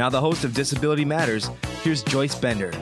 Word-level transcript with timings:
Now, 0.00 0.08
the 0.08 0.18
host 0.18 0.44
of 0.44 0.54
Disability 0.54 1.04
Matters, 1.04 1.50
here's 1.82 2.02
Joyce 2.02 2.34
Bender. 2.34 2.72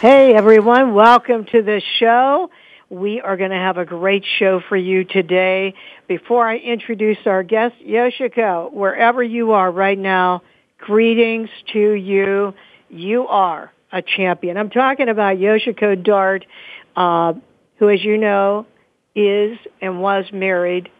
Hey, 0.00 0.34
everyone. 0.34 0.92
Welcome 0.92 1.44
to 1.52 1.62
the 1.62 1.80
show. 2.00 2.50
We 2.90 3.20
are 3.20 3.36
going 3.36 3.52
to 3.52 3.56
have 3.56 3.78
a 3.78 3.84
great 3.84 4.24
show 4.40 4.60
for 4.68 4.76
you 4.76 5.04
today. 5.04 5.74
Before 6.08 6.44
I 6.44 6.56
introduce 6.56 7.18
our 7.26 7.44
guest, 7.44 7.76
Yoshiko, 7.86 8.72
wherever 8.72 9.22
you 9.22 9.52
are 9.52 9.70
right 9.70 9.96
now, 9.96 10.42
greetings 10.78 11.50
to 11.72 11.92
you. 11.92 12.52
You 12.90 13.28
are 13.28 13.72
a 13.92 14.02
champion. 14.02 14.56
I'm 14.56 14.70
talking 14.70 15.08
about 15.08 15.36
Yoshiko 15.36 16.02
Dart, 16.02 16.44
uh, 16.96 17.34
who, 17.78 17.90
as 17.90 18.02
you 18.02 18.18
know, 18.18 18.66
is 19.14 19.56
and 19.80 20.02
was 20.02 20.24
married 20.32 20.90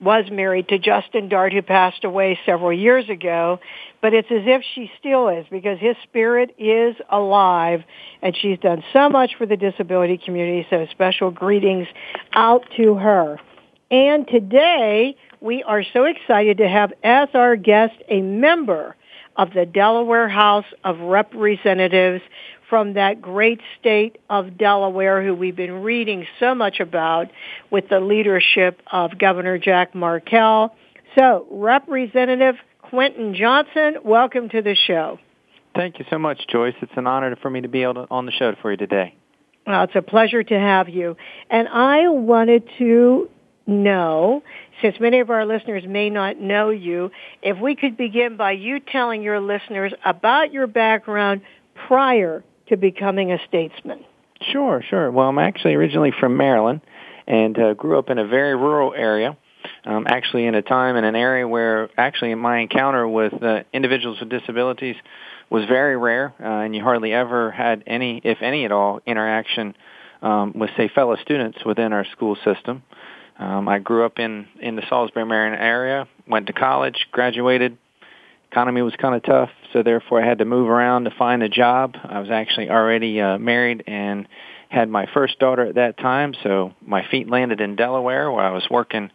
was 0.00 0.30
married 0.30 0.68
to 0.68 0.78
Justin 0.78 1.28
Dart, 1.28 1.52
who 1.52 1.62
passed 1.62 2.04
away 2.04 2.38
several 2.46 2.72
years 2.72 3.08
ago, 3.08 3.58
but 4.00 4.14
it's 4.14 4.30
as 4.30 4.42
if 4.46 4.62
she 4.74 4.90
still 4.98 5.28
is 5.28 5.46
because 5.50 5.78
his 5.78 5.96
spirit 6.04 6.54
is 6.58 6.96
alive 7.10 7.82
and 8.22 8.36
she's 8.36 8.58
done 8.58 8.82
so 8.92 9.08
much 9.08 9.32
for 9.36 9.46
the 9.46 9.56
disability 9.56 10.18
community, 10.18 10.66
so 10.70 10.86
special 10.90 11.30
greetings 11.30 11.88
out 12.32 12.64
to 12.76 12.94
her. 12.94 13.38
And 13.90 14.28
today, 14.28 15.16
we 15.40 15.62
are 15.62 15.82
so 15.92 16.04
excited 16.04 16.58
to 16.58 16.68
have 16.68 16.92
as 17.02 17.28
our 17.34 17.56
guest 17.56 17.94
a 18.08 18.20
member 18.20 18.96
of 19.36 19.52
the 19.54 19.64
Delaware 19.64 20.28
House 20.28 20.66
of 20.84 20.98
Representatives 20.98 22.22
from 22.68 22.94
that 22.94 23.22
great 23.22 23.60
state 23.80 24.18
of 24.28 24.58
Delaware 24.58 25.24
who 25.24 25.34
we've 25.34 25.56
been 25.56 25.82
reading 25.82 26.26
so 26.38 26.54
much 26.54 26.80
about 26.80 27.28
with 27.70 27.88
the 27.88 28.00
leadership 28.00 28.82
of 28.92 29.18
Governor 29.18 29.56
Jack 29.56 29.94
Markell. 29.94 30.70
So, 31.16 31.46
Representative 31.50 32.56
Quinton 32.90 33.34
Johnson, 33.34 33.96
welcome 34.02 34.48
to 34.48 34.62
the 34.62 34.74
show. 34.74 35.18
Thank 35.74 35.98
you 35.98 36.06
so 36.08 36.18
much, 36.18 36.46
Joyce. 36.50 36.74
It's 36.80 36.92
an 36.96 37.06
honor 37.06 37.36
for 37.36 37.50
me 37.50 37.60
to 37.60 37.68
be 37.68 37.80
to, 37.80 38.06
on 38.10 38.24
the 38.24 38.32
show 38.32 38.54
for 38.62 38.70
you 38.70 38.78
today. 38.78 39.14
Well, 39.66 39.84
it's 39.84 39.94
a 39.94 40.00
pleasure 40.00 40.42
to 40.42 40.58
have 40.58 40.88
you. 40.88 41.16
And 41.50 41.68
I 41.68 42.08
wanted 42.08 42.66
to 42.78 43.28
know, 43.66 44.42
since 44.80 44.98
many 45.00 45.20
of 45.20 45.28
our 45.28 45.44
listeners 45.44 45.84
may 45.86 46.08
not 46.08 46.40
know 46.40 46.70
you, 46.70 47.10
if 47.42 47.58
we 47.58 47.76
could 47.76 47.98
begin 47.98 48.38
by 48.38 48.52
you 48.52 48.80
telling 48.80 49.22
your 49.22 49.38
listeners 49.38 49.92
about 50.02 50.50
your 50.52 50.66
background 50.66 51.42
prior 51.86 52.42
to 52.68 52.78
becoming 52.78 53.32
a 53.32 53.38
statesman? 53.46 54.02
Sure, 54.40 54.82
sure. 54.88 55.10
Well, 55.10 55.28
I'm 55.28 55.38
actually 55.38 55.74
originally 55.74 56.12
from 56.18 56.38
Maryland 56.38 56.80
and 57.26 57.58
uh, 57.58 57.74
grew 57.74 57.98
up 57.98 58.08
in 58.08 58.18
a 58.18 58.26
very 58.26 58.56
rural 58.56 58.94
area. 58.94 59.36
Um, 59.84 60.06
actually, 60.08 60.46
in 60.46 60.54
a 60.54 60.62
time 60.62 60.96
in 60.96 61.04
an 61.04 61.16
area 61.16 61.46
where 61.46 61.88
actually 61.96 62.34
my 62.34 62.58
encounter 62.58 63.06
with 63.06 63.42
uh, 63.42 63.62
individuals 63.72 64.20
with 64.20 64.28
disabilities 64.28 64.96
was 65.50 65.64
very 65.64 65.96
rare, 65.96 66.34
uh, 66.40 66.44
and 66.44 66.74
you 66.74 66.82
hardly 66.82 67.12
ever 67.12 67.50
had 67.50 67.84
any, 67.86 68.20
if 68.22 68.42
any 68.42 68.64
at 68.64 68.72
all, 68.72 69.00
interaction 69.06 69.74
um, 70.20 70.52
with, 70.54 70.70
say, 70.76 70.88
fellow 70.88 71.16
students 71.16 71.58
within 71.64 71.92
our 71.92 72.04
school 72.12 72.36
system. 72.44 72.82
Um, 73.38 73.68
I 73.68 73.78
grew 73.78 74.04
up 74.04 74.18
in 74.18 74.48
in 74.60 74.76
the 74.76 74.82
Salisbury, 74.88 75.24
Maryland 75.24 75.62
area. 75.62 76.08
Went 76.26 76.48
to 76.48 76.52
college, 76.52 77.06
graduated, 77.12 77.78
economy 78.50 78.82
was 78.82 78.94
kind 78.96 79.14
of 79.14 79.22
tough, 79.22 79.50
so 79.72 79.82
therefore 79.82 80.22
I 80.22 80.26
had 80.26 80.38
to 80.38 80.44
move 80.44 80.68
around 80.68 81.04
to 81.04 81.10
find 81.10 81.42
a 81.42 81.48
job. 81.48 81.96
I 82.02 82.20
was 82.20 82.30
actually 82.30 82.70
already 82.70 83.20
uh, 83.20 83.38
married 83.38 83.84
and 83.86 84.26
had 84.68 84.88
my 84.88 85.06
first 85.12 85.38
daughter 85.38 85.66
at 85.66 85.74
that 85.76 85.98
time, 85.98 86.34
so 86.42 86.72
my 86.84 87.06
feet 87.10 87.28
landed 87.28 87.60
in 87.60 87.76
Delaware 87.76 88.30
where 88.30 88.44
I 88.44 88.50
was 88.50 88.66
working 88.70 89.10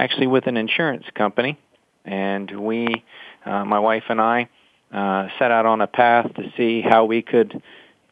actually 0.00 0.26
with 0.26 0.46
an 0.46 0.56
insurance 0.56 1.04
company, 1.14 1.58
and 2.04 2.50
we, 2.50 3.04
uh, 3.44 3.64
my 3.64 3.78
wife 3.78 4.04
and 4.08 4.20
I, 4.20 4.48
uh, 4.92 5.28
set 5.38 5.50
out 5.50 5.66
on 5.66 5.80
a 5.80 5.86
path 5.86 6.34
to 6.34 6.52
see 6.56 6.80
how 6.80 7.04
we 7.04 7.22
could 7.22 7.62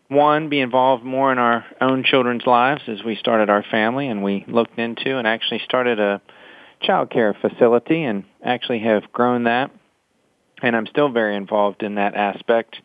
one 0.09 0.49
be 0.49 0.61
involved 0.61 1.05
more 1.05 1.33
in 1.33 1.39
our 1.39 1.65
own 1.81 2.05
children's 2.05 2.47
lives 2.47 2.83
as 2.87 3.03
we 3.03 3.17
started 3.17 3.51
our 3.51 3.63
family 3.63 4.09
and 4.09 4.23
we 4.23 4.45
looked 4.49 4.79
into 4.79 5.19
and 5.19 5.27
actually 5.27 5.61
started 5.65 6.01
a 6.01 6.23
child 6.81 7.11
care 7.11 7.35
facility 7.35 8.05
and 8.05 8.25
actually 8.43 8.79
have 8.79 9.13
grown 9.13 9.45
that 9.45 9.71
and 10.63 10.77
I'm 10.77 10.87
still 10.87 11.09
very 11.09 11.37
involved 11.37 11.83
in 11.83 11.97
that 11.97 12.15
aspect 12.15 12.77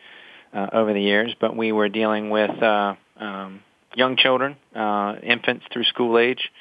uh, 0.53 0.67
over 0.73 0.93
the 0.93 1.01
years. 1.01 1.35
But 1.39 1.55
we 1.55 1.71
were 1.71 1.89
dealing 1.89 2.29
with 2.29 2.51
uh, 2.61 2.95
um, 3.17 3.61
young 3.95 4.17
children, 4.17 4.57
uh, 4.75 5.15
infants 5.23 5.65
through 5.71 5.85
school 5.85 6.17
age, 6.17 6.51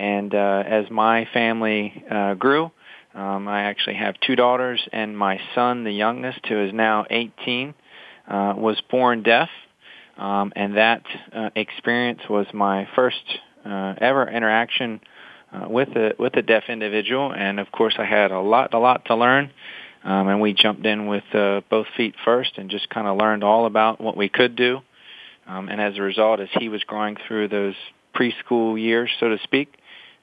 and 0.00 0.34
uh, 0.34 0.62
as 0.66 0.90
my 0.90 1.28
family 1.32 2.04
uh, 2.10 2.34
grew, 2.34 2.70
um, 3.14 3.48
I 3.48 3.62
actually 3.62 3.96
have 3.96 4.14
two 4.20 4.36
daughters, 4.36 4.80
and 4.92 5.16
my 5.16 5.40
son, 5.54 5.84
the 5.84 5.92
youngest, 5.92 6.46
who 6.46 6.64
is 6.64 6.72
now 6.72 7.06
18, 7.10 7.74
uh, 8.28 8.54
was 8.56 8.80
born 8.90 9.22
deaf. 9.22 9.48
Um, 10.16 10.52
and 10.54 10.76
that 10.76 11.02
uh, 11.32 11.50
experience 11.54 12.20
was 12.28 12.46
my 12.52 12.86
first 12.94 13.22
uh, 13.64 13.94
ever 13.98 14.28
interaction 14.28 15.00
uh, 15.52 15.66
with 15.68 15.88
a 15.90 16.14
with 16.18 16.36
a 16.36 16.42
deaf 16.42 16.64
individual, 16.68 17.32
and 17.32 17.58
of 17.58 17.72
course 17.72 17.94
I 17.98 18.04
had 18.04 18.30
a 18.30 18.40
lot 18.40 18.74
a 18.74 18.78
lot 18.78 19.06
to 19.06 19.16
learn 19.16 19.50
um, 20.04 20.28
and 20.28 20.40
we 20.40 20.54
jumped 20.54 20.86
in 20.86 21.06
with 21.06 21.24
uh, 21.34 21.60
both 21.68 21.86
feet 21.96 22.14
first 22.24 22.52
and 22.56 22.70
just 22.70 22.88
kind 22.88 23.06
of 23.06 23.18
learned 23.18 23.44
all 23.44 23.66
about 23.66 24.00
what 24.00 24.16
we 24.16 24.28
could 24.28 24.56
do. 24.56 24.80
Um, 25.46 25.68
and 25.68 25.80
as 25.80 25.98
a 25.98 26.02
result, 26.02 26.40
as 26.40 26.48
he 26.58 26.68
was 26.68 26.82
growing 26.84 27.16
through 27.26 27.48
those 27.48 27.74
preschool 28.14 28.80
years, 28.80 29.10
so 29.18 29.28
to 29.28 29.38
speak, 29.42 29.74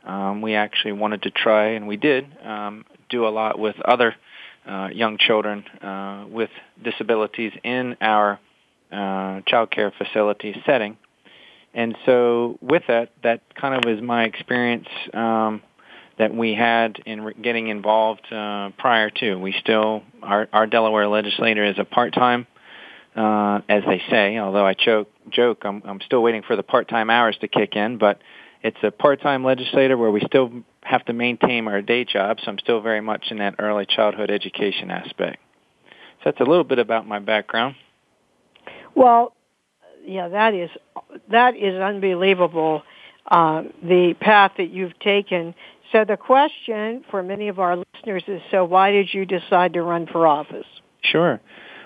um, 0.08 0.42
we 0.42 0.56
actually 0.56 0.94
wanted 0.94 1.24
to 1.24 1.32
try, 1.32 1.72
and 1.76 1.88
we 1.88 1.98
did, 1.98 2.26
um, 2.44 2.86
do 3.10 3.28
a 3.28 3.30
lot 3.30 3.60
with 3.60 3.76
other 3.82 4.16
uh, 4.68 4.90
young 4.94 5.18
children 5.18 5.64
uh, 5.82 6.26
with 6.30 6.50
disabilities 6.84 7.52
in 7.64 7.96
our 8.02 8.40
uh, 8.92 9.42
child 9.48 9.70
care 9.70 9.92
facility 9.98 10.56
setting. 10.66 10.98
And 11.74 11.96
so 12.06 12.58
with 12.62 12.84
that, 12.88 13.12
that 13.24 13.42
kind 13.54 13.76
of 13.76 13.84
was 13.86 14.02
my 14.02 14.24
experience 14.24 14.88
um, 15.14 15.62
that 16.18 16.34
we 16.34 16.56
had 16.56 16.98
in 17.06 17.22
re- 17.22 17.34
getting 17.42 17.68
involved 17.68 18.26
uh, 18.32 18.72
prior 18.78 19.10
to. 19.10 19.36
We 19.36 19.54
still, 19.60 20.04
our, 20.24 20.48
our 20.52 20.68
Delaware 20.68 21.08
legislator 21.08 21.66
is 21.66 21.78
a 21.78 21.86
part-time, 21.86 22.48
uh, 23.16 23.60
as 23.70 23.84
they 23.86 24.02
say, 24.10 24.38
although 24.38 24.66
I 24.66 24.74
joke, 24.74 25.10
joke 25.30 25.64
I'm, 25.66 25.82
I'm 25.86 26.02
still 26.02 26.24
waiting 26.24 26.44
for 26.48 26.56
the 26.56 26.64
part-time 26.64 27.10
hours 27.10 27.38
to 27.42 27.48
kick 27.48 27.76
in, 27.76 27.98
but 27.98 28.20
it's 28.68 28.78
a 28.84 28.92
part-time 28.92 29.44
legislator 29.44 29.98
where 29.98 30.12
we 30.12 30.22
still 30.26 30.52
have 30.84 31.04
to 31.06 31.14
maintain 31.14 31.68
our 31.68 31.82
day 31.82 32.06
job, 32.06 32.38
so 32.44 32.52
I'm 32.52 32.60
still 32.60 32.82
very 32.82 33.02
much 33.02 33.26
in 33.32 33.38
that 33.38 33.56
early 33.60 33.86
childhood 33.86 34.30
education 34.30 34.92
aspect. 34.92 35.38
So 36.20 36.32
that's 36.32 36.40
a 36.40 36.44
little 36.44 36.64
bit 36.64 36.80
about 36.80 37.08
my 37.08 37.20
background. 37.20 37.76
Well, 38.96 39.34
yeah, 40.06 40.30
that 40.30 40.54
is 40.54 40.70
that 41.30 41.56
is 41.56 41.76
unbelievable. 41.76 42.84
Uh, 43.30 43.64
the 43.84 44.16
path 44.22 44.54
that 44.58 44.70
you've 44.70 44.98
taken 45.00 45.54
so 45.92 46.04
the 46.04 46.18
question 46.18 47.04
for 47.10 47.24
many 47.24 47.48
of 47.48 47.60
our 47.60 47.78
listeners 47.78 48.24
is, 48.28 48.42
so 48.52 48.66
why 48.66 48.92
did 48.92 49.14
you 49.14 49.26
decide 49.26 49.74
to 49.74 49.82
run 49.82 50.08
for 50.08 50.28
office? 50.28 50.66
Sure. 51.02 51.40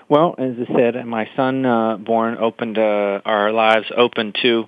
Well, 0.08 0.34
as 0.38 0.54
I 0.68 0.74
said, 0.74 1.06
my 1.06 1.28
son 1.36 1.64
uh, 1.64 1.96
born 1.98 2.36
opened 2.38 2.78
uh, 2.78 3.20
our 3.24 3.52
lives 3.52 3.86
open 3.96 4.32
to 4.42 4.64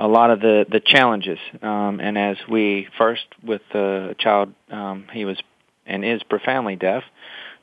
a 0.00 0.08
lot 0.08 0.30
of 0.30 0.40
the 0.40 0.64
the 0.68 0.80
challenges. 0.80 1.38
Um, 1.62 2.00
and 2.00 2.16
as 2.16 2.38
we 2.48 2.88
first 2.98 3.26
with 3.44 3.60
the 3.72 4.16
child, 4.18 4.52
um, 4.70 5.06
he 5.12 5.24
was 5.24 5.38
and 5.86 6.04
is 6.04 6.22
profoundly 6.22 6.74
deaf. 6.74 7.04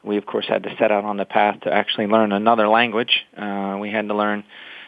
We 0.03 0.17
of 0.17 0.25
course 0.25 0.45
had 0.47 0.63
to 0.63 0.75
set 0.77 0.91
out 0.91 1.03
on 1.03 1.17
the 1.17 1.25
path 1.25 1.61
to 1.61 1.73
actually 1.73 2.07
learn 2.07 2.31
another 2.31 2.69
language. 2.69 3.25
Uh, 3.35 3.77
we 3.81 3.91
had 3.91 4.07
to 4.07 4.13
learn 4.13 4.43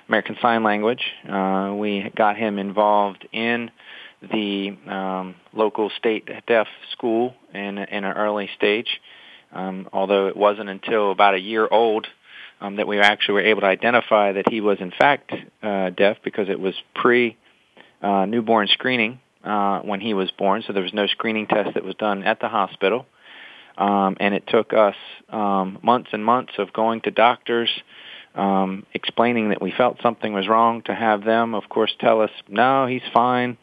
American 0.07 0.37
Sign 0.41 0.63
Language. 0.63 1.03
Uh, 1.27 1.73
we 1.75 2.11
got 2.15 2.37
him 2.37 2.59
involved 2.59 3.27
in 3.31 3.71
the 4.21 4.77
um, 4.87 5.35
local 5.53 5.89
state 5.97 6.27
deaf 6.47 6.67
school 6.91 7.33
in, 7.53 7.77
in 7.77 8.03
an 8.03 8.13
early 8.13 8.49
stage. 8.55 9.01
Um, 9.51 9.89
although 9.91 10.27
it 10.27 10.37
wasn't 10.37 10.69
until 10.69 11.11
about 11.11 11.33
a 11.33 11.39
year 11.39 11.67
old 11.69 12.05
um, 12.61 12.75
that 12.75 12.87
we 12.87 12.99
actually 12.99 13.35
were 13.35 13.45
able 13.45 13.61
to 13.61 13.67
identify 13.67 14.33
that 14.33 14.49
he 14.49 14.61
was 14.61 14.77
in 14.79 14.91
fact 14.91 15.31
uh, 15.63 15.89
deaf 15.89 16.17
because 16.23 16.49
it 16.49 16.59
was 16.59 16.75
pre 16.93 17.37
uh, 18.01 18.25
newborn 18.25 18.67
screening 18.67 19.19
uh, 19.43 19.79
when 19.81 19.99
he 19.99 20.13
was 20.13 20.31
born, 20.31 20.63
so 20.65 20.73
there 20.73 20.83
was 20.83 20.93
no 20.93 21.07
screening 21.07 21.47
test 21.47 21.73
that 21.73 21.83
was 21.83 21.95
done 21.95 22.23
at 22.23 22.39
the 22.39 22.47
hospital. 22.47 23.05
Um, 23.77 24.17
and 24.19 24.33
it 24.33 24.43
took 24.45 24.73
us 24.73 24.95
um, 25.29 25.79
months 25.81 26.09
and 26.11 26.23
months 26.23 26.53
of 26.57 26.73
going 26.73 27.01
to 27.01 27.11
doctors, 27.11 27.69
um, 28.35 28.85
explaining 28.93 29.49
that 29.49 29.61
we 29.61 29.71
felt 29.71 30.01
something 30.01 30.33
was 30.33 30.47
wrong, 30.47 30.81
to 30.83 30.93
have 30.93 31.23
them, 31.23 31.55
of 31.55 31.69
course, 31.69 31.93
tell 31.99 32.21
us, 32.21 32.31
no, 32.49 32.87
he's 32.87 33.01
fine, 33.13 33.57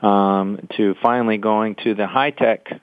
um, 0.00 0.58
to 0.76 0.94
finally 1.02 1.36
going 1.36 1.74
to 1.84 1.94
the 1.94 2.06
high-tech 2.06 2.80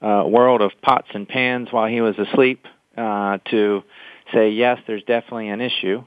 uh, 0.00 0.24
world 0.26 0.62
of 0.62 0.70
pots 0.82 1.08
and 1.14 1.28
pans 1.28 1.68
while 1.72 1.88
he 1.88 2.00
was 2.00 2.16
asleep, 2.16 2.66
uh, 2.96 3.38
to 3.50 3.82
say, 4.32 4.50
yes, 4.50 4.78
there's 4.86 5.02
definitely 5.02 5.48
an 5.48 5.60
issue. 5.60 6.04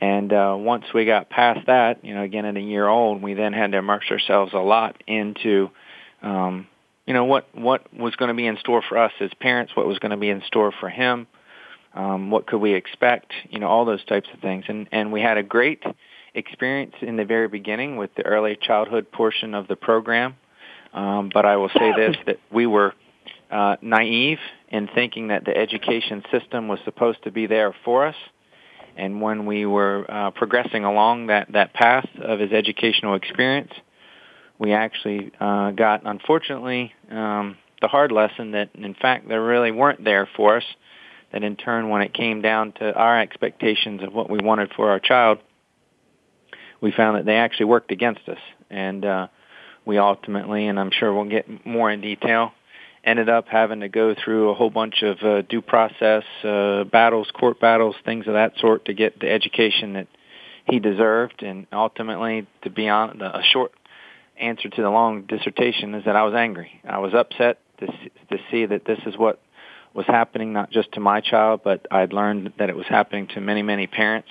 And 0.00 0.32
uh, 0.32 0.56
once 0.58 0.84
we 0.94 1.04
got 1.04 1.28
past 1.28 1.66
that, 1.66 2.04
you 2.04 2.14
know, 2.14 2.22
again 2.22 2.46
at 2.46 2.56
a 2.56 2.60
year 2.60 2.88
old, 2.88 3.22
we 3.22 3.34
then 3.34 3.52
had 3.52 3.72
to 3.72 3.78
immerse 3.78 4.04
ourselves 4.10 4.52
a 4.54 4.58
lot 4.58 5.02
into 5.06 5.70
um, 6.22 6.66
you 7.06 7.14
know 7.14 7.24
what 7.24 7.48
what 7.54 7.92
was 7.92 8.16
going 8.16 8.28
to 8.28 8.34
be 8.34 8.46
in 8.46 8.56
store 8.58 8.82
for 8.88 8.96
us 8.96 9.12
as 9.20 9.30
parents, 9.40 9.74
what 9.74 9.86
was 9.86 9.98
going 9.98 10.10
to 10.10 10.16
be 10.16 10.30
in 10.30 10.42
store 10.46 10.72
for 10.78 10.88
him, 10.88 11.26
um, 11.94 12.30
what 12.30 12.46
could 12.46 12.58
we 12.58 12.74
expect, 12.74 13.32
you 13.50 13.58
know, 13.58 13.68
all 13.68 13.84
those 13.84 14.04
types 14.04 14.28
of 14.32 14.40
things. 14.40 14.64
And 14.68 14.88
and 14.92 15.12
we 15.12 15.20
had 15.20 15.36
a 15.36 15.42
great 15.42 15.82
experience 16.34 16.94
in 17.02 17.16
the 17.16 17.24
very 17.24 17.48
beginning 17.48 17.96
with 17.96 18.14
the 18.14 18.24
early 18.24 18.56
childhood 18.60 19.10
portion 19.10 19.54
of 19.54 19.68
the 19.68 19.76
program. 19.76 20.36
Um, 20.94 21.30
but 21.32 21.44
I 21.44 21.56
will 21.56 21.70
say 21.70 21.92
this: 21.96 22.16
that 22.26 22.38
we 22.50 22.66
were 22.66 22.94
uh, 23.50 23.76
naive 23.82 24.38
in 24.68 24.88
thinking 24.94 25.28
that 25.28 25.44
the 25.44 25.56
education 25.56 26.22
system 26.30 26.68
was 26.68 26.78
supposed 26.84 27.24
to 27.24 27.30
be 27.30 27.46
there 27.46 27.74
for 27.84 28.06
us. 28.06 28.16
And 29.00 29.22
when 29.22 29.46
we 29.46 29.64
were 29.64 30.04
uh, 30.10 30.30
progressing 30.32 30.84
along 30.84 31.28
that, 31.28 31.50
that 31.52 31.72
path 31.72 32.06
of 32.20 32.38
his 32.38 32.52
educational 32.52 33.14
experience, 33.14 33.72
we 34.58 34.74
actually 34.74 35.32
uh, 35.40 35.70
got, 35.70 36.02
unfortunately, 36.04 36.92
um, 37.10 37.56
the 37.80 37.88
hard 37.88 38.12
lesson 38.12 38.50
that, 38.50 38.68
in 38.74 38.92
fact, 38.92 39.26
they 39.26 39.36
really 39.36 39.70
weren't 39.70 40.04
there 40.04 40.28
for 40.36 40.58
us. 40.58 40.64
That 41.32 41.42
in 41.42 41.56
turn, 41.56 41.88
when 41.88 42.02
it 42.02 42.12
came 42.12 42.42
down 42.42 42.72
to 42.72 42.92
our 42.92 43.18
expectations 43.18 44.02
of 44.02 44.12
what 44.12 44.28
we 44.28 44.38
wanted 44.38 44.70
for 44.76 44.90
our 44.90 45.00
child, 45.00 45.38
we 46.82 46.92
found 46.92 47.16
that 47.16 47.24
they 47.24 47.36
actually 47.36 47.66
worked 47.66 47.92
against 47.92 48.28
us. 48.28 48.40
And 48.68 49.02
uh, 49.06 49.28
we 49.86 49.96
ultimately, 49.96 50.66
and 50.66 50.78
I'm 50.78 50.90
sure 50.90 51.14
we'll 51.14 51.24
get 51.24 51.64
more 51.64 51.90
in 51.90 52.02
detail, 52.02 52.52
ended 53.04 53.28
up 53.28 53.48
having 53.48 53.80
to 53.80 53.88
go 53.88 54.14
through 54.14 54.50
a 54.50 54.54
whole 54.54 54.70
bunch 54.70 55.02
of 55.02 55.18
uh, 55.22 55.42
due 55.42 55.62
process 55.62 56.24
uh, 56.44 56.84
battles, 56.84 57.30
court 57.32 57.60
battles, 57.60 57.96
things 58.04 58.26
of 58.26 58.34
that 58.34 58.52
sort 58.58 58.84
to 58.86 58.94
get 58.94 59.18
the 59.18 59.30
education 59.30 59.94
that 59.94 60.06
he 60.66 60.78
deserved. 60.78 61.42
And 61.42 61.66
ultimately, 61.72 62.46
to 62.62 62.70
be 62.70 62.88
on 62.88 63.20
a 63.22 63.42
short 63.52 63.72
answer 64.38 64.68
to 64.68 64.82
the 64.82 64.90
long 64.90 65.22
dissertation 65.22 65.94
is 65.94 66.04
that 66.04 66.16
I 66.16 66.24
was 66.24 66.34
angry. 66.34 66.80
I 66.88 66.98
was 66.98 67.14
upset 67.14 67.58
to 67.78 67.86
to 67.86 68.38
see 68.50 68.66
that 68.66 68.84
this 68.84 68.98
is 69.06 69.16
what 69.16 69.40
was 69.94 70.06
happening 70.06 70.52
not 70.52 70.70
just 70.70 70.92
to 70.92 71.00
my 71.00 71.20
child, 71.20 71.62
but 71.64 71.86
I'd 71.90 72.12
learned 72.12 72.52
that 72.58 72.70
it 72.70 72.76
was 72.76 72.86
happening 72.86 73.26
to 73.28 73.40
many, 73.40 73.62
many 73.62 73.86
parents. 73.86 74.28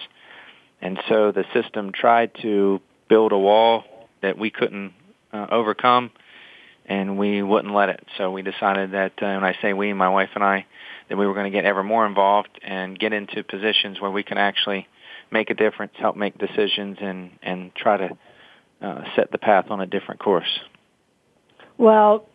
And 0.82 1.00
so 1.10 1.32
the 1.32 1.44
system 1.54 1.92
tried 1.92 2.32
to 2.42 2.80
build 3.10 3.32
a 3.34 3.38
wall 3.38 3.84
that 4.22 4.38
we 4.38 4.50
couldn't 4.50 4.94
uh, 5.34 5.48
overcome, 5.52 6.12
and 6.90 7.18
we 7.18 7.42
wouldn't 7.42 7.74
let 7.74 7.90
it. 7.90 8.06
So 8.18 8.32
we 8.32 8.42
decided 8.42 8.92
that, 8.92 9.14
uh, 9.22 9.28
when 9.36 9.44
I 9.46 9.56
say 9.62 9.74
we, 9.74 9.94
my 9.94 10.10
wife 10.10 10.32
and 10.36 10.44
I, 10.44 10.66
that 11.08 11.18
we 11.18 11.26
were 11.26 11.34
going 11.34 11.50
to 11.50 11.56
get 11.56 11.64
ever 11.64 11.84
more 11.84 12.06
involved 12.06 12.60
and 12.64 13.00
get 13.00 13.14
into 13.14 13.44
positions 13.44 14.02
where 14.02 14.12
we 14.12 14.24
can 14.24 14.38
actually 14.38 14.88
make 15.32 15.50
a 15.52 15.54
difference, 15.54 15.94
help 15.98 16.16
make 16.16 16.38
decisions, 16.38 16.98
and 17.00 17.32
and 17.42 17.74
try 17.76 17.98
to 17.98 18.18
uh, 18.82 19.04
set 19.16 19.32
the 19.32 19.38
path 19.38 19.68
on 19.70 19.80
a 19.80 19.86
different 19.86 20.20
course. 20.20 20.60
Well, 21.78 22.28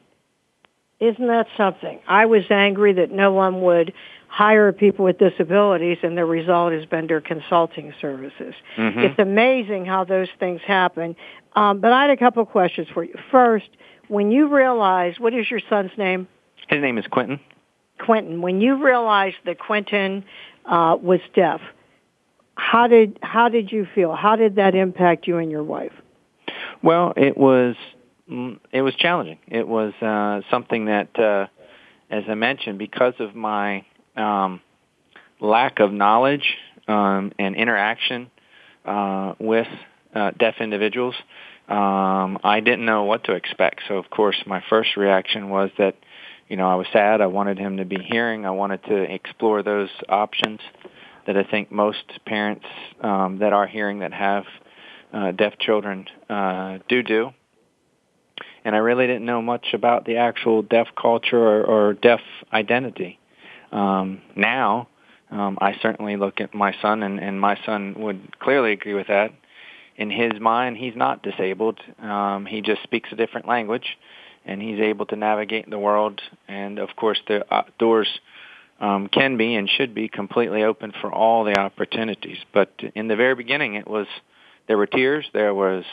isn't 1.01 1.27
that 1.27 1.49
something? 1.57 1.99
I 2.07 2.27
was 2.27 2.45
angry 2.51 2.95
that 2.95 3.11
no 3.11 3.33
one 3.33 3.61
would 3.63 3.93
hire 4.29 4.73
people 4.73 5.05
with 5.05 5.19
disabilities, 5.19 5.99
and 6.03 6.17
the 6.17 6.25
result 6.25 6.73
is 6.73 6.87
Bender 6.87 7.21
Consulting 7.21 7.93
Services. 8.01 8.55
Mm-hmm. 8.77 9.01
It's 9.01 9.19
amazing 9.19 9.85
how 9.87 10.05
those 10.05 10.29
things 10.41 10.61
happen. 10.67 11.15
Um, 11.55 11.81
but 11.81 11.93
I 11.93 12.03
had 12.03 12.11
a 12.11 12.17
couple 12.17 12.43
of 12.43 12.49
questions 12.49 12.89
for 12.93 13.05
you. 13.05 13.15
First, 13.31 13.69
when 14.15 14.31
you 14.31 14.47
realized, 14.55 15.19
what 15.19 15.35
is 15.35 15.51
your 15.51 15.61
son's 15.69 15.91
name? 15.99 16.29
His 16.69 16.81
name 16.81 16.99
is 16.99 17.05
Quentin. 17.11 17.41
Quentin. 17.99 18.41
When 18.41 18.61
you 18.61 18.83
realized 18.83 19.37
that 19.45 19.59
Quentin 19.59 20.25
uh, 20.65 20.97
was 21.01 21.19
deaf, 21.35 21.61
how 22.55 22.87
did 22.87 23.19
how 23.23 23.49
did 23.49 23.73
you 23.73 23.87
feel? 23.93 24.15
How 24.15 24.37
did 24.37 24.55
that 24.57 24.77
impact 24.77 25.27
you 25.27 25.39
and 25.39 25.51
your 25.51 25.65
wife? 25.65 25.93
Well, 26.81 27.13
it 27.17 27.37
was 27.37 27.75
mm, 28.31 28.61
it 28.71 28.83
was 28.83 28.95
challenging. 28.95 29.39
It 29.49 29.67
was 29.67 29.93
uh, 30.01 30.49
something 30.49 30.85
that, 30.85 31.19
uh, 31.19 31.47
as 32.09 32.23
I 32.29 32.35
mentioned, 32.35 32.79
because 32.79 33.15
of 33.19 33.35
my 33.35 33.85
um, 34.17 34.61
lack 35.41 35.81
of 35.81 35.93
knowledge 35.93 36.55
um, 36.87 37.33
and 37.37 37.57
interaction 37.57 38.31
uh, 38.85 39.35
with 39.41 39.67
uh, 40.15 40.31
deaf 40.39 40.55
individuals, 40.61 41.17
um, 41.69 42.39
I 42.45 42.61
didn't 42.61 42.85
know 42.85 43.05
what 43.05 43.25
to 43.25 43.33
expect. 43.33 43.83
So, 43.89 43.97
of 43.97 44.11
course, 44.11 44.37
my 44.47 44.63
first 44.69 44.97
reaction 44.97 45.49
was 45.49 45.71
that, 45.79 45.97
you 46.49 46.57
know, 46.57 46.69
I 46.69 46.75
was 46.75 46.87
sad. 46.93 47.21
I 47.21 47.27
wanted 47.27 47.59
him 47.59 47.79
to 47.79 47.85
be 47.85 47.97
hearing. 47.97 48.45
I 48.45 48.51
wanted 48.51 48.85
to 48.85 48.97
explore 49.03 49.63
those 49.63 49.89
options 50.09 50.61
that 51.27 51.37
I 51.37 51.45
think 51.45 51.73
most 51.73 52.05
parents 52.27 52.67
um, 53.01 53.39
that 53.39 53.53
are 53.55 53.67
hearing 53.67 54.01
that 54.01 54.13
have 54.13 54.45
uh, 55.13 55.31
deaf 55.31 55.59
children 55.59 56.07
uh, 56.29 56.79
do 56.89 57.03
do. 57.03 57.31
And 58.65 58.75
I 58.75 58.79
really 58.79 59.07
didn't 59.07 59.25
know 59.25 59.41
much 59.41 59.69
about 59.73 60.05
the 60.05 60.17
actual 60.17 60.63
deaf 60.63 60.89
culture 61.01 61.39
or, 61.39 61.65
or 61.65 61.95
deaf 61.95 62.21
identity. 62.53 63.19
Um, 63.73 64.21
now, 64.37 64.89
um, 65.31 65.59
I 65.61 65.77
certainly 65.81 66.17
look 66.17 66.41
at 66.41 66.55
my 66.55 66.75
son, 66.81 67.03
and, 67.03 67.19
and 67.21 67.41
my 67.41 67.59
son 67.65 67.95
would 67.99 68.39
clearly 68.39 68.73
agree 68.73 68.95
with 68.95 69.09
that. 69.09 69.33
In 69.97 70.11
his 70.11 70.41
mind, 70.41 70.77
he's 70.77 70.97
not 70.97 71.23
disabled. 71.23 71.79
Um, 72.01 72.47
he 72.47 72.61
just 72.61 72.83
speaks 72.83 73.11
a 73.13 73.17
different 73.17 73.47
language, 73.47 73.97
and 74.45 74.61
he's 74.61 74.81
able 74.81 75.07
to 75.07 75.17
navigate 75.17 75.69
the 75.71 75.79
world. 75.79 76.21
And 76.49 76.79
of 76.79 76.91
course, 76.97 77.21
the 77.29 77.45
doors 77.79 78.09
um, 78.81 79.09
can 79.09 79.37
be 79.37 79.55
and 79.55 79.69
should 79.69 79.95
be 79.95 80.09
completely 80.09 80.65
open 80.65 80.93
for 81.01 81.13
all 81.13 81.45
the 81.45 81.59
opportunities. 81.59 82.39
But 82.53 82.73
in 82.95 83.09
the 83.09 83.17
very 83.17 83.35
beginning, 83.35 83.75
it 83.75 83.89
was 83.89 84.07
there 84.67 84.79
were 84.79 84.87
tears, 84.87 85.27
there 85.33 85.55
was 85.55 85.85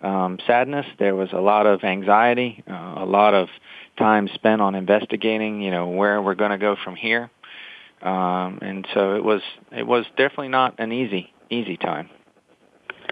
um, 0.00 0.38
sadness, 0.46 0.86
there 0.98 1.14
was 1.14 1.30
a 1.32 1.40
lot 1.40 1.66
of 1.66 1.84
anxiety, 1.84 2.62
uh, 2.68 2.94
a 2.98 3.06
lot 3.06 3.34
of 3.34 3.48
time 3.98 4.28
spent 4.34 4.60
on 4.60 4.74
investigating, 4.74 5.60
you 5.60 5.70
know, 5.70 5.88
where 5.88 6.20
we're 6.20 6.34
going 6.34 6.50
to 6.50 6.58
go 6.58 6.76
from 6.82 6.96
here. 6.96 7.30
Um, 8.02 8.58
and 8.60 8.86
so 8.92 9.16
it 9.16 9.24
was 9.24 9.40
it 9.72 9.86
was 9.86 10.04
definitely 10.10 10.48
not 10.48 10.74
an 10.78 10.92
easy 10.92 11.32
easy 11.48 11.76
time. 11.76 12.10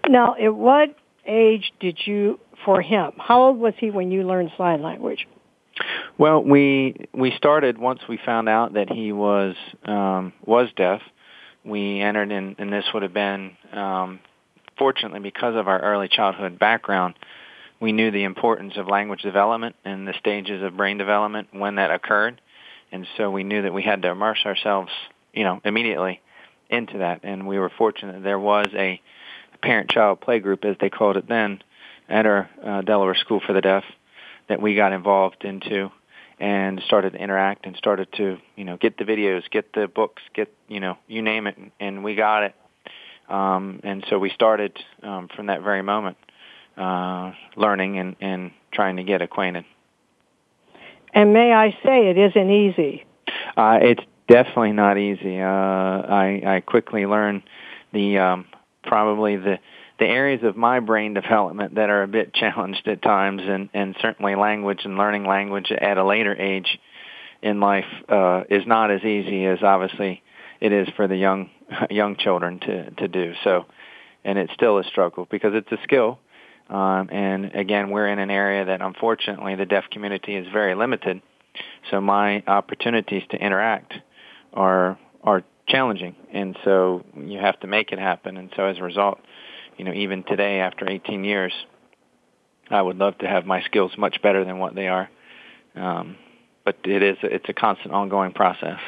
Now, 0.09 0.35
at 0.35 0.55
what 0.55 0.95
age 1.27 1.73
did 1.81 1.99
you 2.05 2.41
for 2.65 2.83
him? 2.83 3.13
How 3.19 3.43
old 3.43 3.59
was 3.59 3.75
he 3.79 3.91
when 3.91 4.11
you 4.11 4.25
learned 4.25 4.51
sign 4.59 4.83
language? 4.83 5.27
Well, 6.19 6.43
we 6.43 7.09
we 7.13 7.33
started 7.37 7.79
once 7.79 8.01
we 8.09 8.19
found 8.25 8.49
out 8.49 8.75
that 8.75 8.91
he 8.91 9.13
was 9.13 9.55
um, 9.85 10.33
was 10.45 10.69
deaf. 10.77 11.01
We 11.65 12.01
entered 12.01 12.31
in, 12.33 12.57
and 12.59 12.73
this 12.73 12.85
would 12.93 13.03
have 13.03 13.15
been 13.15 13.57
um, 13.73 14.21
fortunately, 14.83 15.21
because 15.21 15.55
of 15.55 15.69
our 15.69 15.81
early 15.81 16.09
childhood 16.09 16.59
background, 16.59 17.15
we 17.81 17.93
knew 17.93 18.11
the 18.11 18.25
importance 18.25 18.75
of 18.77 18.89
language 18.89 19.23
development 19.23 19.77
and 19.85 20.07
the 20.07 20.15
stages 20.19 20.63
of 20.63 20.77
brain 20.77 20.99
development 20.99 21.49
when 21.53 21.77
that 21.77 21.91
occurred. 21.91 22.41
And 22.91 23.07
so 23.17 23.31
we 23.31 23.45
knew 23.45 23.63
that 23.63 23.73
we 23.73 23.83
had 23.83 24.03
to 24.03 24.11
immerse 24.11 24.41
ourselves, 24.45 24.91
you 25.33 25.45
know, 25.45 25.61
immediately 25.65 26.21
into 26.69 26.99
that. 26.99 27.21
And 27.23 27.47
we 27.47 27.59
were 27.59 27.71
fortunate 27.71 28.23
there 28.23 28.39
was 28.39 28.67
a 28.75 29.01
parent-child 29.63 30.21
play 30.21 30.41
group, 30.41 30.65
as 30.65 30.77
they 30.81 30.91
called 30.91 31.17
it 31.17 31.29
then, 31.29 31.63
at 32.09 32.27
our 32.27 32.51
uh, 32.65 32.83
Delaware 32.83 33.15
School 33.15 33.41
for 33.41 33.53
the 33.53 33.61
Deaf 33.61 33.85
that 34.49 34.61
we 34.61 34.75
got 34.75 34.93
involved 34.93 35.45
into 35.45 35.91
and 36.39 36.83
started 36.85 37.13
to 37.13 37.19
interact 37.19 37.67
and 37.67 37.77
started 37.77 38.13
to, 38.15 38.39
you 38.57 38.65
know, 38.65 38.77
get 38.77 38.99
the 38.99 39.05
videos, 39.05 39.49
get 39.51 39.73
the 39.73 39.87
books, 39.87 40.23
get, 40.35 40.53
you 40.69 40.81
know, 40.81 40.99
you 41.07 41.23
name 41.23 41.47
it, 41.47 41.57
and 41.79 42.03
we 42.03 42.17
got 42.17 42.43
it 42.43 42.55
um, 43.33 43.81
and 43.83 44.05
so 44.09 44.19
we 44.19 44.31
started 44.31 44.79
um, 45.03 45.29
from 45.35 45.47
that 45.47 45.63
very 45.63 45.83
moment, 45.83 46.19
uh, 46.77 47.33
learning 47.57 47.99
and, 47.99 48.17
and 48.21 48.51
trying 48.73 48.97
to 48.97 49.05
get 49.05 49.23
acquainted. 49.23 49.65
And 51.15 51.33
may 51.33 51.53
I 51.53 51.71
say, 51.85 52.09
it 52.09 52.19
isn't 52.19 52.51
easy. 52.51 53.05
Uh, 53.57 53.79
it's 53.81 54.03
definitely 54.29 54.73
not 54.73 54.99
easy. 54.99 55.41
Uh, 55.41 55.47
I, 55.47 56.43
I 56.47 56.61
quickly 56.61 57.07
learned 57.07 57.43
the 57.93 58.19
um, 58.19 58.47
probably 58.83 59.37
the 59.37 59.59
the 59.99 60.07
areas 60.07 60.43
of 60.43 60.57
my 60.57 60.81
brain 60.81 61.15
development 61.15 61.77
that 61.77 61.89
are 61.91 62.03
a 62.03 62.09
bit 62.09 62.35
challenged 62.35 62.89
at 62.89 63.03
times, 63.03 63.43
and, 63.45 63.69
and 63.73 63.95
certainly 64.01 64.35
language 64.35 64.81
and 64.85 64.97
learning 64.97 65.25
language 65.25 65.71
at 65.71 65.99
a 65.99 66.05
later 66.05 66.35
age 66.35 66.79
in 67.43 67.61
life 67.61 67.85
uh, 68.09 68.43
is 68.49 68.67
not 68.67 68.91
as 68.91 69.03
easy 69.03 69.45
as 69.47 69.63
obviously 69.63 70.23
it 70.61 70.73
is 70.73 70.89
for 70.97 71.09
the 71.09 71.17
young 71.17 71.51
young 71.91 72.17
children 72.17 72.61
to 72.61 72.91
to 72.91 73.09
do. 73.09 73.35
So, 73.45 73.67
and 74.25 74.39
it's 74.39 74.53
still 74.55 74.79
a 74.79 74.85
struggle 74.85 75.27
because 75.31 75.53
it's 75.55 75.71
a 75.73 75.83
skill. 75.83 76.19
Um, 76.71 77.11
and 77.11 77.55
again, 77.55 77.91
we're 77.91 78.09
in 78.09 78.19
an 78.19 78.31
area 78.31 78.65
that 78.65 78.81
unfortunately 78.81 79.57
the 79.57 79.67
deaf 79.67 79.85
community 79.91 80.37
is 80.37 80.47
very 80.53 80.75
limited. 80.75 81.21
So 81.91 82.01
my 82.01 82.43
opportunities 82.47 83.25
to 83.31 83.37
interact 83.37 83.95
are 84.55 84.99
are 85.23 85.43
challenging, 85.73 86.15
and 86.33 86.57
so 86.65 87.03
you 87.17 87.39
have 87.39 87.59
to 87.61 87.67
make 87.67 87.91
it 87.93 87.99
happen. 87.99 88.37
And 88.37 88.51
so 88.55 88.65
as 88.65 88.79
a 88.79 88.83
result, 88.83 89.19
you 89.79 89.85
know, 89.85 89.93
even 89.93 90.23
today 90.23 90.61
after 90.61 90.89
18 90.89 91.25
years, 91.25 91.53
I 92.71 92.81
would 92.81 92.99
love 92.99 93.19
to 93.19 93.27
have 93.27 93.47
my 93.47 93.63
skills 93.63 93.93
much 93.97 94.21
better 94.23 94.45
than 94.45 94.59
what 94.59 94.75
they 94.75 94.89
are. 94.89 95.11
Um, 95.75 96.17
but 96.65 96.77
it 96.85 97.03
is 97.03 97.17
it's 97.23 97.49
a 97.49 97.55
constant 97.55 97.93
ongoing 97.93 98.33
process. 98.33 98.79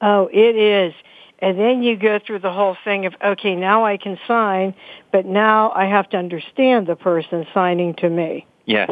Oh, 0.00 0.28
it 0.32 0.56
is. 0.56 0.94
And 1.38 1.58
then 1.58 1.82
you 1.82 1.96
go 1.96 2.18
through 2.24 2.38
the 2.38 2.52
whole 2.52 2.76
thing 2.84 3.04
of, 3.06 3.14
okay, 3.22 3.54
now 3.54 3.84
I 3.84 3.96
can 3.96 4.18
sign, 4.26 4.74
but 5.12 5.26
now 5.26 5.72
I 5.72 5.86
have 5.86 6.08
to 6.10 6.16
understand 6.16 6.86
the 6.86 6.96
person 6.96 7.46
signing 7.52 7.94
to 7.96 8.08
me. 8.08 8.46
Yes. 8.64 8.90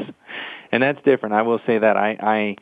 And 0.73 0.83
that's 0.83 1.00
different. 1.05 1.35
I 1.35 1.43
will 1.43 1.61
say 1.67 1.79
that 1.79 1.97
I, 1.97 2.17
I 2.21 2.57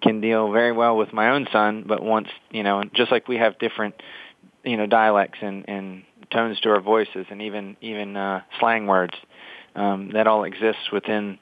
can 0.00 0.20
deal 0.20 0.52
very 0.52 0.72
well 0.72 0.96
with 0.96 1.12
my 1.12 1.30
own 1.30 1.46
son, 1.52 1.84
but 1.86 2.02
once, 2.02 2.28
you 2.50 2.62
know, 2.62 2.84
just 2.94 3.10
like 3.10 3.28
we 3.28 3.36
have 3.36 3.58
different, 3.58 3.94
you 4.64 4.76
know, 4.76 4.86
dialects 4.86 5.38
and, 5.42 5.68
and 5.68 6.04
tones 6.30 6.60
to 6.60 6.70
our 6.70 6.80
voices 6.80 7.26
and 7.30 7.42
even, 7.42 7.76
even, 7.80 8.16
uh, 8.16 8.42
slang 8.58 8.86
words, 8.86 9.14
um, 9.74 10.10
that 10.12 10.26
all 10.26 10.44
exists 10.44 10.90
within, 10.92 11.38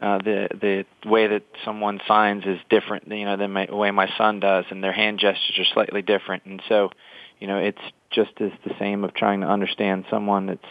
uh, 0.00 0.18
the 0.18 0.48
the 0.60 1.08
way 1.08 1.28
that 1.28 1.44
someone 1.64 2.00
signs 2.06 2.44
is 2.44 2.58
different, 2.68 3.06
you 3.08 3.24
know, 3.24 3.36
than 3.36 3.52
my, 3.52 3.66
the 3.66 3.76
way 3.76 3.90
my 3.90 4.08
son 4.18 4.40
does, 4.40 4.64
and 4.70 4.82
their 4.82 4.92
hand 4.92 5.18
gestures 5.18 5.58
are 5.58 5.72
slightly 5.72 6.02
different. 6.02 6.44
And 6.44 6.60
so, 6.68 6.90
you 7.38 7.46
know, 7.46 7.58
it's 7.58 7.80
just 8.10 8.32
as 8.40 8.50
the 8.64 8.74
same 8.78 9.04
of 9.04 9.14
trying 9.14 9.40
to 9.40 9.46
understand 9.46 10.04
someone 10.10 10.46
that's 10.46 10.66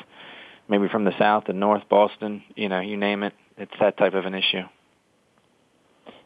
maybe 0.68 0.88
from 0.88 1.06
the 1.06 1.18
south 1.18 1.46
and 1.48 1.60
north 1.60 1.84
Boston, 1.90 2.44
you 2.56 2.70
know, 2.70 2.80
you 2.80 2.98
name 2.98 3.24
it. 3.24 3.34
It's 3.58 3.74
that 3.80 3.98
type 3.98 4.14
of 4.14 4.26
an 4.26 4.36
issue. 4.36 4.64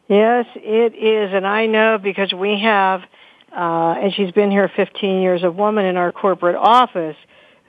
Yes, 0.08 0.46
it 0.54 0.94
is, 0.94 1.34
and 1.34 1.46
I 1.46 1.66
know 1.66 1.98
because 1.98 2.32
we 2.32 2.60
have, 2.60 3.02
uh, 3.54 3.94
and 4.02 4.12
she's 4.14 4.32
been 4.32 4.50
here 4.50 4.70
15 4.74 5.20
years, 5.20 5.42
a 5.42 5.50
woman 5.50 5.84
in 5.84 5.98
our 5.98 6.12
corporate 6.12 6.56
office 6.56 7.16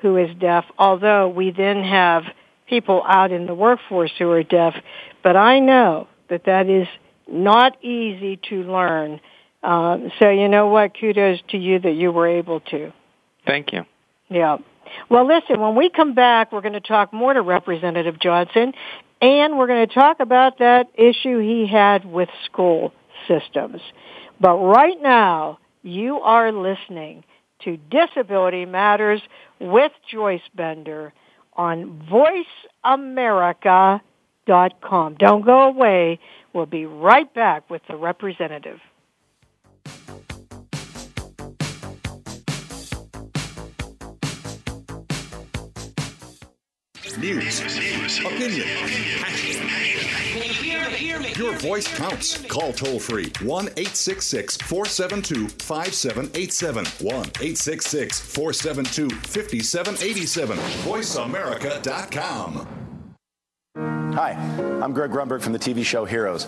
who 0.02 0.16
is 0.16 0.30
deaf. 0.40 0.64
Although 0.78 1.28
we 1.28 1.52
then 1.52 1.84
have 1.84 2.24
people 2.68 3.04
out 3.06 3.34
in 3.34 3.46
the 3.46 3.54
workforce 3.54 4.12
who 4.18 4.32
are 4.32 4.44
deaf, 4.44 4.74
but 5.22 5.36
I 5.36 5.60
know 5.60 6.08
that 6.30 6.46
that 6.46 6.70
is 6.70 6.88
not 7.28 7.84
easy 7.84 8.40
to 8.50 8.64
learn. 8.64 9.20
Um, 9.62 10.10
so 10.20 10.30
you 10.30 10.48
know 10.48 10.68
what? 10.68 10.98
Kudos 10.98 11.40
to 11.50 11.58
you 11.58 11.80
that 11.80 11.92
you 11.92 12.12
were 12.14 12.28
able 12.28 12.62
to. 12.62 12.94
Thank 13.46 13.74
you. 13.74 13.86
Yeah. 14.30 14.58
Well, 15.10 15.28
listen, 15.28 15.60
when 15.60 15.76
we 15.76 15.90
come 15.90 16.14
back, 16.14 16.52
we're 16.52 16.62
going 16.62 16.74
to 16.74 16.80
talk 16.80 17.12
more 17.14 17.34
to 17.34 17.42
Representative 17.42 18.20
Johnson, 18.20 18.74
and 19.22 19.58
we're 19.58 19.68
going 19.68 19.88
to 19.88 19.94
talk 19.94 20.20
about 20.20 20.60
that 20.60 20.88
issue 20.96 21.40
he 21.40 21.68
had 21.68 22.06
with 22.06 22.30
school 22.46 22.94
systems. 23.28 23.82
But 24.40 24.58
right 24.58 25.02
now, 25.02 25.60
you 25.84 26.20
are 26.20 26.52
listening 26.52 27.24
to 27.64 27.78
Disability 27.78 28.66
Matters 28.66 29.22
with 29.60 29.92
Joyce 30.10 30.42
Bender 30.56 31.14
on 31.54 32.02
voiceamerica.com. 32.86 35.16
Don't 35.16 35.46
go 35.46 35.64
away. 35.64 36.20
We'll 36.54 36.66
be 36.66 36.86
right 36.86 37.32
back 37.34 37.70
with 37.70 37.82
the 37.88 37.98
representative. 37.98 38.80
News, 47.20 47.60
opinion, 48.20 48.68
your 51.36 51.58
voice 51.58 51.88
counts. 51.88 52.38
Call 52.46 52.72
toll 52.72 53.00
free 53.00 53.32
1 53.42 53.66
866 53.66 54.58
472 54.58 55.50
5787. 55.50 56.86
1 56.86 57.16
866 57.16 58.20
472 58.20 59.10
5787. 59.10 60.58
VoiceAmerica.com. 60.58 62.68
Hi, 64.14 64.32
I'm 64.82 64.94
Greg 64.94 65.12
Grunberg 65.12 65.42
from 65.42 65.54
the 65.54 65.60
TV 65.60 65.84
show 65.84 66.06
Heroes. 66.06 66.48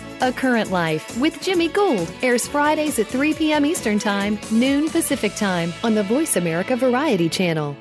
A 0.23 0.31
Current 0.31 0.69
Life 0.69 1.17
with 1.17 1.41
Jimmy 1.41 1.67
Gould 1.67 2.07
airs 2.21 2.47
Fridays 2.47 2.99
at 2.99 3.07
3 3.07 3.33
p.m. 3.33 3.65
Eastern 3.65 3.97
Time, 3.97 4.37
noon 4.51 4.87
Pacific 4.87 5.33
Time 5.33 5.73
on 5.83 5.95
the 5.95 6.03
Voice 6.03 6.35
America 6.35 6.75
Variety 6.75 7.27
Channel. 7.27 7.75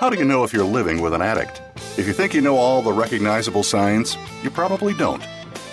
How 0.00 0.10
do 0.10 0.18
you 0.18 0.24
know 0.24 0.42
if 0.42 0.52
you're 0.52 0.64
living 0.64 1.00
with 1.00 1.14
an 1.14 1.22
addict? 1.22 1.62
If 1.96 2.08
you 2.08 2.12
think 2.12 2.34
you 2.34 2.40
know 2.40 2.56
all 2.56 2.82
the 2.82 2.92
recognizable 2.92 3.62
signs, 3.62 4.16
you 4.42 4.50
probably 4.50 4.94
don't. 4.94 5.22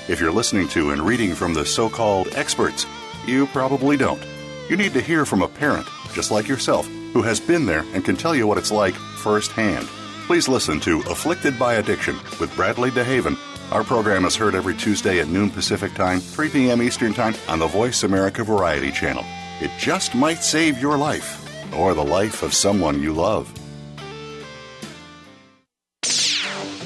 If 0.07 0.19
you're 0.19 0.31
listening 0.31 0.67
to 0.67 0.91
and 0.91 1.01
reading 1.01 1.33
from 1.33 1.55
the 1.55 1.65
so 1.65 1.89
called 1.89 2.27
experts, 2.35 2.85
you 3.25 3.47
probably 3.47 3.97
don't. 3.97 4.21
You 4.69 4.77
need 4.77 4.93
to 4.93 5.01
hear 5.01 5.25
from 5.25 5.41
a 5.41 5.47
parent, 5.47 5.87
just 6.13 6.29
like 6.29 6.47
yourself, 6.47 6.85
who 7.11 7.23
has 7.23 7.39
been 7.39 7.65
there 7.65 7.83
and 7.93 8.05
can 8.05 8.15
tell 8.15 8.35
you 8.35 8.45
what 8.45 8.59
it's 8.59 8.71
like 8.71 8.93
firsthand. 8.93 9.87
Please 10.27 10.47
listen 10.47 10.79
to 10.81 10.99
Afflicted 11.09 11.57
by 11.57 11.73
Addiction 11.73 12.15
with 12.39 12.55
Bradley 12.55 12.91
DeHaven 12.91 13.35
our 13.71 13.83
program 13.83 14.25
is 14.25 14.35
heard 14.35 14.55
every 14.55 14.75
Tuesday 14.75 15.19
at 15.19 15.27
noon 15.27 15.49
Pacific 15.49 15.93
Time, 15.93 16.19
3 16.19 16.49
p.m. 16.49 16.81
Eastern 16.81 17.13
Time 17.13 17.35
on 17.47 17.59
the 17.59 17.67
Voice 17.67 18.03
America 18.03 18.43
Variety 18.43 18.91
Channel. 18.91 19.23
It 19.61 19.71
just 19.77 20.15
might 20.15 20.41
save 20.43 20.79
your 20.79 20.97
life 20.97 21.45
or 21.75 21.93
the 21.93 22.03
life 22.03 22.41
of 22.41 22.53
someone 22.53 23.01
you 23.01 23.13
love. 23.13 23.53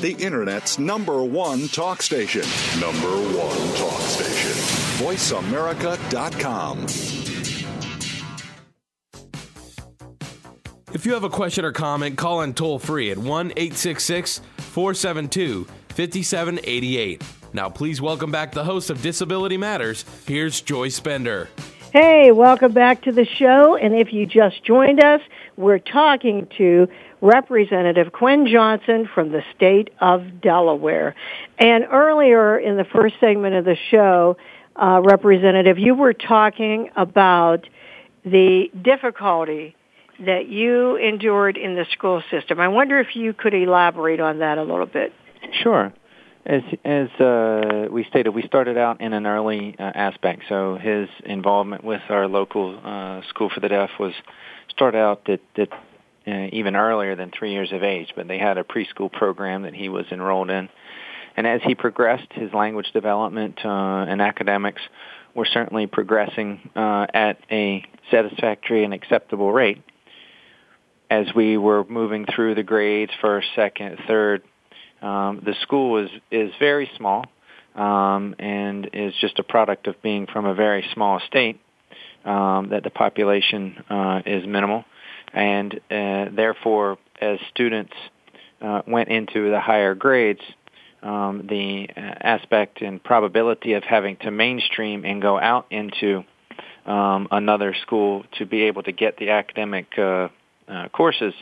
The 0.01 0.15
Internet's 0.19 0.77
number 0.77 1.23
one 1.23 1.69
talk 1.69 2.01
station. 2.01 2.41
Number 2.81 3.07
one 3.07 3.75
talk 3.77 4.01
station. 4.01 4.51
VoiceAmerica.com. 5.05 6.83
If 10.93 11.05
you 11.05 11.13
have 11.13 11.23
a 11.23 11.29
question 11.29 11.63
or 11.63 11.71
comment, 11.71 12.17
call 12.17 12.41
in 12.41 12.53
toll 12.53 12.79
free 12.79 13.11
at 13.11 13.17
1 13.17 13.51
866 13.55 14.41
472 14.57 15.65
5788. 15.93 17.23
Now, 17.53 17.69
please 17.69 18.01
welcome 18.01 18.31
back 18.31 18.51
the 18.51 18.63
host 18.63 18.89
of 18.89 19.01
Disability 19.01 19.57
Matters. 19.57 20.05
Here's 20.25 20.59
Joyce 20.59 20.99
Bender. 20.99 21.49
Hey, 21.93 22.31
welcome 22.31 22.73
back 22.73 23.03
to 23.03 23.11
the 23.11 23.25
show. 23.25 23.75
And 23.75 23.93
if 23.93 24.11
you 24.11 24.25
just 24.25 24.63
joined 24.63 25.03
us, 25.03 25.21
we're 25.55 25.77
talking 25.77 26.47
to 26.57 26.87
Representative 27.21 28.11
Quinn 28.11 28.47
Johnson 28.47 29.07
from 29.13 29.31
the 29.31 29.43
state 29.55 29.91
of 30.01 30.41
Delaware. 30.41 31.13
And 31.59 31.85
earlier 31.91 32.57
in 32.57 32.77
the 32.77 32.83
first 32.83 33.15
segment 33.19 33.53
of 33.53 33.65
the 33.65 33.77
show, 33.91 34.37
uh, 34.75 35.01
Representative, 35.03 35.77
you 35.77 35.93
were 35.93 36.13
talking 36.13 36.89
about 36.95 37.69
the 38.25 38.71
difficulty 38.81 39.75
that 40.19 40.47
you 40.47 40.95
endured 40.95 41.57
in 41.57 41.75
the 41.75 41.85
school 41.91 42.23
system. 42.31 42.59
I 42.59 42.69
wonder 42.69 42.99
if 42.99 43.15
you 43.15 43.33
could 43.33 43.53
elaborate 43.53 44.19
on 44.19 44.39
that 44.39 44.57
a 44.57 44.63
little 44.63 44.87
bit. 44.87 45.13
Sure. 45.51 45.93
As 46.45 46.61
as 46.83 47.09
uh, 47.21 47.87
we 47.89 48.03
stated, 48.03 48.31
we 48.31 48.41
started 48.43 48.77
out 48.77 48.99
in 48.99 49.13
an 49.13 49.25
early 49.25 49.75
uh, 49.79 49.83
aspect. 49.83 50.43
So 50.49 50.75
his 50.75 51.07
involvement 51.23 51.83
with 51.83 52.01
our 52.09 52.27
local 52.27 52.77
uh, 52.83 53.21
school 53.29 53.49
for 53.49 53.61
the 53.61 53.69
deaf 53.69 53.91
was 53.97 54.13
started 54.69 54.97
out 54.97 55.29
at, 55.29 55.39
at 55.57 55.69
uh, 56.27 56.49
even 56.51 56.75
earlier 56.75 57.15
than 57.15 57.31
three 57.31 57.53
years 57.53 57.71
of 57.71 57.81
age. 57.81 58.09
But 58.15 58.27
they 58.27 58.39
had 58.39 58.57
a 58.57 58.63
preschool 58.63 59.11
program 59.11 59.63
that 59.63 59.73
he 59.73 59.87
was 59.87 60.05
enrolled 60.11 60.49
in, 60.49 60.67
and 61.37 61.47
as 61.47 61.61
he 61.63 61.75
progressed, 61.75 62.31
his 62.33 62.51
language 62.51 62.91
development 62.91 63.59
uh, 63.63 63.69
and 63.69 64.21
academics 64.21 64.81
were 65.33 65.45
certainly 65.45 65.87
progressing 65.87 66.69
uh, 66.75 67.07
at 67.13 67.37
a 67.49 67.85
satisfactory 68.11 68.83
and 68.83 68.93
acceptable 68.93 69.51
rate 69.51 69.81
as 71.09 71.27
we 71.35 71.57
were 71.57 71.83
moving 71.85 72.25
through 72.25 72.55
the 72.55 72.63
grades, 72.63 73.11
first, 73.21 73.47
second, 73.55 73.99
third, 74.07 74.43
um, 75.03 75.41
the 75.45 75.53
school 75.61 76.03
is 76.03 76.09
is 76.31 76.51
very 76.59 76.89
small 76.97 77.25
um, 77.75 78.35
and 78.39 78.89
is 78.93 79.13
just 79.19 79.37
a 79.39 79.43
product 79.43 79.87
of 79.87 80.01
being 80.01 80.27
from 80.27 80.45
a 80.45 80.53
very 80.53 80.85
small 80.93 81.19
state. 81.27 81.59
Um, 82.25 82.69
that 82.69 82.83
the 82.83 82.89
population 82.89 83.83
uh, 83.89 84.21
is 84.25 84.47
minimal, 84.47 84.85
and 85.33 85.73
uh, 85.91 86.25
therefore, 86.33 86.97
as 87.19 87.37
students 87.49 87.91
uh, 88.61 88.81
went 88.87 89.09
into 89.09 89.51
the 89.51 89.59
higher 89.59 89.93
grades, 89.93 90.39
um, 91.01 91.47
the 91.49 91.89
uh, 91.95 91.99
aspect 91.99 92.81
and 92.81 93.03
probability 93.03 93.73
of 93.73 93.83
having 93.83 94.15
to 94.17 94.31
mainstream 94.31 95.03
and 95.03 95.21
go 95.21 95.37
out 95.37 95.65
into 95.69 96.23
um, 96.85 97.27
another 97.29 97.75
school 97.81 98.23
to 98.37 98.45
be 98.45 98.63
able 98.63 98.83
to 98.83 98.93
get 98.93 99.17
the 99.17 99.31
academic 99.31 99.87
uh, 99.97 100.29
uh, 100.69 100.87
courses 100.89 101.33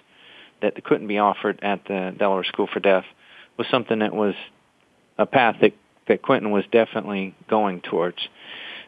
that 0.62 0.84
couldn't 0.84 1.08
be 1.08 1.20
offered 1.20 1.60
at 1.62 1.86
the 1.86 2.14
Delaware 2.18 2.44
School 2.44 2.68
for 2.72 2.80
Deaf 2.80 3.06
was 3.58 3.68
something 3.70 4.00
that 4.00 4.14
was 4.14 4.36
a 5.18 5.26
path 5.26 5.58
that, 5.62 5.74
that 6.08 6.22
Quentin 6.22 6.52
was 6.52 6.64
definitely 6.72 7.36
going 7.50 7.82
towards. 7.82 8.18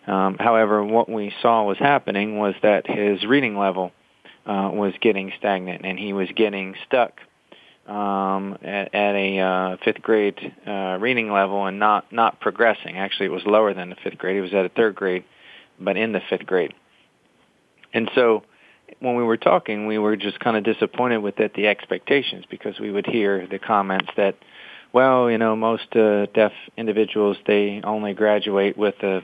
Um, 0.08 0.38
however, 0.40 0.84
what 0.84 1.10
we 1.10 1.34
saw 1.42 1.64
was 1.64 1.78
happening 1.78 2.38
was 2.38 2.56
that 2.62 2.88
his 2.88 3.24
reading 3.26 3.58
level 3.58 3.92
uh, 4.46 4.70
was 4.74 4.94
getting 5.00 5.32
stagnant, 5.38 5.86
and 5.86 5.98
he 5.98 6.12
was 6.12 6.28
getting 6.36 6.76
stuck 6.86 7.20
um, 7.88 8.58
at, 8.62 8.94
at 8.94 9.16
a 9.16 9.40
uh, 9.40 9.78
fifth 9.84 10.02
grade 10.02 10.54
uh, 10.66 10.98
reading 11.00 11.32
level 11.32 11.66
and 11.66 11.80
not 11.80 12.12
not 12.12 12.40
progressing. 12.40 12.98
Actually, 12.98 13.28
it 13.28 13.32
was 13.32 13.44
lower 13.46 13.74
than 13.74 13.90
the 13.90 13.96
fifth 14.04 14.18
grade. 14.18 14.36
He 14.36 14.42
was 14.42 14.54
at 14.54 14.66
a 14.66 14.70
third 14.70 14.96
grade, 14.96 15.24
but 15.80 15.98
in 15.98 16.12
the 16.12 16.22
fifth 16.30 16.46
grade. 16.46 16.74
And 17.94 18.10
so, 18.16 18.44
when 19.00 19.16
we 19.16 19.24
were 19.24 19.38
talking, 19.38 19.88
we 19.88 19.98
were 19.98 20.16
just 20.16 20.40
kind 20.40 20.58
of 20.58 20.64
disappointed 20.64 21.18
with 21.18 21.40
it, 21.40 21.54
the 21.54 21.68
expectations 21.68 22.46
because 22.50 22.80
we 22.80 22.92
would 22.92 23.06
hear 23.06 23.48
the 23.48 23.60
comments 23.60 24.10
that 24.18 24.36
well, 24.94 25.30
you 25.30 25.38
know, 25.38 25.56
most 25.56 25.96
uh, 25.96 26.28
deaf 26.28 26.54
individuals 26.78 27.38
they 27.46 27.82
only 27.84 28.14
graduate 28.14 28.78
with 28.78 28.96
a 29.02 29.22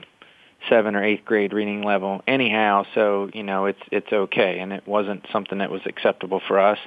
seven 0.68 0.94
or 0.94 1.02
eighth 1.02 1.24
grade 1.24 1.52
reading 1.52 1.82
level 1.82 2.22
anyhow, 2.26 2.84
so 2.94 3.30
you 3.32 3.42
know 3.42 3.66
it's 3.66 3.80
it's 3.90 4.12
okay, 4.12 4.58
and 4.58 4.72
it 4.72 4.86
wasn't 4.86 5.24
something 5.32 5.58
that 5.58 5.70
was 5.70 5.80
acceptable 5.86 6.40
for 6.46 6.58
us. 6.58 6.78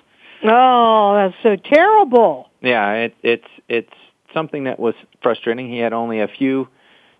Oh, 0.44 1.14
that's 1.16 1.42
so 1.42 1.56
terrible. 1.56 2.50
Yeah, 2.62 2.92
it, 2.94 3.16
it's 3.24 3.48
it's 3.70 3.94
something 4.34 4.66
that 4.66 4.80
was 4.80 4.96
frustrating. 5.22 5.70
He 5.70 5.80
had 5.80 5.94
only 5.94 6.20
a 6.20 6.28
few 6.28 6.68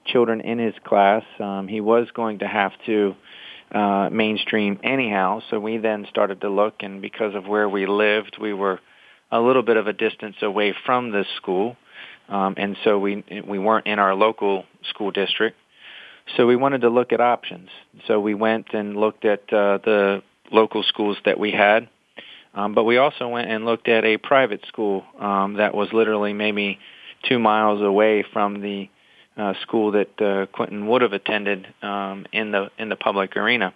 children 0.06 0.42
in 0.42 0.60
his 0.60 0.74
class. 0.84 1.24
Um, 1.40 1.68
he 1.68 1.80
was 1.80 2.08
going 2.14 2.40
to 2.40 2.48
have 2.48 2.74
to 2.86 3.16
uh, 3.74 4.10
mainstream 4.12 4.80
anyhow, 4.84 5.42
so 5.50 5.60
we 5.60 5.78
then 5.78 6.06
started 6.10 6.42
to 6.42 6.50
look, 6.50 6.76
and 6.82 7.02
because 7.02 7.34
of 7.36 7.48
where 7.48 7.70
we 7.70 7.86
lived, 7.86 8.38
we 8.40 8.54
were 8.54 8.80
a 9.34 9.42
little 9.42 9.64
bit 9.64 9.78
of 9.78 9.88
a 9.88 9.94
distance 9.94 10.36
away 10.44 10.76
from 10.86 11.12
this 11.12 11.26
school, 11.38 11.76
um, 12.30 12.54
and 12.56 12.78
so 12.84 13.00
we 13.00 13.24
we 13.48 13.58
weren't 13.58 13.88
in 13.88 13.98
our 13.98 14.14
local 14.14 14.66
school 14.90 15.10
district. 15.12 15.58
So 16.38 16.46
we 16.46 16.56
wanted 16.56 16.82
to 16.82 16.90
look 16.90 17.12
at 17.12 17.20
options. 17.20 17.70
So 18.08 18.20
we 18.20 18.36
went 18.36 18.68
and 18.74 18.96
looked 18.96 19.26
at 19.26 19.42
uh, 19.52 19.80
the 19.84 20.24
local 20.52 20.84
schools 20.84 21.18
that 21.26 21.40
we 21.40 21.52
had, 21.52 21.90
um, 22.54 22.76
but 22.76 22.84
we 22.84 22.98
also 22.98 23.28
went 23.28 23.50
and 23.50 23.66
looked 23.66 23.88
at 23.90 24.06
a 24.06 24.18
private 24.18 24.62
school 24.68 25.04
um, 25.20 25.56
that 25.56 25.74
was 25.74 25.90
literally 25.92 26.34
maybe 26.34 26.78
two 27.28 27.40
miles 27.40 27.82
away 27.82 28.24
from 28.32 28.62
the 28.62 28.88
uh, 29.36 29.56
school 29.64 29.94
that 29.94 30.22
uh, 30.22 30.46
Quentin 30.56 30.88
would 30.88 31.02
have 31.02 31.14
attended 31.14 31.68
um, 31.82 32.28
in 32.32 32.52
the 32.52 32.70
in 32.78 32.90
the 32.90 32.96
public 32.96 33.36
arena. 33.36 33.74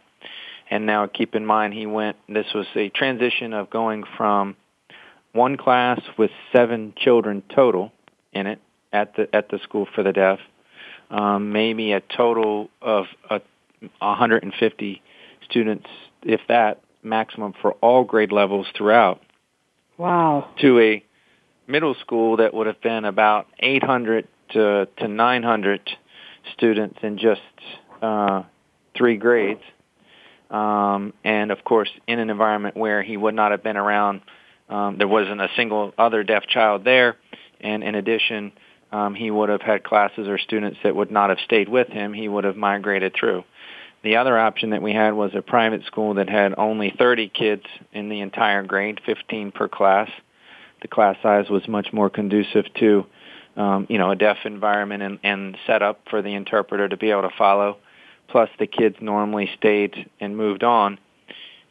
And 0.69 0.85
now, 0.85 1.07
keep 1.07 1.33
in 1.33 1.45
mind, 1.45 1.73
he 1.73 1.87
went. 1.87 2.17
This 2.29 2.47
was 2.53 2.67
a 2.75 2.89
transition 2.89 3.53
of 3.53 3.71
going 3.71 4.03
from 4.17 4.55
one 5.37 5.55
class 5.55 6.01
with 6.17 6.31
seven 6.51 6.93
children 6.97 7.43
total 7.55 7.93
in 8.33 8.47
it 8.47 8.59
at 8.91 9.15
the 9.15 9.33
at 9.33 9.49
the 9.49 9.59
school 9.59 9.87
for 9.95 10.03
the 10.03 10.11
deaf, 10.11 10.39
um, 11.09 11.53
maybe 11.53 11.93
a 11.93 12.01
total 12.01 12.69
of 12.81 13.05
a, 13.29 13.41
150 13.99 15.01
students, 15.49 15.87
if 16.23 16.41
that, 16.47 16.81
maximum 17.03 17.53
for 17.61 17.73
all 17.73 18.03
grade 18.03 18.31
levels 18.31 18.67
throughout. 18.75 19.21
Wow. 19.97 20.49
To 20.61 20.79
a 20.79 21.03
middle 21.67 21.95
school 22.01 22.37
that 22.37 22.53
would 22.53 22.67
have 22.67 22.81
been 22.81 23.05
about 23.05 23.47
800 23.59 24.27
to, 24.53 24.87
to 24.97 25.07
900 25.07 25.89
students 26.53 26.99
in 27.03 27.17
just 27.17 27.41
uh, 28.01 28.43
three 28.95 29.17
grades. 29.17 29.61
Um, 30.49 31.13
and 31.23 31.51
of 31.51 31.63
course, 31.63 31.89
in 32.07 32.19
an 32.19 32.29
environment 32.29 32.77
where 32.77 33.03
he 33.03 33.17
would 33.17 33.35
not 33.35 33.51
have 33.51 33.63
been 33.63 33.77
around 33.77 34.21
um, 34.69 34.97
there 34.97 35.07
wasn't 35.07 35.41
a 35.41 35.49
single 35.55 35.93
other 35.97 36.23
deaf 36.23 36.45
child 36.47 36.83
there, 36.83 37.17
and 37.61 37.83
in 37.83 37.95
addition, 37.95 38.51
um, 38.91 39.15
he 39.15 39.31
would 39.31 39.49
have 39.49 39.61
had 39.61 39.83
classes 39.83 40.27
or 40.27 40.37
students 40.37 40.79
that 40.83 40.95
would 40.95 41.11
not 41.11 41.29
have 41.29 41.39
stayed 41.43 41.69
with 41.69 41.87
him. 41.87 42.13
He 42.13 42.27
would 42.27 42.43
have 42.43 42.55
migrated 42.55 43.13
through. 43.13 43.43
The 44.03 44.17
other 44.17 44.37
option 44.37 44.69
that 44.69 44.81
we 44.81 44.93
had 44.93 45.13
was 45.13 45.31
a 45.33 45.41
private 45.41 45.83
school 45.85 46.15
that 46.15 46.29
had 46.29 46.53
only 46.57 46.93
30 46.97 47.29
kids 47.29 47.63
in 47.91 48.09
the 48.09 48.21
entire 48.21 48.63
grade, 48.63 49.01
15 49.05 49.51
per 49.51 49.67
class. 49.67 50.09
The 50.81 50.87
class 50.87 51.17
size 51.23 51.49
was 51.49 51.67
much 51.67 51.91
more 51.91 52.09
conducive 52.09 52.65
to, 52.75 53.05
um, 53.57 53.87
you 53.89 53.97
know, 53.97 54.11
a 54.11 54.15
deaf 54.15 54.37
environment 54.45 55.01
and, 55.01 55.19
and 55.23 55.57
set 55.65 55.81
up 55.81 56.01
for 56.09 56.21
the 56.21 56.35
interpreter 56.35 56.87
to 56.87 56.95
be 56.95 57.09
able 57.09 57.23
to 57.23 57.35
follow. 57.37 57.77
Plus, 58.29 58.49
the 58.59 58.67
kids 58.67 58.97
normally 59.01 59.49
stayed 59.57 60.09
and 60.19 60.37
moved 60.37 60.63
on 60.63 60.99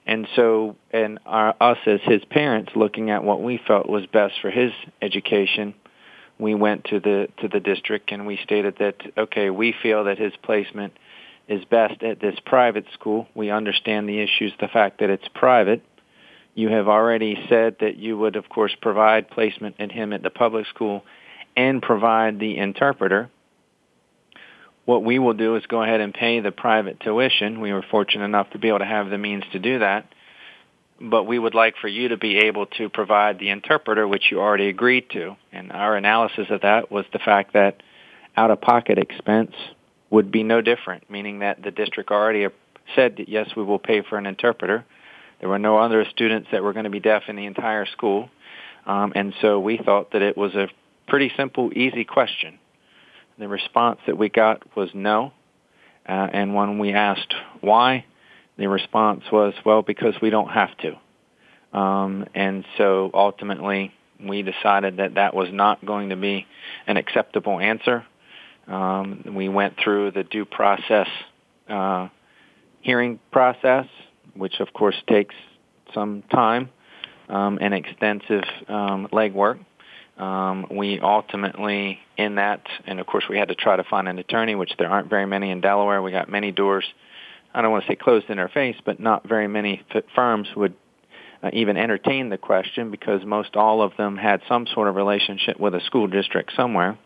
and 0.06 0.28
so, 0.36 0.76
and 0.92 1.18
our, 1.26 1.54
us 1.60 1.78
as 1.86 2.00
his 2.04 2.24
parents, 2.24 2.72
looking 2.76 3.10
at 3.10 3.24
what 3.24 3.42
we 3.42 3.60
felt 3.66 3.88
was 3.88 4.06
best 4.06 4.34
for 4.40 4.50
his 4.50 4.70
education, 5.02 5.74
we 6.38 6.54
went 6.54 6.84
to 6.84 7.00
the 7.00 7.28
to 7.40 7.48
the 7.48 7.60
district 7.60 8.12
and 8.12 8.26
we 8.26 8.38
stated 8.42 8.76
that 8.78 8.96
okay, 9.18 9.50
we 9.50 9.74
feel 9.82 10.04
that 10.04 10.18
his 10.18 10.32
placement 10.42 10.92
is 11.48 11.64
best 11.64 12.02
at 12.02 12.20
this 12.20 12.36
private 12.44 12.86
school. 12.94 13.26
We 13.34 13.50
understand 13.50 14.08
the 14.08 14.20
issues, 14.20 14.52
the 14.60 14.68
fact 14.68 15.00
that 15.00 15.10
it's 15.10 15.26
private. 15.34 15.82
You 16.54 16.68
have 16.70 16.88
already 16.88 17.38
said 17.48 17.76
that 17.80 17.96
you 17.96 18.16
would, 18.18 18.36
of 18.36 18.48
course, 18.48 18.74
provide 18.80 19.30
placement 19.30 19.76
in 19.78 19.90
him 19.90 20.12
at 20.12 20.22
the 20.22 20.30
public 20.30 20.66
school 20.66 21.04
and 21.56 21.82
provide 21.82 22.38
the 22.38 22.56
interpreter 22.58 23.30
what 24.86 25.02
we 25.02 25.18
will 25.18 25.34
do 25.34 25.56
is 25.56 25.66
go 25.66 25.82
ahead 25.82 26.00
and 26.00 26.14
pay 26.14 26.40
the 26.40 26.52
private 26.52 27.00
tuition. 27.00 27.60
We 27.60 27.72
were 27.72 27.84
fortunate 27.90 28.24
enough 28.24 28.50
to 28.50 28.58
be 28.58 28.68
able 28.68 28.78
to 28.78 28.86
have 28.86 29.10
the 29.10 29.18
means 29.18 29.42
to 29.52 29.58
do 29.58 29.80
that. 29.80 30.06
But 30.98 31.24
we 31.24 31.38
would 31.38 31.54
like 31.54 31.74
for 31.78 31.88
you 31.88 32.08
to 32.08 32.16
be 32.16 32.38
able 32.38 32.66
to 32.78 32.88
provide 32.88 33.38
the 33.38 33.50
interpreter, 33.50 34.08
which 34.08 34.30
you 34.30 34.40
already 34.40 34.68
agreed 34.68 35.10
to. 35.10 35.36
And 35.52 35.72
our 35.72 35.96
analysis 35.96 36.46
of 36.48 36.62
that 36.62 36.90
was 36.90 37.04
the 37.12 37.18
fact 37.18 37.52
that 37.52 37.82
out-of-pocket 38.36 38.96
expense 38.96 39.52
would 40.08 40.30
be 40.30 40.44
no 40.44 40.62
different, 40.62 41.10
meaning 41.10 41.40
that 41.40 41.62
the 41.62 41.72
district 41.72 42.10
already 42.10 42.46
said 42.94 43.16
that, 43.16 43.28
yes, 43.28 43.50
we 43.56 43.64
will 43.64 43.80
pay 43.80 44.02
for 44.02 44.16
an 44.16 44.24
interpreter. 44.24 44.86
There 45.40 45.48
were 45.48 45.58
no 45.58 45.78
other 45.78 46.06
students 46.08 46.48
that 46.52 46.62
were 46.62 46.72
going 46.72 46.84
to 46.84 46.90
be 46.90 47.00
deaf 47.00 47.24
in 47.26 47.34
the 47.34 47.44
entire 47.44 47.86
school. 47.86 48.30
Um, 48.86 49.12
and 49.16 49.34
so 49.42 49.58
we 49.58 49.78
thought 49.78 50.12
that 50.12 50.22
it 50.22 50.36
was 50.36 50.54
a 50.54 50.68
pretty 51.08 51.32
simple, 51.36 51.72
easy 51.76 52.04
question 52.04 52.60
the 53.38 53.48
response 53.48 54.00
that 54.06 54.16
we 54.16 54.28
got 54.28 54.76
was 54.76 54.90
no. 54.94 55.32
Uh, 56.08 56.28
and 56.32 56.54
when 56.54 56.78
we 56.78 56.92
asked 56.92 57.34
why, 57.60 58.04
the 58.56 58.68
response 58.68 59.24
was, 59.30 59.54
well, 59.64 59.82
because 59.82 60.14
we 60.22 60.30
don't 60.30 60.48
have 60.48 60.70
to. 60.78 61.78
Um, 61.78 62.26
and 62.34 62.64
so 62.78 63.10
ultimately, 63.12 63.92
we 64.24 64.42
decided 64.42 64.98
that 64.98 65.14
that 65.14 65.34
was 65.34 65.48
not 65.52 65.84
going 65.84 66.10
to 66.10 66.16
be 66.16 66.46
an 66.86 66.96
acceptable 66.96 67.60
answer. 67.60 68.06
Um, 68.66 69.24
we 69.34 69.48
went 69.48 69.74
through 69.82 70.12
the 70.12 70.24
due 70.24 70.44
process 70.44 71.08
uh, 71.68 72.08
hearing 72.80 73.18
process, 73.32 73.86
which 74.34 74.60
of 74.60 74.72
course 74.72 74.96
takes 75.08 75.34
some 75.92 76.22
time 76.30 76.70
um, 77.28 77.58
and 77.60 77.74
extensive 77.74 78.44
um, 78.68 79.08
legwork. 79.12 79.58
Um, 80.16 80.66
we 80.70 80.98
ultimately, 81.00 81.98
in 82.16 82.36
that, 82.36 82.66
and 82.86 83.00
of 83.00 83.06
course 83.06 83.24
we 83.28 83.36
had 83.36 83.48
to 83.48 83.54
try 83.54 83.76
to 83.76 83.84
find 83.84 84.08
an 84.08 84.18
attorney, 84.18 84.54
which 84.54 84.72
there 84.78 84.88
aren't 84.88 85.10
very 85.10 85.26
many 85.26 85.50
in 85.50 85.60
Delaware. 85.60 86.00
We 86.00 86.10
got 86.10 86.30
many 86.30 86.52
doors, 86.52 86.84
I 87.54 87.60
don't 87.60 87.70
want 87.70 87.84
to 87.84 87.92
say 87.92 87.96
closed 87.96 88.30
in 88.30 88.38
our 88.38 88.48
face, 88.48 88.76
but 88.84 88.98
not 88.98 89.28
very 89.28 89.46
many 89.46 89.84
firms 90.14 90.48
would 90.56 90.74
uh, 91.42 91.50
even 91.52 91.76
entertain 91.76 92.30
the 92.30 92.38
question 92.38 92.90
because 92.90 93.24
most 93.26 93.56
all 93.56 93.82
of 93.82 93.92
them 93.98 94.16
had 94.16 94.40
some 94.48 94.66
sort 94.66 94.88
of 94.88 94.94
relationship 94.94 95.60
with 95.60 95.74
a 95.74 95.80
school 95.82 96.06
district 96.06 96.52
somewhere. 96.56 96.98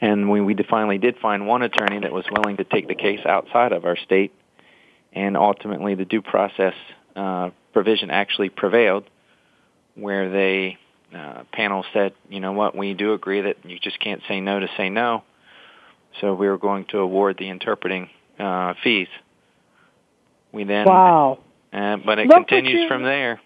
And 0.00 0.28
we, 0.28 0.40
we 0.40 0.56
finally 0.68 0.98
did 0.98 1.16
find 1.18 1.46
one 1.46 1.62
attorney 1.62 2.00
that 2.00 2.12
was 2.12 2.24
willing 2.28 2.56
to 2.56 2.64
take 2.64 2.88
the 2.88 2.96
case 2.96 3.20
outside 3.24 3.70
of 3.70 3.84
our 3.84 3.96
state, 3.96 4.32
and 5.12 5.36
ultimately 5.36 5.94
the 5.94 6.04
due 6.04 6.22
process 6.22 6.74
uh, 7.14 7.50
provision 7.72 8.10
actually 8.10 8.48
prevailed, 8.48 9.04
where 9.94 10.28
they 10.28 10.76
uh, 11.14 11.44
panel 11.52 11.84
said, 11.92 12.14
you 12.28 12.40
know 12.40 12.52
what, 12.52 12.76
we 12.76 12.94
do 12.94 13.12
agree 13.12 13.42
that 13.42 13.56
you 13.64 13.78
just 13.78 14.00
can't 14.00 14.22
say 14.28 14.40
no 14.40 14.60
to 14.60 14.68
say 14.76 14.88
no. 14.88 15.22
So 16.20 16.34
we 16.34 16.48
were 16.48 16.58
going 16.58 16.86
to 16.86 16.98
award 16.98 17.36
the 17.38 17.48
interpreting 17.48 18.10
uh, 18.38 18.74
fees. 18.82 19.08
We 20.52 20.64
then 20.64 20.86
wow. 20.86 21.38
Uh, 21.72 21.96
but 22.04 22.18
it 22.18 22.26
Look 22.26 22.48
continues 22.48 22.82
you, 22.82 22.88
from 22.88 23.02
there. 23.02 23.40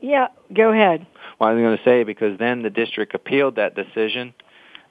Yeah, 0.00 0.28
go 0.52 0.72
ahead. 0.72 1.06
Well, 1.38 1.50
I 1.50 1.52
was 1.52 1.62
going 1.62 1.76
to 1.76 1.84
say 1.84 2.02
because 2.02 2.38
then 2.38 2.62
the 2.62 2.70
district 2.70 3.14
appealed 3.14 3.56
that 3.56 3.76
decision. 3.76 4.34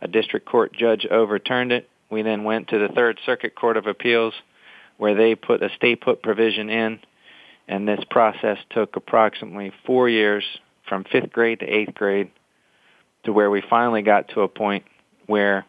A 0.02 0.08
district 0.08 0.46
court 0.46 0.74
judge 0.74 1.06
overturned 1.06 1.74
it. 1.74 1.90
We 2.10 2.22
then 2.22 2.46
went 2.46 2.70
to 2.70 2.80
the 2.80 2.88
Third 2.88 3.20
Circuit 3.26 3.56
Court 3.56 3.76
of 3.76 3.88
Appeals, 3.88 4.34
where 4.98 5.16
they 5.16 5.36
put 5.36 5.62
a 5.62 5.70
stay 5.76 5.96
put 5.96 6.24
provision 6.24 6.70
in, 6.70 7.00
and 7.68 7.86
this 7.86 8.00
process 8.10 8.58
took 8.70 8.96
approximately 8.96 9.74
four 9.86 10.08
years 10.08 10.46
from 10.88 11.04
fifth 11.04 11.32
grade 11.32 11.60
to 11.60 11.66
eighth 11.66 11.94
grade 11.94 12.32
to 13.24 13.34
where 13.34 13.50
we 13.50 13.62
finally 13.70 14.02
got 14.02 14.30
to 14.30 14.42
a 14.42 14.48
point 14.48 14.86
where 15.26 15.66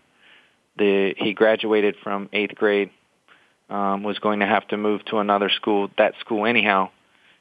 the 0.76 1.14
he 1.16 1.34
graduated 1.34 1.96
from 2.02 2.28
eighth 2.32 2.54
grade, 2.54 2.90
um, 3.68 4.02
was 4.02 4.18
going 4.18 4.40
to 4.40 4.46
have 4.46 4.66
to 4.68 4.76
move 4.76 5.04
to 5.06 5.18
another 5.18 5.50
school, 5.50 5.90
that 5.98 6.14
school 6.20 6.46
anyhow, 6.46 6.90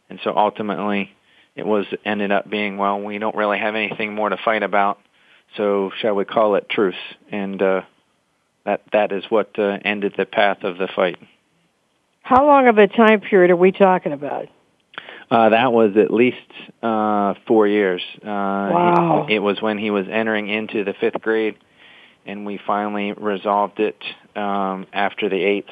and 0.09 0.19
so 0.23 0.35
ultimately 0.35 1.11
it 1.55 1.65
was 1.65 1.85
ended 2.03 2.31
up 2.31 2.49
being 2.49 2.77
well, 2.77 2.99
we 2.99 3.17
don't 3.19 3.35
really 3.35 3.59
have 3.59 3.75
anything 3.75 4.13
more 4.13 4.29
to 4.29 4.37
fight 4.37 4.63
about, 4.63 4.99
so 5.55 5.91
shall 6.01 6.15
we 6.15 6.25
call 6.25 6.55
it 6.55 6.69
truce? 6.69 6.95
And 7.31 7.61
uh, 7.61 7.81
that 8.65 8.81
that 8.91 9.11
is 9.11 9.23
what 9.29 9.57
uh, 9.57 9.77
ended 9.85 10.15
the 10.17 10.25
path 10.25 10.63
of 10.63 10.77
the 10.77 10.87
fight. 10.87 11.17
How 12.21 12.45
long 12.45 12.67
of 12.67 12.77
a 12.77 12.87
time 12.87 13.21
period 13.21 13.51
are 13.51 13.55
we 13.55 13.71
talking 13.71 14.11
about? 14.11 14.49
Uh, 15.29 15.49
that 15.49 15.73
was 15.73 15.97
at 15.97 16.11
least 16.11 16.37
uh, 16.81 17.33
four 17.47 17.67
years. 17.67 18.01
Uh, 18.17 18.25
wow. 18.25 19.25
It, 19.27 19.35
it 19.35 19.39
was 19.39 19.61
when 19.61 19.77
he 19.77 19.91
was 19.91 20.05
entering 20.09 20.47
into 20.47 20.83
the 20.83 20.93
fifth 20.93 21.21
grade, 21.21 21.55
and 22.25 22.45
we 22.45 22.59
finally 22.65 23.11
resolved 23.11 23.79
it 23.79 24.01
um, 24.35 24.87
after 24.93 25.27
the 25.29 25.43
eighth. 25.43 25.69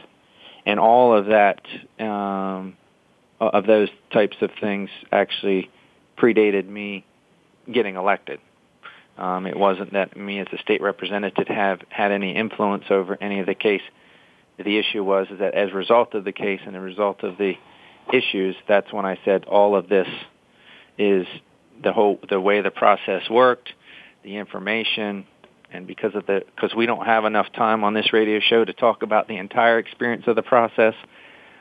And 0.65 0.79
all 0.79 1.15
of 1.15 1.27
that, 1.27 1.61
um, 1.99 2.75
of 3.39 3.65
those 3.65 3.89
types 4.11 4.35
of 4.41 4.49
things, 4.59 4.89
actually 5.11 5.69
predated 6.17 6.67
me 6.67 7.05
getting 7.71 7.95
elected. 7.95 8.39
Um, 9.17 9.47
it 9.47 9.57
wasn't 9.57 9.93
that 9.93 10.17
me 10.17 10.39
as 10.39 10.47
a 10.51 10.57
state 10.57 10.81
representative 10.81 11.47
have 11.47 11.79
had 11.89 12.11
any 12.11 12.35
influence 12.35 12.85
over 12.89 13.17
any 13.21 13.39
of 13.39 13.45
the 13.45 13.55
case. 13.55 13.81
The 14.57 14.77
issue 14.77 15.03
was 15.03 15.27
is 15.31 15.39
that 15.39 15.53
as 15.53 15.71
a 15.71 15.75
result 15.75 16.13
of 16.13 16.25
the 16.25 16.31
case 16.33 16.59
and 16.65 16.75
a 16.75 16.81
result 16.81 17.23
of 17.23 17.37
the 17.37 17.53
issues, 18.13 18.55
that's 18.67 18.91
when 18.91 19.05
I 19.05 19.19
said 19.25 19.45
all 19.45 19.75
of 19.75 19.89
this 19.89 20.07
is 20.97 21.27
the 21.83 21.91
whole 21.91 22.19
the 22.29 22.39
way 22.39 22.61
the 22.61 22.71
process 22.71 23.29
worked, 23.29 23.69
the 24.23 24.37
information, 24.37 25.25
and 25.71 25.87
because 25.87 26.15
of 26.15 26.25
the 26.25 26.43
because 26.55 26.75
we 26.75 26.85
don't 26.85 27.05
have 27.05 27.25
enough 27.25 27.51
time 27.53 27.83
on 27.83 27.93
this 27.93 28.13
radio 28.13 28.39
show 28.39 28.63
to 28.63 28.73
talk 28.73 29.03
about 29.03 29.27
the 29.27 29.37
entire 29.37 29.79
experience 29.79 30.23
of 30.27 30.35
the 30.35 30.41
process, 30.41 30.93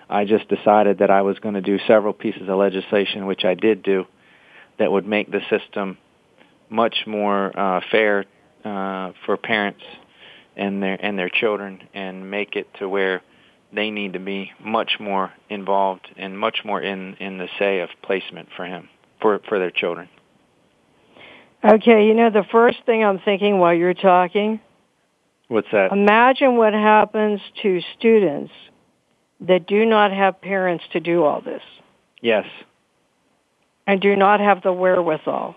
I 0.09 0.25
just 0.25 0.49
decided 0.49 0.99
that 0.99 1.11
I 1.11 1.23
was 1.23 1.39
going 1.39 1.55
to 1.55 1.63
do 1.63 1.79
several 1.87 2.13
pieces 2.13 2.49
of 2.49 2.59
legislation, 2.59 3.27
which 3.27 3.45
I 3.45 3.55
did 3.55 3.83
do, 3.83 4.07
that 4.79 4.91
would 4.91 5.07
make 5.07 5.31
the 5.31 5.41
system 5.51 5.99
much 6.71 7.05
more 7.07 7.59
uh, 7.59 7.81
fair 7.91 8.25
uh, 8.65 9.13
for 9.27 9.37
parents 9.37 9.83
and 10.57 10.83
their 10.83 10.99
and 11.05 11.19
their 11.19 11.29
children, 11.29 11.83
and 11.95 12.31
make 12.31 12.57
it 12.57 12.69
to 12.79 12.89
where 12.89 13.23
they 13.75 13.91
need 13.91 14.13
to 14.13 14.19
be 14.19 14.53
much 14.65 14.99
more 15.01 15.33
involved 15.49 16.09
and 16.17 16.39
much 16.39 16.61
more 16.65 16.81
in 16.81 17.15
in 17.15 17.39
the 17.39 17.49
say 17.59 17.81
of 17.81 17.91
placement 18.03 18.49
for 18.57 18.65
him 18.65 18.89
for 19.21 19.41
for 19.49 19.59
their 19.59 19.71
children. 19.71 20.09
Okay, 21.65 22.07
you 22.07 22.15
know 22.15 22.31
the 22.31 22.45
first 22.53 22.79
thing 22.85 23.03
I'm 23.03 23.19
thinking 23.19 23.59
while 23.59 23.75
you're 23.75 23.95
talking. 23.95 24.61
What's 25.49 25.69
that? 25.73 25.93
Imagine 25.93 26.57
what 26.57 26.75
happens 26.75 27.41
to 27.63 27.81
students 27.97 28.53
that 29.41 29.67
do 29.67 29.85
not 29.85 30.13
have 30.13 30.41
parents 30.41 30.85
to 30.93 31.01
do 31.01 31.25
all 31.25 31.41
this. 31.41 31.63
Yes. 32.21 32.47
And 33.87 34.01
do 34.01 34.17
not 34.17 34.41
have 34.41 34.63
the 34.63 34.73
wherewithal. 34.73 35.55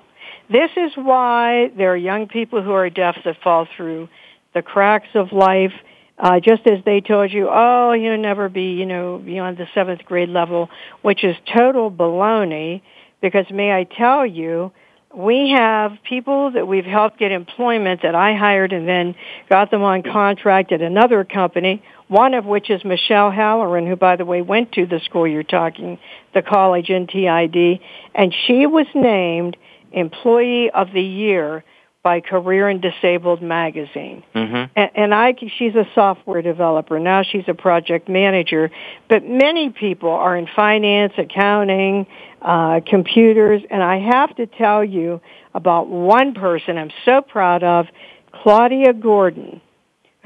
This 0.49 0.71
is 0.75 0.91
why 0.95 1.71
there 1.77 1.91
are 1.93 1.97
young 1.97 2.27
people 2.27 2.61
who 2.61 2.71
are 2.71 2.89
deaf 2.89 3.17
that 3.25 3.37
fall 3.43 3.67
through 3.75 4.09
the 4.53 4.61
cracks 4.61 5.09
of 5.13 5.31
life 5.31 5.73
uh, 6.17 6.39
just 6.39 6.65
as 6.65 6.83
they 6.85 7.01
told 7.01 7.31
you, 7.31 7.47
oh, 7.51 7.93
you'll 7.93 8.17
never 8.17 8.49
be, 8.49 8.73
you 8.73 8.85
know, 8.85 9.21
beyond 9.23 9.57
the 9.57 9.67
seventh 9.73 10.03
grade 10.05 10.29
level, 10.29 10.69
which 11.01 11.23
is 11.23 11.35
total 11.55 11.91
baloney. 11.91 12.81
Because 13.21 13.45
may 13.51 13.71
I 13.71 13.83
tell 13.83 14.25
you, 14.25 14.71
we 15.15 15.53
have 15.55 15.97
people 16.07 16.51
that 16.51 16.67
we've 16.67 16.85
helped 16.85 17.17
get 17.17 17.31
employment 17.31 18.01
that 18.03 18.13
I 18.13 18.35
hired 18.35 18.73
and 18.73 18.87
then 18.87 19.15
got 19.49 19.71
them 19.71 19.81
on 19.81 20.03
contract 20.03 20.71
at 20.71 20.81
another 20.81 21.23
company, 21.23 21.81
one 22.07 22.33
of 22.33 22.45
which 22.45 22.69
is 22.69 22.83
Michelle 22.83 23.31
Halloran, 23.31 23.87
who 23.87 23.95
by 23.95 24.15
the 24.15 24.25
way 24.25 24.41
went 24.41 24.73
to 24.73 24.85
the 24.85 24.99
school 25.05 25.27
you're 25.27 25.43
talking, 25.43 25.97
the 26.33 26.41
college 26.41 26.87
NTID, 26.87 27.79
and 28.13 28.33
she 28.45 28.65
was 28.65 28.85
named 28.93 29.57
Employee 29.91 30.69
of 30.69 30.91
the 30.93 31.01
Year 31.01 31.63
by 32.07 32.21
Career 32.21 32.69
and 32.69 32.81
Disabled 32.81 33.41
magazine. 33.41 34.23
Mm-hmm. 34.33 34.71
And, 34.79 34.91
and 34.95 35.13
I, 35.13 35.35
she's 35.57 35.75
a 35.75 35.83
software 35.93 36.41
developer. 36.41 36.97
Now 37.01 37.21
she's 37.21 37.43
a 37.49 37.53
project 37.53 38.07
manager. 38.07 38.71
But 39.09 39.25
many 39.25 39.71
people 39.71 40.11
are 40.11 40.37
in 40.37 40.47
finance, 40.55 41.11
accounting, 41.17 42.07
uh, 42.41 42.79
computers. 42.87 43.61
And 43.69 43.83
I 43.83 43.99
have 43.99 44.33
to 44.37 44.45
tell 44.45 44.85
you 44.85 45.19
about 45.53 45.89
one 45.89 46.33
person 46.33 46.77
I'm 46.77 46.93
so 47.03 47.19
proud 47.19 47.61
of, 47.65 47.87
Claudia 48.31 48.93
Gordon, 48.93 49.59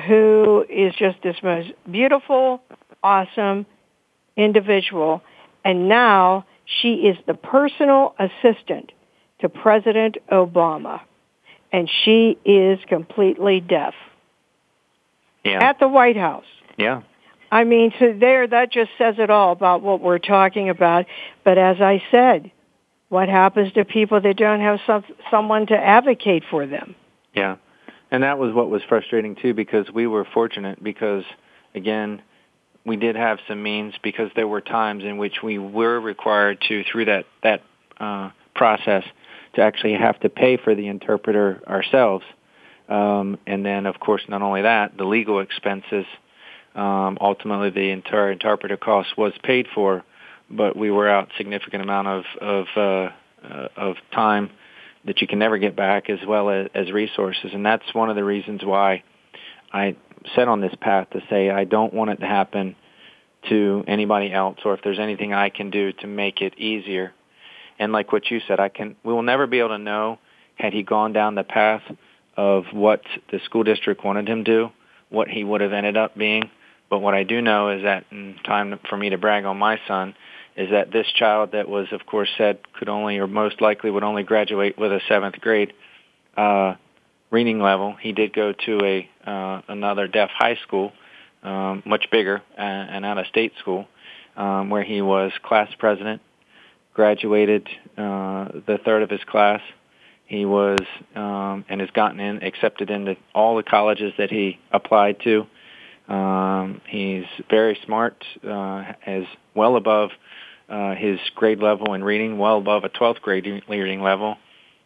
who 0.07 0.63
is 0.69 0.93
just 0.99 1.17
this 1.23 1.37
most 1.41 1.71
beautiful, 1.89 2.61
awesome 3.01 3.65
individual. 4.37 5.23
And 5.65 5.89
now 5.89 6.45
she 6.63 7.07
is 7.09 7.17
the 7.25 7.33
personal 7.33 8.13
assistant 8.19 8.91
to 9.39 9.49
President 9.49 10.17
Obama 10.31 11.01
and 11.71 11.89
she 12.03 12.37
is 12.45 12.79
completely 12.87 13.59
deaf. 13.59 13.93
Yeah. 15.43 15.63
At 15.63 15.79
the 15.79 15.87
White 15.87 16.17
House. 16.17 16.45
Yeah. 16.77 17.01
I 17.51 17.63
mean, 17.63 17.93
so 17.99 18.13
there, 18.17 18.47
that 18.47 18.71
just 18.71 18.91
says 18.97 19.15
it 19.17 19.29
all 19.29 19.51
about 19.51 19.81
what 19.81 20.01
we're 20.01 20.19
talking 20.19 20.69
about. 20.69 21.05
But 21.43 21.57
as 21.57 21.81
I 21.81 22.01
said, 22.11 22.51
what 23.09 23.27
happens 23.27 23.73
to 23.73 23.83
people 23.83 24.21
that 24.21 24.37
don't 24.37 24.61
have 24.61 24.79
some, 24.87 25.03
someone 25.29 25.67
to 25.67 25.75
advocate 25.75 26.43
for 26.49 26.65
them? 26.65 26.95
Yeah. 27.35 27.57
And 28.09 28.23
that 28.23 28.37
was 28.39 28.53
what 28.53 28.69
was 28.69 28.81
frustrating 28.87 29.35
too 29.35 29.53
because 29.53 29.89
we 29.91 30.07
were 30.07 30.25
fortunate 30.25 30.81
because 30.81 31.23
again, 31.75 32.21
we 32.85 32.95
did 32.95 33.15
have 33.15 33.39
some 33.47 33.61
means 33.61 33.93
because 34.01 34.31
there 34.35 34.47
were 34.47 34.61
times 34.61 35.03
in 35.03 35.17
which 35.17 35.43
we 35.43 35.57
were 35.57 35.99
required 35.99 36.61
to 36.67 36.83
through 36.83 37.05
that 37.05 37.25
that 37.43 37.61
uh 37.99 38.31
process 38.53 39.03
to 39.53 39.61
actually 39.61 39.93
have 39.93 40.19
to 40.21 40.29
pay 40.29 40.57
for 40.57 40.75
the 40.75 40.87
interpreter 40.87 41.61
ourselves. 41.67 42.25
Um, 42.87 43.37
and 43.45 43.65
then, 43.65 43.85
of 43.85 43.99
course, 43.99 44.21
not 44.27 44.41
only 44.41 44.63
that, 44.63 44.97
the 44.97 45.05
legal 45.05 45.39
expenses. 45.39 46.05
Um, 46.75 47.17
ultimately, 47.19 47.69
the 47.69 47.91
entire 47.91 48.31
interpreter 48.31 48.77
cost 48.77 49.17
was 49.17 49.33
paid 49.43 49.67
for, 49.73 50.03
but 50.49 50.75
we 50.75 50.91
were 50.91 51.07
out 51.07 51.29
significant 51.37 51.83
amount 51.83 52.07
of 52.07 52.23
of 52.39 52.65
uh, 52.75 53.09
uh, 53.47 53.67
of 53.75 53.95
time 54.13 54.49
that 55.05 55.21
you 55.21 55.27
can 55.27 55.39
never 55.39 55.57
get 55.57 55.75
back, 55.75 56.09
as 56.09 56.19
well 56.27 56.49
as, 56.49 56.67
as 56.73 56.91
resources. 56.91 57.51
And 57.53 57.65
that's 57.65 57.93
one 57.93 58.09
of 58.09 58.15
the 58.15 58.23
reasons 58.23 58.63
why 58.63 59.03
I 59.73 59.95
set 60.35 60.47
on 60.47 60.61
this 60.61 60.73
path 60.79 61.09
to 61.11 61.21
say 61.29 61.49
I 61.49 61.63
don't 61.63 61.93
want 61.93 62.11
it 62.11 62.17
to 62.17 62.27
happen 62.27 62.75
to 63.49 63.83
anybody 63.87 64.31
else, 64.31 64.59
or 64.63 64.73
if 64.75 64.81
there's 64.83 64.99
anything 64.99 65.33
I 65.33 65.49
can 65.49 65.71
do 65.71 65.91
to 65.93 66.07
make 66.07 66.41
it 66.41 66.57
easier 66.59 67.13
and 67.81 67.91
like 67.91 68.11
what 68.11 68.29
you 68.29 68.39
said, 68.47 68.59
I 68.59 68.69
can 68.69 68.95
we 69.03 69.11
will 69.11 69.23
never 69.23 69.47
be 69.47 69.57
able 69.57 69.69
to 69.69 69.79
know 69.79 70.19
had 70.55 70.71
he 70.71 70.83
gone 70.83 71.13
down 71.13 71.33
the 71.33 71.43
path 71.43 71.81
of 72.37 72.65
what 72.71 73.01
the 73.31 73.39
school 73.45 73.63
district 73.63 74.05
wanted 74.05 74.29
him 74.29 74.45
to 74.45 74.51
do, 74.51 74.69
what 75.09 75.27
he 75.27 75.43
would 75.43 75.61
have 75.61 75.73
ended 75.73 75.97
up 75.97 76.15
being. 76.15 76.43
But 76.91 76.99
what 76.99 77.15
I 77.15 77.23
do 77.23 77.41
know 77.41 77.69
is 77.69 77.81
that, 77.81 78.05
in 78.11 78.35
time 78.45 78.79
for 78.87 78.97
me 78.97 79.09
to 79.09 79.17
brag 79.17 79.45
on 79.45 79.57
my 79.57 79.79
son, 79.87 80.13
is 80.55 80.69
that 80.69 80.91
this 80.91 81.07
child 81.07 81.53
that 81.53 81.67
was, 81.67 81.87
of 81.91 82.05
course, 82.05 82.29
said 82.37 82.59
could 82.73 82.87
only 82.87 83.17
or 83.17 83.25
most 83.25 83.61
likely 83.61 83.89
would 83.89 84.03
only 84.03 84.23
graduate 84.23 84.77
with 84.77 84.91
a 84.91 85.01
seventh 85.07 85.41
grade 85.41 85.73
uh, 86.37 86.75
reading 87.31 87.59
level. 87.59 87.95
He 87.99 88.11
did 88.11 88.31
go 88.31 88.53
to 88.53 88.79
a 88.85 89.09
uh, 89.27 89.61
another 89.67 90.07
deaf 90.07 90.29
high 90.31 90.57
school, 90.67 90.91
um, 91.41 91.81
much 91.83 92.11
bigger, 92.11 92.43
uh, 92.55 92.61
and 92.61 93.05
out 93.05 93.17
of 93.17 93.25
state 93.25 93.53
school, 93.59 93.87
um, 94.37 94.69
where 94.69 94.83
he 94.83 95.01
was 95.01 95.31
class 95.41 95.69
president 95.79 96.21
graduated 96.93 97.67
uh, 97.97 98.49
the 98.67 98.79
third 98.83 99.03
of 99.03 99.09
his 99.09 99.23
class. 99.23 99.61
He 100.25 100.45
was 100.45 100.79
um, 101.15 101.65
and 101.67 101.81
has 101.81 101.89
gotten 101.91 102.19
in 102.19 102.43
accepted 102.43 102.89
into 102.89 103.17
all 103.35 103.57
the 103.57 103.63
colleges 103.63 104.13
that 104.17 104.29
he 104.29 104.59
applied 104.71 105.19
to. 105.21 105.45
Um, 106.07 106.81
he's 106.87 107.25
very 107.49 107.77
smart, 107.85 108.23
uh, 108.43 108.93
as 109.05 109.23
well 109.55 109.75
above 109.75 110.11
uh, 110.69 110.95
his 110.95 111.19
grade 111.35 111.59
level 111.59 111.93
in 111.93 112.03
reading, 112.03 112.37
well 112.37 112.57
above 112.57 112.83
a 112.83 112.89
12th 112.89 113.21
grade 113.21 113.63
reading 113.67 114.01
level, 114.01 114.37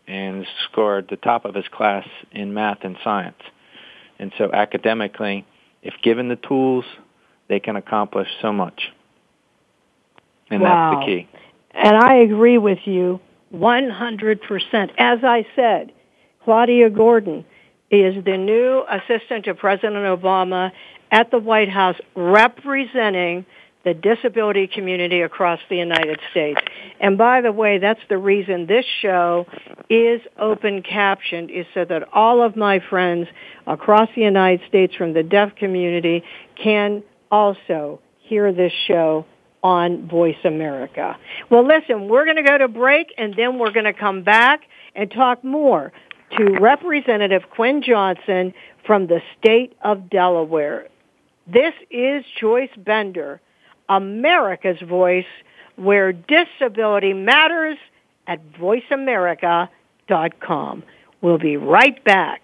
and 0.07 0.45
scored 0.69 1.07
the 1.09 1.15
top 1.15 1.45
of 1.45 1.55
his 1.55 1.67
class 1.67 2.07
in 2.31 2.53
math 2.53 2.79
and 2.81 2.97
science. 3.03 3.41
And 4.19 4.31
so 4.37 4.51
academically, 4.51 5.45
if 5.81 5.93
given 6.03 6.27
the 6.27 6.35
tools, 6.35 6.85
they 7.47 7.59
can 7.59 7.75
accomplish 7.75 8.27
so 8.41 8.51
much. 8.51 8.91
And 10.49 10.61
wow. 10.61 10.91
that's 10.91 11.05
the 11.05 11.05
key. 11.05 11.29
And 11.75 11.97
I 11.97 12.15
agree 12.15 12.57
with 12.57 12.79
you 12.85 13.19
100%. 13.53 14.91
As 14.97 15.19
I 15.23 15.45
said, 15.55 15.91
Claudia 16.43 16.89
Gordon 16.89 17.45
is 17.91 18.23
the 18.23 18.38
new 18.38 18.83
assistant 18.89 19.45
to 19.45 19.53
President 19.53 19.95
Obama 19.95 20.71
at 21.11 21.31
the 21.31 21.38
White 21.38 21.69
House 21.69 21.97
representing 22.15 23.45
the 23.83 23.93
disability 23.93 24.67
community 24.67 25.21
across 25.21 25.59
the 25.69 25.75
United 25.75 26.19
States. 26.31 26.59
And 26.99 27.17
by 27.17 27.41
the 27.41 27.51
way, 27.51 27.77
that's 27.77 27.99
the 28.09 28.17
reason 28.17 28.65
this 28.65 28.85
show 29.01 29.45
is 29.89 30.21
open 30.39 30.81
captioned 30.81 31.51
is 31.51 31.67
so 31.73 31.85
that 31.85 32.09
all 32.11 32.41
of 32.41 32.55
my 32.55 32.79
friends 32.89 33.27
across 33.67 34.09
the 34.15 34.21
United 34.21 34.67
States 34.67 34.95
from 34.95 35.13
the 35.13 35.21
deaf 35.21 35.55
community 35.55 36.23
can 36.55 37.03
also 37.29 37.99
hear 38.17 38.51
this 38.51 38.73
show 38.88 39.25
on 39.65 40.08
Voice 40.08 40.38
America. 40.43 41.17
Well, 41.49 41.65
listen, 41.65 42.08
we're 42.08 42.25
going 42.25 42.36
to 42.36 42.43
go 42.43 42.60
to 42.60 42.67
break 42.67 43.12
and 43.17 43.34
then 43.36 43.58
we're 43.58 43.71
going 43.71 43.86
to 43.86 43.93
come 43.93 44.21
back 44.21 44.62
and 44.93 45.10
talk 45.10 45.43
more 45.43 45.91
to 46.38 46.58
Representative 46.62 47.49
Quinn 47.49 47.82
Johnson 47.82 48.54
from 48.86 49.08
the 49.08 49.21
state 49.39 49.75
of 49.84 50.08
Delaware. 50.08 50.88
This 51.47 51.73
is 51.89 52.23
Joyce 52.39 52.69
Bender, 52.78 53.41
America's 53.89 54.80
Voice, 54.88 55.25
where 55.78 56.13
disability 56.13 57.13
matters 57.13 57.80
at 58.28 58.39
voiceamerica.com. 58.54 60.84
We'll 61.21 61.39
be 61.39 61.58
right 61.58 62.04
back. 62.04 62.43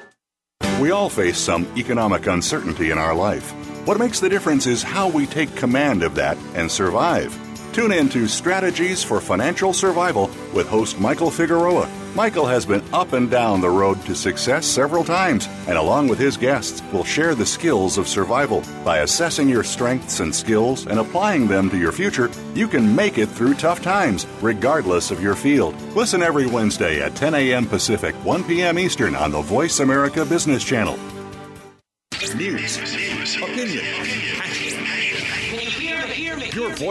We 0.81 0.89
all 0.89 1.09
face 1.09 1.37
some 1.37 1.71
economic 1.77 2.25
uncertainty 2.25 2.89
in 2.89 2.97
our 2.97 3.13
life. 3.13 3.51
What 3.85 3.99
makes 3.99 4.19
the 4.19 4.29
difference 4.29 4.65
is 4.65 4.81
how 4.81 5.09
we 5.09 5.27
take 5.27 5.55
command 5.55 6.01
of 6.01 6.15
that 6.15 6.39
and 6.55 6.71
survive. 6.71 7.37
Tune 7.71 7.91
in 7.91 8.09
to 8.09 8.27
Strategies 8.27 9.03
for 9.03 9.21
Financial 9.21 9.73
Survival 9.73 10.31
with 10.55 10.67
host 10.67 10.99
Michael 10.99 11.29
Figueroa. 11.29 11.87
Michael 12.13 12.45
has 12.45 12.65
been 12.65 12.83
up 12.93 13.13
and 13.13 13.31
down 13.31 13.61
the 13.61 13.69
road 13.69 14.01
to 14.05 14.13
success 14.13 14.65
several 14.65 15.03
times, 15.03 15.47
and 15.67 15.77
along 15.77 16.09
with 16.09 16.19
his 16.19 16.35
guests, 16.35 16.81
will 16.91 17.05
share 17.05 17.35
the 17.35 17.45
skills 17.45 17.97
of 17.97 18.07
survival. 18.07 18.63
By 18.83 18.99
assessing 18.99 19.47
your 19.47 19.63
strengths 19.63 20.19
and 20.19 20.35
skills 20.35 20.87
and 20.87 20.99
applying 20.99 21.47
them 21.47 21.69
to 21.69 21.77
your 21.77 21.93
future, 21.93 22.29
you 22.53 22.67
can 22.67 22.93
make 22.93 23.17
it 23.17 23.29
through 23.29 23.53
tough 23.53 23.81
times, 23.81 24.27
regardless 24.41 25.09
of 25.09 25.23
your 25.23 25.35
field. 25.35 25.73
Listen 25.95 26.21
every 26.21 26.47
Wednesday 26.47 27.01
at 27.01 27.15
10 27.15 27.33
a.m. 27.33 27.65
Pacific, 27.65 28.13
1 28.25 28.43
p.m. 28.43 28.77
Eastern 28.77 29.15
on 29.15 29.31
the 29.31 29.41
Voice 29.41 29.79
America 29.79 30.25
Business 30.25 30.65
Channel. 30.65 30.99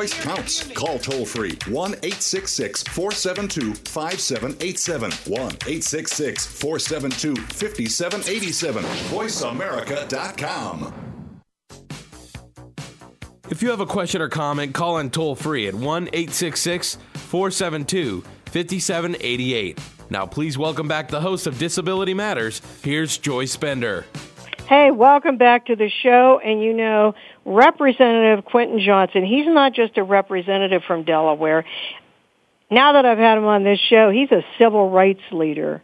Voice 0.00 0.22
counts. 0.22 0.66
Call 0.72 0.98
toll 0.98 1.26
free 1.26 1.58
1 1.68 1.92
866 1.92 2.84
472 2.84 3.74
5787. 3.74 5.10
1 5.10 5.42
866 5.42 6.46
472 6.46 7.36
5787. 7.36 8.82
VoiceAmerica.com. 8.82 10.94
If 13.50 13.62
you 13.62 13.68
have 13.68 13.80
a 13.80 13.86
question 13.86 14.22
or 14.22 14.30
comment, 14.30 14.72
call 14.72 14.96
in 14.96 15.10
toll 15.10 15.34
free 15.34 15.68
at 15.68 15.74
1 15.74 16.08
866 16.14 16.96
472 17.12 18.22
5788. 18.46 19.78
Now, 20.08 20.24
please 20.24 20.56
welcome 20.56 20.88
back 20.88 21.08
the 21.08 21.20
host 21.20 21.46
of 21.46 21.58
Disability 21.58 22.14
Matters. 22.14 22.62
Here's 22.82 23.18
Joyce 23.18 23.58
Bender. 23.58 24.06
Hey, 24.66 24.90
welcome 24.92 25.36
back 25.36 25.66
to 25.66 25.74
the 25.74 25.90
show. 25.90 26.40
And 26.44 26.62
you 26.62 26.72
know, 26.72 27.16
Representative 27.44 28.44
Quinton 28.44 28.80
Johnson, 28.80 29.24
he's 29.24 29.46
not 29.46 29.72
just 29.72 29.96
a 29.96 30.02
representative 30.02 30.82
from 30.86 31.04
Delaware. 31.04 31.64
Now 32.70 32.92
that 32.92 33.04
I've 33.04 33.18
had 33.18 33.38
him 33.38 33.44
on 33.44 33.64
this 33.64 33.80
show, 33.80 34.10
he's 34.10 34.30
a 34.30 34.42
civil 34.58 34.90
rights 34.90 35.22
leader 35.32 35.82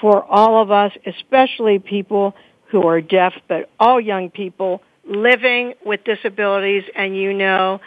for 0.00 0.24
all 0.24 0.60
of 0.60 0.70
us, 0.70 0.92
especially 1.06 1.78
people 1.78 2.34
who 2.70 2.86
are 2.86 3.00
deaf, 3.00 3.34
but 3.48 3.70
all 3.78 4.00
young 4.00 4.30
people 4.30 4.82
living 5.04 5.74
with 5.84 6.02
disabilities. 6.04 6.82
And 6.94 7.16
you 7.16 7.32
know, 7.32 7.80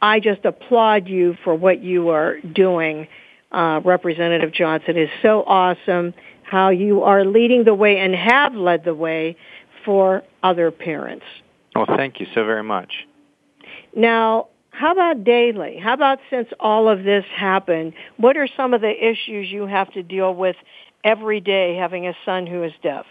I 0.00 0.20
just 0.20 0.44
applaud 0.44 1.08
you 1.08 1.36
for 1.44 1.54
what 1.54 1.82
you 1.82 2.10
are 2.10 2.38
doing. 2.40 3.08
Uh, 3.50 3.80
Representative 3.84 4.52
Johnson 4.52 4.98
is 4.98 5.08
so 5.22 5.42
awesome 5.42 6.12
how 6.42 6.70
you 6.70 7.02
are 7.02 7.24
leading 7.24 7.64
the 7.64 7.74
way 7.74 7.98
and 7.98 8.14
have 8.14 8.54
led 8.54 8.84
the 8.84 8.94
way 8.94 9.36
for 9.84 10.22
other 10.42 10.70
parents. 10.70 11.24
Well, 11.76 11.96
thank 11.96 12.20
you 12.20 12.26
so 12.34 12.44
very 12.44 12.62
much. 12.62 13.06
Now, 13.94 14.48
how 14.70 14.92
about 14.92 15.24
daily? 15.24 15.76
How 15.76 15.92
about 15.92 16.18
since 16.30 16.48
all 16.58 16.88
of 16.88 17.04
this 17.04 17.24
happened, 17.34 17.92
what 18.16 18.38
are 18.38 18.48
some 18.56 18.72
of 18.72 18.80
the 18.80 18.92
issues 18.92 19.50
you 19.50 19.66
have 19.66 19.92
to 19.92 20.02
deal 20.02 20.34
with 20.34 20.56
every 21.04 21.40
day 21.40 21.76
having 21.76 22.06
a 22.06 22.14
son 22.24 22.46
who 22.46 22.62
is 22.62 22.72
deaf? 22.82 23.04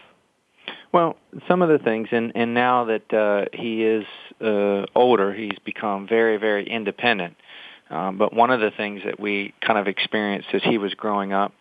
Well, 0.92 1.18
some 1.48 1.62
of 1.62 1.70
the 1.70 1.78
things, 1.78 2.08
and 2.12 2.32
and 2.36 2.54
now 2.54 2.86
that 2.86 3.14
uh, 3.14 3.46
he 3.54 3.84
is 3.84 4.06
uh, 4.42 4.86
older, 4.96 5.34
he's 5.34 5.60
become 5.64 6.08
very, 6.08 6.38
very 6.38 6.68
independent. 6.68 7.36
Um, 7.92 8.18
but 8.18 8.34
one 8.34 8.50
of 8.50 8.62
the 8.62 8.72
things 8.72 9.02
that 9.06 9.20
we 9.20 9.54
kind 9.62 9.78
of 9.78 9.88
experienced 9.88 10.48
as 10.54 10.64
he 10.64 10.80
was 10.80 10.94
growing 10.96 11.34
up 11.34 11.54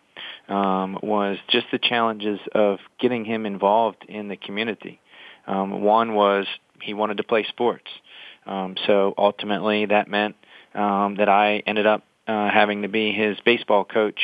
um, 0.47 0.97
was 1.03 1.37
just 1.49 1.67
the 1.71 1.77
challenges 1.77 2.39
of 2.53 2.79
getting 2.99 3.25
him 3.25 3.45
involved 3.45 4.05
in 4.07 4.27
the 4.27 4.37
community. 4.37 4.99
Um, 5.47 5.81
one 5.81 6.15
was 6.15 6.47
he 6.85 6.93
wanted 6.93 7.17
to 7.17 7.23
play 7.23 7.45
sports. 7.49 7.89
Um, 8.45 8.75
so 8.85 9.13
ultimately, 9.17 9.87
that 9.87 10.07
meant 10.07 10.35
um, 10.73 11.15
that 11.15 11.29
I 11.29 11.63
ended 11.65 11.85
up 11.85 12.03
uh, 12.27 12.49
having 12.49 12.83
to 12.83 12.87
be 12.87 13.11
his 13.11 13.37
baseball 13.43 13.85
coach 13.85 14.19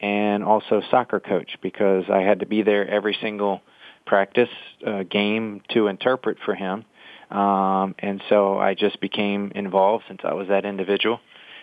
and 0.00 0.42
also 0.42 0.82
soccer 0.90 1.20
coach 1.20 1.58
because 1.62 2.04
I 2.10 2.20
had 2.20 2.40
to 2.40 2.46
be 2.46 2.62
there 2.62 2.88
every 2.88 3.16
single 3.20 3.60
practice 4.06 4.48
uh, 4.86 5.04
game 5.04 5.62
to 5.70 5.86
interpret 5.86 6.38
for 6.44 6.54
him. 6.54 6.84
Um, 7.30 7.94
and 7.98 8.22
so 8.28 8.58
I 8.58 8.74
just 8.74 9.00
became 9.00 9.52
involved 9.54 10.04
since 10.08 10.20
I 10.24 10.34
was 10.34 10.48
that 10.48 10.64
individual. 10.64 11.20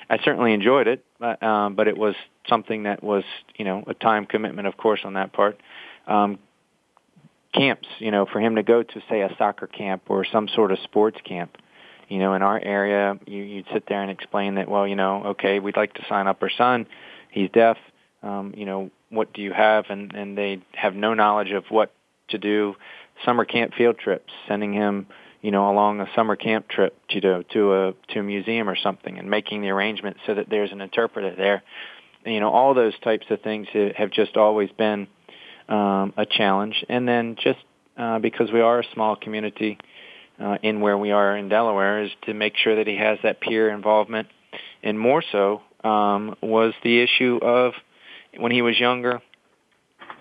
I 0.09 0.17
certainly 0.23 0.53
enjoyed 0.53 0.87
it, 0.87 1.03
but, 1.19 1.43
um, 1.43 1.75
but 1.75 1.89
it 1.89 1.97
was 1.97 2.15
something 2.47 2.83
that 2.83 3.03
was, 3.03 3.25
you 3.57 3.65
know, 3.65 3.83
a 3.87 3.93
time 3.93 4.25
commitment, 4.25 4.67
of 4.67 4.77
course, 4.77 5.01
on 5.03 5.13
that 5.15 5.33
part. 5.33 5.59
Um, 6.05 6.39
camps, 7.57 7.87
you 7.99 8.11
know, 8.11 8.25
for 8.25 8.39
him 8.39 8.55
to 8.55 8.63
go 8.63 8.83
to 8.83 9.01
say 9.09 9.21
a 9.21 9.35
soccer 9.37 9.67
camp 9.67 10.03
or 10.07 10.25
some 10.25 10.47
sort 10.47 10.71
of 10.71 10.79
sports 10.79 11.17
camp. 11.23 11.57
You 12.07 12.19
know, 12.19 12.35
in 12.35 12.41
our 12.41 12.59
area, 12.59 13.19
you, 13.25 13.43
you'd 13.43 13.65
sit 13.73 13.83
there 13.89 14.01
and 14.01 14.09
explain 14.09 14.55
that, 14.55 14.69
well, 14.69 14.87
you 14.87 14.95
know, 14.95 15.23
okay, 15.25 15.59
we'd 15.59 15.75
like 15.75 15.93
to 15.95 16.05
sign 16.07 16.27
up 16.27 16.41
our 16.41 16.49
son. 16.49 16.87
He's 17.31 17.49
deaf. 17.51 17.77
Um, 18.23 18.53
you 18.55 18.65
know, 18.65 18.91
what 19.09 19.33
do 19.33 19.41
you 19.41 19.51
have? 19.51 19.85
And, 19.89 20.13
and 20.13 20.37
they 20.37 20.61
have 20.73 20.95
no 20.95 21.13
knowledge 21.13 21.51
of 21.51 21.65
what 21.69 21.93
to 22.29 22.37
do. 22.37 22.75
Summer 23.25 23.45
camp 23.45 23.73
field 23.73 23.97
trips, 23.97 24.31
sending 24.47 24.73
him, 24.73 25.07
you 25.41 25.51
know, 25.51 25.69
along 25.69 25.99
a 25.99 26.07
summer 26.15 26.35
camp 26.35 26.67
trip 26.67 26.95
to 27.09 27.43
to 27.43 27.73
a 27.73 27.93
to 28.09 28.19
a 28.19 28.23
museum 28.23 28.69
or 28.69 28.75
something, 28.75 29.17
and 29.17 29.29
making 29.29 29.61
the 29.61 29.69
arrangements 29.69 30.19
so 30.25 30.35
that 30.35 30.49
there's 30.49 30.71
an 30.71 30.81
interpreter 30.81 31.35
there. 31.35 31.63
You 32.25 32.39
know, 32.39 32.49
all 32.49 32.73
those 32.73 32.97
types 32.99 33.25
of 33.29 33.41
things 33.41 33.67
have 33.95 34.11
just 34.11 34.37
always 34.37 34.69
been 34.71 35.07
um, 35.67 36.13
a 36.17 36.25
challenge. 36.25 36.85
And 36.89 37.07
then 37.07 37.35
just 37.41 37.59
uh, 37.97 38.19
because 38.19 38.51
we 38.51 38.61
are 38.61 38.79
a 38.79 38.83
small 38.93 39.15
community 39.15 39.77
uh, 40.39 40.57
in 40.61 40.81
where 40.81 40.97
we 40.97 41.11
are 41.11 41.35
in 41.35 41.49
Delaware, 41.49 42.03
is 42.03 42.11
to 42.23 42.33
make 42.33 42.55
sure 42.55 42.75
that 42.75 42.87
he 42.87 42.97
has 42.97 43.17
that 43.23 43.41
peer 43.41 43.69
involvement. 43.69 44.27
And 44.83 44.99
more 44.99 45.23
so 45.31 45.61
um, 45.83 46.35
was 46.41 46.73
the 46.83 47.01
issue 47.01 47.39
of 47.41 47.73
when 48.37 48.51
he 48.51 48.61
was 48.61 48.79
younger, 48.79 49.21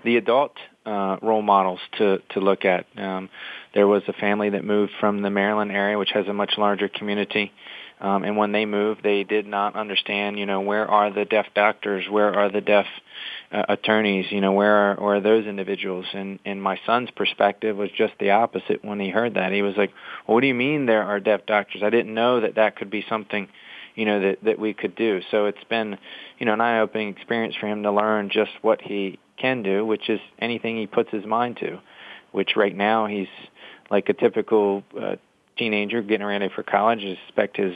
the 0.05 0.17
adult 0.17 0.53
uh, 0.87 1.17
role 1.21 1.43
models 1.43 1.81
to 1.99 2.19
to 2.31 2.41
look 2.41 2.65
at. 2.65 2.87
Um, 2.97 3.29
there 3.75 3.87
was 3.87 4.03
a 4.09 4.13
family 4.15 4.51
that 4.51 4.65
moved 4.65 4.93
from 5.01 5.23
the 5.23 5.31
Maryland 5.31 5.73
area, 5.73 5.99
which 5.99 6.13
has 6.15 6.27
a 6.29 6.33
much 6.33 6.55
larger 6.57 6.89
community. 6.89 7.53
Um, 7.99 8.25
and 8.25 8.37
when 8.37 8.53
they 8.53 8.67
moved, 8.67 9.03
they 9.03 9.25
did 9.25 9.47
not 9.47 9.75
understand, 9.75 10.39
you 10.39 10.45
know, 10.45 10.61
where 10.61 10.87
are 10.87 11.11
the 11.11 11.25
deaf 11.25 11.47
doctors? 11.55 12.05
Where 12.11 12.35
are 12.35 12.51
the 12.51 12.61
deaf 12.61 12.85
uh, 13.51 13.63
attorneys? 13.71 14.27
You 14.31 14.43
know, 14.43 14.53
where 14.53 14.75
are, 14.75 14.95
where 14.97 15.17
are 15.17 15.21
those 15.21 15.47
individuals? 15.47 16.05
And, 16.13 16.39
and 16.45 16.63
my 16.63 16.79
son's 16.85 17.11
perspective 17.11 17.75
was 17.77 17.91
just 17.97 18.13
the 18.21 18.33
opposite 18.33 18.85
when 18.85 19.01
he 19.01 19.09
heard 19.09 19.35
that. 19.35 19.53
He 19.53 19.63
was 19.63 19.77
like, 19.77 19.93
well, 20.27 20.35
what 20.35 20.43
do 20.43 20.47
you 20.47 20.55
mean 20.55 20.85
there 20.85 21.05
are 21.05 21.21
deaf 21.21 21.47
doctors? 21.47 21.83
I 21.83 21.89
didn't 21.89 22.13
know 22.13 22.41
that 22.43 22.57
that 22.57 22.77
could 22.77 22.91
be 22.91 23.03
something, 23.09 23.49
you 23.95 24.05
know, 24.05 24.21
that, 24.21 24.45
that 24.45 24.59
we 24.59 24.75
could 24.75 24.95
do. 24.95 25.23
So 25.31 25.47
it's 25.47 25.65
been, 25.71 25.97
you 26.39 26.45
know, 26.45 26.53
an 26.53 26.61
eye-opening 26.61 27.09
experience 27.09 27.55
for 27.59 27.67
him 27.67 27.83
to 27.85 27.93
learn 27.93 28.29
just 28.29 28.53
what 28.61 28.83
he 28.83 29.19
can 29.39 29.63
do, 29.63 29.87
which 29.87 30.11
is 30.11 30.21
anything 30.39 30.77
he 30.77 30.87
puts 30.87 31.11
his 31.11 31.25
mind 31.25 31.57
to, 31.61 31.81
which 32.33 32.57
right 32.57 32.77
now 32.77 33.07
he's 33.07 33.29
like 33.91 34.09
a 34.11 34.13
typical 34.13 34.83
uh, 35.01 35.17
teenager 35.57 36.03
getting 36.03 36.27
ready 36.27 36.49
for 36.55 36.63
college. 36.63 37.01
I 37.01 37.19
suspect 37.27 37.57
his 37.57 37.75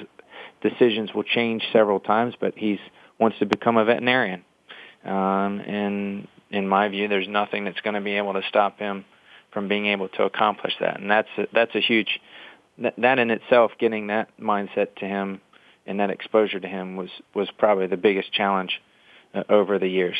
decisions 0.62 1.12
will 1.14 1.24
change 1.24 1.62
several 1.72 2.00
times, 2.00 2.34
but 2.40 2.54
he's 2.56 2.78
wants 3.18 3.38
to 3.38 3.46
become 3.46 3.76
a 3.76 3.84
veterinarian. 3.84 4.44
Um, 5.04 5.60
and 5.60 6.28
in 6.50 6.66
my 6.66 6.88
view, 6.88 7.08
there's 7.08 7.28
nothing 7.28 7.64
that's 7.64 7.80
going 7.82 7.94
to 7.94 8.00
be 8.00 8.12
able 8.12 8.32
to 8.34 8.42
stop 8.48 8.78
him 8.78 9.04
from 9.52 9.68
being 9.68 9.86
able 9.86 10.08
to 10.08 10.24
accomplish 10.24 10.72
that. 10.80 11.00
And 11.00 11.10
that's 11.10 11.28
a, 11.36 11.46
that's 11.52 11.74
a 11.74 11.80
huge 11.80 12.20
that, 12.78 12.94
that 12.98 13.18
in 13.18 13.30
itself, 13.30 13.72
getting 13.78 14.08
that 14.08 14.28
mindset 14.40 14.94
to 14.96 15.06
him 15.06 15.40
and 15.86 16.00
that 16.00 16.10
exposure 16.10 16.60
to 16.60 16.68
him 16.68 16.96
was 16.96 17.10
was 17.34 17.48
probably 17.58 17.86
the 17.86 17.96
biggest 17.96 18.32
challenge 18.32 18.80
uh, 19.34 19.42
over 19.48 19.78
the 19.78 19.88
years. 19.88 20.16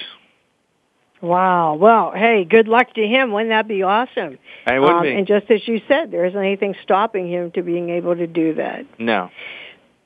Wow. 1.23 1.75
Well, 1.75 2.13
hey, 2.15 2.45
good 2.49 2.67
luck 2.67 2.95
to 2.95 3.07
him. 3.07 3.33
Wouldn't 3.33 3.51
that 3.51 3.69
be 3.69 3.83
awesome? 3.83 4.39
It 4.67 4.81
would 4.81 4.91
um, 4.91 5.03
be. 5.03 5.13
And 5.13 5.27
just 5.27 5.51
as 5.51 5.67
you 5.67 5.81
said, 5.87 6.11
there 6.11 6.25
isn't 6.25 6.39
anything 6.39 6.75
stopping 6.83 7.31
him 7.31 7.51
to 7.53 7.63
being 7.63 7.91
able 7.91 8.17
to 8.17 8.27
do 8.27 8.55
that. 8.55 8.87
No. 8.99 9.31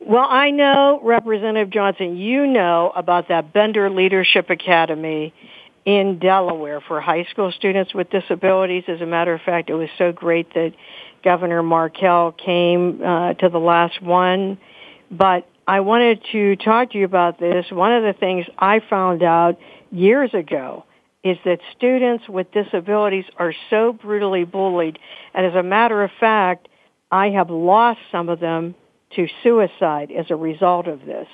Well, 0.01 0.27
I 0.29 0.51
know, 0.51 1.01
Representative 1.03 1.71
Johnson, 1.71 2.17
you 2.17 2.47
know 2.47 2.93
about 2.95 3.29
that 3.29 3.53
Bender 3.53 3.89
Leadership 3.89 4.51
Academy 4.51 5.33
in 5.85 6.19
Delaware 6.19 6.81
for 6.81 7.01
high 7.01 7.25
school 7.31 7.53
students 7.53 7.95
with 7.95 8.11
disabilities. 8.11 8.85
As 8.89 9.01
a 9.01 9.07
matter 9.07 9.33
of 9.33 9.41
fact, 9.43 9.71
it 9.71 9.75
was 9.75 9.89
so 9.97 10.13
great 10.13 10.53
that 10.55 10.73
Governor 11.23 11.63
Markell 11.63 12.37
came 12.37 13.03
uh, 13.03 13.35
to 13.35 13.49
the 13.49 13.59
last 13.59 14.03
one. 14.03 14.59
But 15.11 15.49
I 15.67 15.81
wanted 15.81 16.23
to 16.33 16.57
talk 16.57 16.91
to 16.93 16.99
you 16.99 17.05
about 17.05 17.39
this. 17.39 17.67
One 17.71 17.93
of 17.93 18.03
the 18.03 18.19
things 18.19 18.47
I 18.59 18.81
found 18.81 19.23
out 19.23 19.59
years 19.91 20.35
ago 20.35 20.85
is 21.25 21.39
that 21.47 21.59
students 21.77 22.29
with 22.29 22.53
disabilities 22.53 23.25
are 23.39 23.55
so 23.71 23.93
brutally 23.93 24.45
bullied. 24.45 24.99
And 25.33 25.47
as 25.47 25.55
a 25.55 25.63
matter 25.63 26.05
of 26.05 26.11
fact, 26.21 26.69
I 27.11 27.31
have 27.31 27.49
lost 27.49 28.01
some 28.13 28.29
of 28.29 28.41
them 28.41 28.75
to 29.17 29.27
suicide 29.43 30.13
as 30.13 30.27
a 30.31 30.37
result 30.37 30.87
of 30.87 31.07
this. 31.07 31.27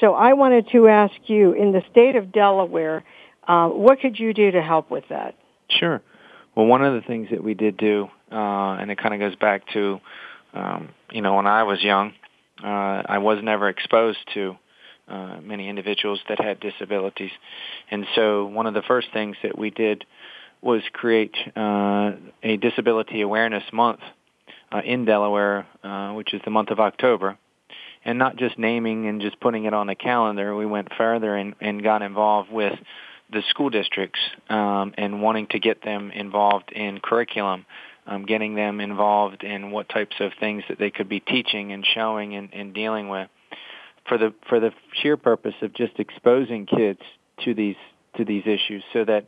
So 0.00 0.14
I 0.14 0.34
wanted 0.34 0.68
to 0.72 0.88
ask 0.88 1.14
you, 1.26 1.52
in 1.52 1.72
the 1.72 1.82
state 1.90 2.16
of 2.16 2.30
Delaware, 2.32 3.04
uh, 3.48 3.68
what 3.68 4.00
could 4.00 4.18
you 4.18 4.34
do 4.34 4.50
to 4.50 4.62
help 4.62 4.90
with 4.90 5.04
that? 5.08 5.34
Sure. 5.68 6.02
Well, 6.54 6.66
one 6.66 6.84
of 6.84 6.94
the 6.94 7.06
things 7.06 7.28
that 7.30 7.42
we 7.42 7.54
did 7.54 7.76
do, 7.76 8.08
uh, 8.30 8.76
and 8.80 8.90
it 8.90 8.98
kind 8.98 9.14
of 9.14 9.20
goes 9.20 9.36
back 9.36 9.62
to, 9.72 10.00
um, 10.52 10.90
you 11.10 11.22
know, 11.22 11.36
when 11.36 11.46
I 11.46 11.62
was 11.62 11.82
young, 11.82 12.12
uh, 12.62 13.02
I 13.06 13.18
was 13.18 13.38
never 13.42 13.68
exposed 13.68 14.18
to 14.34 14.56
uh, 15.08 15.40
many 15.42 15.68
individuals 15.68 16.20
that 16.28 16.40
had 16.40 16.60
disabilities. 16.60 17.32
And 17.90 18.06
so 18.14 18.46
one 18.46 18.66
of 18.66 18.74
the 18.74 18.82
first 18.82 19.08
things 19.12 19.36
that 19.42 19.58
we 19.58 19.70
did 19.70 20.04
was 20.60 20.82
create 20.92 21.34
uh, 21.56 22.12
a 22.42 22.56
disability 22.56 23.20
awareness 23.20 23.64
month 23.72 24.00
uh, 24.70 24.80
in 24.84 25.04
Delaware, 25.04 25.66
uh, 25.82 26.12
which 26.12 26.32
is 26.32 26.40
the 26.44 26.50
month 26.50 26.70
of 26.70 26.80
October. 26.80 27.36
And 28.04 28.18
not 28.18 28.36
just 28.36 28.58
naming 28.58 29.06
and 29.06 29.20
just 29.20 29.38
putting 29.38 29.64
it 29.64 29.74
on 29.74 29.86
the 29.86 29.94
calendar, 29.94 30.56
we 30.56 30.66
went 30.66 30.88
further 30.96 31.36
and, 31.36 31.54
and 31.60 31.82
got 31.82 32.02
involved 32.02 32.50
with 32.50 32.72
the 33.32 33.42
school 33.50 33.70
districts 33.70 34.20
um, 34.48 34.92
and 34.98 35.22
wanting 35.22 35.46
to 35.48 35.58
get 35.58 35.82
them 35.82 36.10
involved 36.10 36.72
in 36.72 37.00
curriculum, 37.00 37.64
um, 38.06 38.24
getting 38.24 38.54
them 38.54 38.80
involved 38.80 39.42
in 39.42 39.70
what 39.70 39.88
types 39.88 40.16
of 40.20 40.32
things 40.38 40.64
that 40.68 40.78
they 40.78 40.90
could 40.90 41.08
be 41.08 41.20
teaching 41.20 41.72
and 41.72 41.86
showing 41.94 42.34
and, 42.34 42.52
and 42.52 42.74
dealing 42.74 43.08
with 43.08 43.28
for 44.08 44.18
the 44.18 44.34
for 44.48 44.60
the 44.60 44.70
sheer 44.94 45.16
purpose 45.16 45.54
of 45.62 45.72
just 45.74 45.98
exposing 45.98 46.66
kids 46.66 47.00
to 47.44 47.54
these 47.54 47.76
to 48.16 48.24
these 48.24 48.42
issues 48.46 48.82
so 48.92 49.04
that 49.04 49.26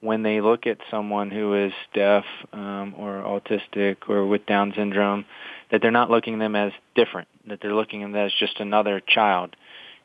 when 0.00 0.22
they 0.22 0.40
look 0.40 0.66
at 0.66 0.78
someone 0.90 1.30
who 1.30 1.66
is 1.66 1.72
deaf 1.92 2.24
um, 2.52 2.94
or 2.96 3.22
autistic 3.22 3.96
or 4.08 4.26
with 4.26 4.46
Down 4.46 4.72
syndrome, 4.76 5.24
that 5.70 5.82
they're 5.82 5.90
not 5.90 6.10
looking 6.10 6.34
at 6.34 6.38
them 6.38 6.54
as 6.54 6.72
different, 6.94 7.26
that 7.48 7.58
they're 7.60 7.74
looking 7.74 8.02
at 8.02 8.12
them 8.12 8.16
as 8.16 8.32
just 8.38 8.60
another 8.60 9.00
child. 9.00 9.56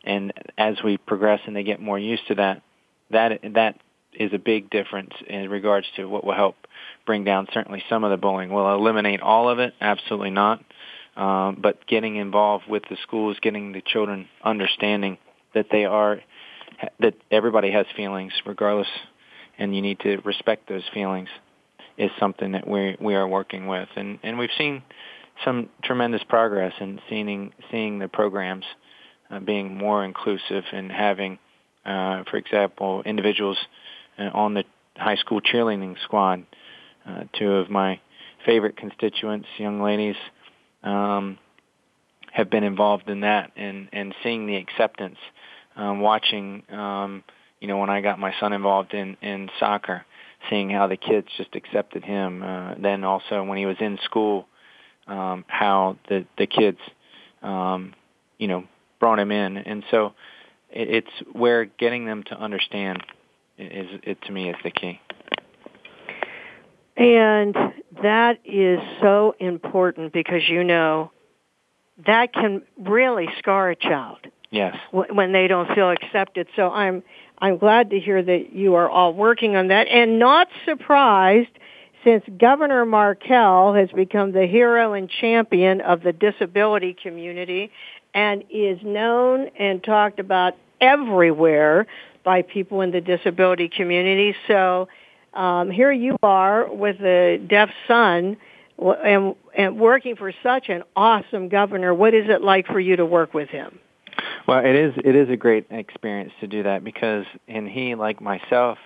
And 0.04 0.34
as 0.58 0.78
we 0.84 0.98
progress 0.98 1.42
and 1.46 1.56
they 1.56 1.64
get 1.64 1.80
more 1.80 2.00
used 2.00 2.28
to 2.30 2.36
that, 2.36 2.64
that 3.12 3.40
that 3.54 3.80
is 4.14 4.34
a 4.34 4.40
big 4.40 4.70
difference 4.70 5.14
in 5.28 5.50
regards 5.50 5.88
to 5.96 6.06
what 6.06 6.24
will 6.24 6.34
help 6.34 6.56
bring 7.06 7.24
down 7.24 7.48
certainly 7.54 7.84
some 7.90 8.04
of 8.04 8.12
the 8.12 8.18
bullying. 8.18 8.52
Will 8.52 8.74
eliminate 8.74 9.22
all 9.22 9.50
of 9.50 9.60
it? 9.60 9.74
Absolutely 9.80 10.32
not. 10.32 10.64
Um, 11.16 11.60
but 11.62 11.86
getting 11.86 12.16
involved 12.16 12.66
with 12.68 12.84
the 12.90 12.98
schools, 13.04 13.38
getting 13.42 13.72
the 13.72 13.82
children 13.82 14.28
understanding 14.44 15.18
that 15.54 15.68
they 15.72 15.86
are 15.86 16.22
that 17.00 17.14
everybody 17.30 17.72
has 17.72 17.86
feelings, 17.96 18.34
regardless, 18.46 18.88
and 19.60 19.76
you 19.76 19.82
need 19.82 20.00
to 20.00 20.18
respect 20.26 20.68
those 20.68 20.84
feelings, 20.92 21.30
is 21.98 22.10
something 22.20 22.54
that 22.54 22.68
we 22.68 22.98
we 23.00 23.14
are 23.14 23.28
working 23.28 23.68
with, 23.68 23.90
and 23.96 24.18
and 24.24 24.40
we've 24.40 24.50
seen 24.58 24.82
some 25.46 25.70
tremendous 25.84 26.24
progress 26.24 26.74
in 26.80 27.00
seeing 27.10 27.54
seeing 27.70 28.00
the 28.00 28.08
programs 28.08 28.66
uh, 29.30 29.40
being 29.40 29.78
more 29.78 30.04
inclusive 30.04 30.64
and 30.72 30.92
having, 30.92 31.38
uh, 31.86 32.24
for 32.30 32.38
example, 32.38 33.04
individuals 33.06 33.58
uh, 34.18 34.30
on 34.34 34.56
the 34.56 34.64
high 34.96 35.16
school 35.16 35.42
cheerleading 35.42 35.96
squad. 36.04 36.46
Uh, 37.08 37.26
two 37.38 37.52
of 37.52 37.70
my 37.70 38.00
favorite 38.46 38.78
constituents, 38.78 39.48
young 39.58 39.82
ladies 39.82 40.16
um, 40.84 41.38
have 42.32 42.50
been 42.50 42.64
involved 42.64 43.10
in 43.10 43.22
that 43.22 43.52
and 43.56 43.90
and 43.94 44.14
seeing 44.24 44.48
the 44.48 44.56
acceptance, 44.56 45.18
um, 45.76 46.00
watching 46.00 46.64
um, 46.72 47.24
you 47.60 47.68
know 47.68 47.78
when 47.78 47.90
I 47.90 48.02
got 48.02 48.20
my 48.20 48.34
son 48.40 48.54
involved 48.54 48.94
in 48.94 49.18
in 49.22 49.50
soccer, 49.60 50.06
seeing 50.50 50.70
how 50.70 50.88
the 50.88 50.98
kids 50.98 51.28
just 51.38 51.56
accepted 51.56 52.04
him. 52.04 52.44
Uh, 52.44 52.76
then 52.80 53.04
also 53.04 53.44
when 53.44 53.58
he 53.58 53.66
was 53.66 53.78
in 53.80 53.98
school, 54.04 54.48
um, 55.08 55.46
how 55.48 55.98
the 56.10 56.26
the 56.38 56.48
kids 56.48 56.80
um, 57.42 57.94
you 58.38 58.48
know 58.48 58.64
brought 59.00 59.20
him 59.20 59.32
in, 59.32 59.58
and 59.58 59.84
so 59.92 60.14
it, 60.72 60.90
it's 60.90 61.34
where 61.34 61.66
getting 61.66 62.06
them 62.06 62.24
to 62.24 62.36
understand 62.36 63.04
is 63.58 63.88
it 64.04 64.22
to 64.24 64.32
me 64.32 64.50
is 64.50 64.56
the 64.64 64.72
key. 64.72 65.00
And 66.96 67.56
that 68.02 68.40
is 68.46 68.80
so 69.02 69.36
important 69.40 70.14
because 70.14 70.48
you 70.48 70.64
know 70.64 71.12
that 72.06 72.34
can 72.34 72.62
really 72.78 73.28
scar 73.40 73.72
a 73.72 73.76
child. 73.76 74.20
Yes. 74.52 74.76
When 74.92 75.32
they 75.32 75.48
don't 75.48 75.74
feel 75.74 75.90
accepted. 75.90 76.48
So 76.56 76.70
I'm 76.70 77.02
I'm 77.40 77.58
glad 77.58 77.90
to 77.90 78.00
hear 78.00 78.22
that 78.22 78.54
you 78.54 78.76
are 78.76 78.88
all 78.88 79.14
working 79.14 79.56
on 79.56 79.70
that 79.70 79.88
and 79.88 80.20
not 80.20 80.48
surprised 80.66 81.50
since 82.04 82.24
Governor 82.38 82.86
Markell 82.86 83.80
has 83.80 83.90
become 83.92 84.32
the 84.32 84.46
hero 84.46 84.94
and 84.94 85.10
champion 85.10 85.82
of 85.82 86.04
the 86.04 86.14
disability 86.14 86.94
community 86.94 87.72
and 88.14 88.44
is 88.50 88.78
known 88.84 89.50
and 89.58 89.84
talked 89.84 90.20
about 90.20 90.56
everywhere 90.80 91.88
by 92.24 92.44
people 92.44 92.82
in 92.82 92.92
the 92.92 93.02
disability 93.02 93.70
community. 93.70 94.36
So 94.48 94.88
um, 95.34 95.72
here 95.72 95.92
you 95.92 96.18
are 96.22 96.74
with 96.74 97.00
a 97.02 97.38
deaf 97.38 97.70
son 97.88 98.38
and, 98.80 99.36
and 99.56 99.80
working 99.80 100.16
for 100.16 100.34
such 100.44 100.70
an 100.70 100.84
awesome 100.96 101.50
governor. 101.50 101.94
What 101.94 102.14
is 102.14 102.26
it 102.30 102.42
like 102.42 102.68
for 102.68 102.80
you 102.80 102.96
to 102.98 103.06
work 103.06 103.34
with 103.34 103.50
him? 103.50 103.80
Well, 104.48 104.60
it 104.60 104.76
is 104.76 104.94
it 105.04 105.16
is 105.16 105.30
a 105.30 105.38
great 105.38 105.68
experience 105.70 106.34
to 106.42 106.48
do 106.48 106.64
that 106.64 106.84
because, 106.84 107.26
and 107.48 107.68
he, 107.68 107.96
like 107.96 108.22
myself, 108.22 108.78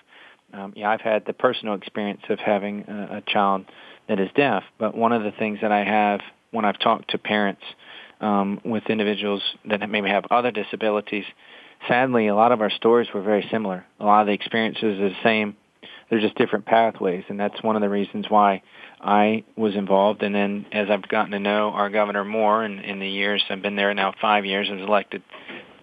um, 0.53 0.73
yeah, 0.75 0.89
I've 0.89 1.01
had 1.01 1.25
the 1.25 1.33
personal 1.33 1.73
experience 1.73 2.21
of 2.29 2.39
having 2.39 2.85
a, 2.87 3.17
a 3.17 3.21
child 3.25 3.65
that 4.07 4.19
is 4.19 4.29
deaf. 4.35 4.63
But 4.77 4.95
one 4.95 5.11
of 5.13 5.23
the 5.23 5.31
things 5.31 5.59
that 5.61 5.71
I 5.71 5.83
have 5.83 6.21
when 6.51 6.63
I've 6.63 6.79
talked 6.79 7.11
to 7.11 7.17
parents 7.17 7.63
um, 8.21 8.61
with 8.63 8.83
individuals 8.87 9.41
that 9.65 9.87
maybe 9.89 10.09
have 10.09 10.25
other 10.31 10.51
disabilities, 10.51 11.25
sadly, 11.87 12.27
a 12.27 12.35
lot 12.35 12.51
of 12.51 12.61
our 12.61 12.69
stories 12.69 13.07
were 13.13 13.21
very 13.21 13.45
similar. 13.51 13.85
A 13.99 14.05
lot 14.05 14.21
of 14.21 14.27
the 14.27 14.33
experiences 14.33 14.99
are 14.99 15.09
the 15.09 15.15
same 15.23 15.57
they're 16.09 16.21
just 16.21 16.35
different 16.35 16.65
pathways, 16.65 17.23
and 17.29 17.39
that's 17.39 17.61
one 17.61 17.75
of 17.75 17.81
the 17.81 17.89
reasons 17.89 18.25
why 18.29 18.61
I 19.01 19.43
was 19.55 19.75
involved. 19.75 20.23
And 20.23 20.33
then 20.33 20.65
as 20.71 20.89
I've 20.89 21.07
gotten 21.07 21.31
to 21.31 21.39
know 21.39 21.71
our 21.71 21.89
governor 21.89 22.23
more, 22.23 22.63
and 22.63 22.79
in 22.79 22.99
the 22.99 23.09
years 23.09 23.43
I've 23.49 23.61
been 23.61 23.75
there 23.75 23.93
now 23.93 24.13
five 24.21 24.45
years, 24.45 24.67
I 24.69 24.75
was 24.75 24.83
elected 24.83 25.21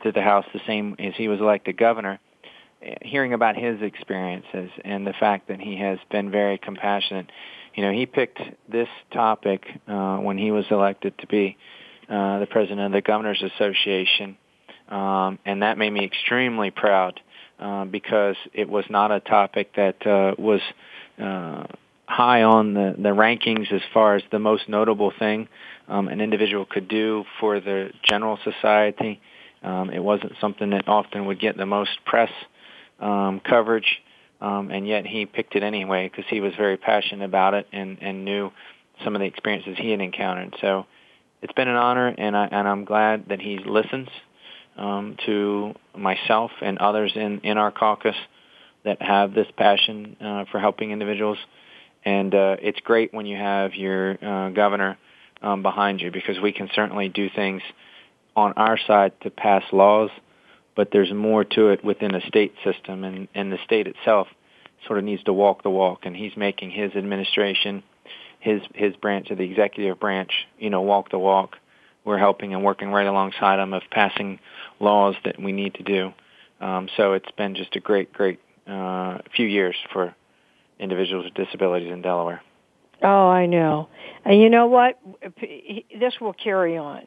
to 0.03 0.12
the 0.12 0.22
House 0.22 0.47
the 0.53 0.61
same 0.66 0.97
as 0.99 1.14
he 1.16 1.29
was 1.29 1.41
elected 1.41 1.77
governor. 1.77 2.20
hearing 3.03 3.33
about 3.33 3.57
his 3.57 3.81
experiences 3.83 4.70
and 4.85 5.07
the 5.07 5.14
fact 5.18 5.49
that 5.49 5.61
he 5.61 5.77
has 5.79 5.99
been 6.11 6.31
very 6.31 6.59
compassionate. 6.59 7.31
You 7.75 7.83
know, 7.83 7.93
he 7.93 8.07
picked 8.07 8.41
this 8.68 8.89
topic 9.12 9.64
uh, 9.89 10.18
when 10.18 10.39
he 10.39 10.51
was 10.51 10.64
elected 10.70 11.16
to 11.18 11.27
be 11.27 11.57
uh, 12.09 12.39
the 12.39 12.47
president 12.47 12.81
of 12.81 12.93
the 12.93 13.01
Governors 13.01 13.43
Association, 13.43 14.37
um, 14.89 15.39
and 15.47 15.62
that 15.62 15.79
made 15.79 15.91
me 15.91 16.05
extremely 16.05 16.70
proud 16.70 17.20
uh, 17.59 17.84
because 17.84 18.36
it 18.52 18.68
was 18.68 18.84
not 18.90 19.11
a 19.11 19.20
topic 19.20 19.74
that 19.76 20.07
uh, 20.07 20.34
was 20.38 20.61
uh, 21.22 21.64
high 22.07 22.42
on 22.42 22.74
the, 22.74 22.94
the 22.96 23.11
rankings 23.11 23.72
as 23.72 23.80
far 23.92 24.16
as 24.16 24.22
the 24.30 24.38
most 24.38 24.68
notable 24.68 25.12
thing 25.18 25.48
um, 25.88 26.09
an 26.09 26.20
individual 26.20 26.64
could 26.64 26.88
do 26.88 27.24
for 27.40 27.61
the 27.61 27.90
general 28.02 28.38
society. 28.44 29.20
Um, 29.62 29.90
it 29.90 30.02
wasn't 30.02 30.32
something 30.40 30.70
that 30.70 30.88
often 30.88 31.26
would 31.26 31.40
get 31.40 31.57
the 31.57 31.66
most 31.66 31.90
press 32.05 32.30
um, 33.00 33.40
coverage, 33.40 34.02
um, 34.40 34.70
and 34.70 34.86
yet 34.86 35.07
he 35.07 35.26
picked 35.26 35.57
it 35.57 35.62
anyway 35.62 36.09
because 36.09 36.24
he 36.28 36.40
was 36.40 36.52
very 36.57 36.76
passionate 36.76 37.24
about 37.24 37.55
it 37.55 37.66
and, 37.72 37.98
and 38.00 38.24
knew 38.24 38.50
some 39.02 39.14
of 39.14 39.20
the 39.20 39.26
experiences 39.26 39.76
he 39.78 39.90
had 39.90 40.00
encountered. 40.00 40.55
So 40.61 40.86
it's 41.42 41.52
been 41.52 41.68
an 41.68 41.76
honor, 41.76 42.09
and, 42.09 42.36
I, 42.36 42.46
and 42.46 42.68
I'm 42.68 42.84
glad 42.84 43.28
that 43.28 43.40
he 43.40 43.59
listens 43.59 44.09
um, 44.77 45.16
to 45.27 45.75
myself 45.97 46.51
and 46.62 46.79
others 46.79 47.12
in, 47.14 47.41
in 47.41 47.59
our 47.59 47.70
caucus 47.70 48.16
that 48.85 49.01
have 49.01 49.35
this 49.35 49.47
passion 49.57 50.16
uh, 50.20 50.45
for 50.51 50.61
helping 50.61 50.91
individuals. 50.91 51.39
And 52.05 52.35
uh, 52.35 52.57
it's 52.61 52.81
great 52.81 53.14
when 53.14 53.27
you 53.27 53.37
have 53.37 53.75
your 53.75 54.18
uh, 54.22 54.51
governor 54.51 54.99
um, 55.43 55.62
behind 55.62 56.01
you 56.01 56.11
because 56.11 56.39
we 56.41 56.53
can 56.53 56.68
certainly 56.75 57.09
do 57.09 57.29
things 57.35 57.62
on 58.37 58.53
our 58.55 58.79
side 58.87 59.12
to 59.22 59.31
pass 59.31 59.62
laws, 59.72 60.11
but 60.75 60.89
there's 60.93 61.12
more 61.12 61.45
to 61.45 61.68
it 61.68 61.85
within 61.85 62.14
a 62.14 62.27
state 62.27 62.55
system, 62.64 63.05
and, 63.05 63.29
and 63.35 63.53
the 63.53 63.59
state 63.64 63.87
itself 63.87 64.27
sort 64.87 64.99
of 64.99 65.05
needs 65.05 65.22
to 65.25 65.33
walk 65.33 65.62
the 65.62 65.70
walk. 65.70 66.01
And 66.05 66.16
he's 66.16 66.37
making 66.37 66.70
his 66.70 66.93
administration, 66.97 67.83
his 68.41 68.61
his 68.75 68.97
branch 68.97 69.31
of 69.31 69.39
the 69.39 69.45
executive 69.45 70.01
branch, 70.01 70.33
you 70.59 70.70
know, 70.70 70.83
walk 70.83 71.11
the 71.11 71.18
walk. 71.18 71.57
We're 72.05 72.18
helping 72.18 72.53
and 72.53 72.62
working 72.62 72.89
right 72.91 73.07
alongside 73.07 73.61
him 73.61 73.72
of 73.72 73.83
passing 73.91 74.41
laws 74.85 75.16
that 75.24 75.41
we 75.41 75.53
need 75.53 75.74
to 75.74 75.82
do. 75.82 76.12
Um, 76.61 76.89
so 76.97 77.14
it's 77.14 77.30
been 77.37 77.55
just 77.55 77.74
a 77.76 77.80
great, 77.80 78.12
great 78.12 78.39
uh, 78.66 79.18
few 79.35 79.47
years 79.47 79.76
for 79.93 80.14
individuals 80.78 81.24
with 81.24 81.35
disabilities 81.35 81.91
in 81.93 82.03
Delaware. 82.03 82.43
Oh, 83.03 83.28
I 83.28 83.47
know. 83.47 83.89
And 84.24 84.41
you 84.41 84.49
know 84.49 84.66
what? 84.66 84.99
This 85.41 86.14
will 86.20 86.32
carry 86.32 86.76
on. 86.78 87.03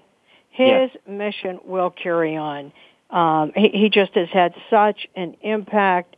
His 0.51 0.89
yeah. 0.93 1.11
mission 1.11 1.59
will 1.65 1.89
carry 1.89 2.35
on. 2.35 2.73
Um, 3.09 3.51
he, 3.55 3.69
he 3.69 3.89
just 3.89 4.13
has 4.15 4.29
had 4.31 4.53
such 4.69 5.07
an 5.15 5.37
impact 5.41 6.15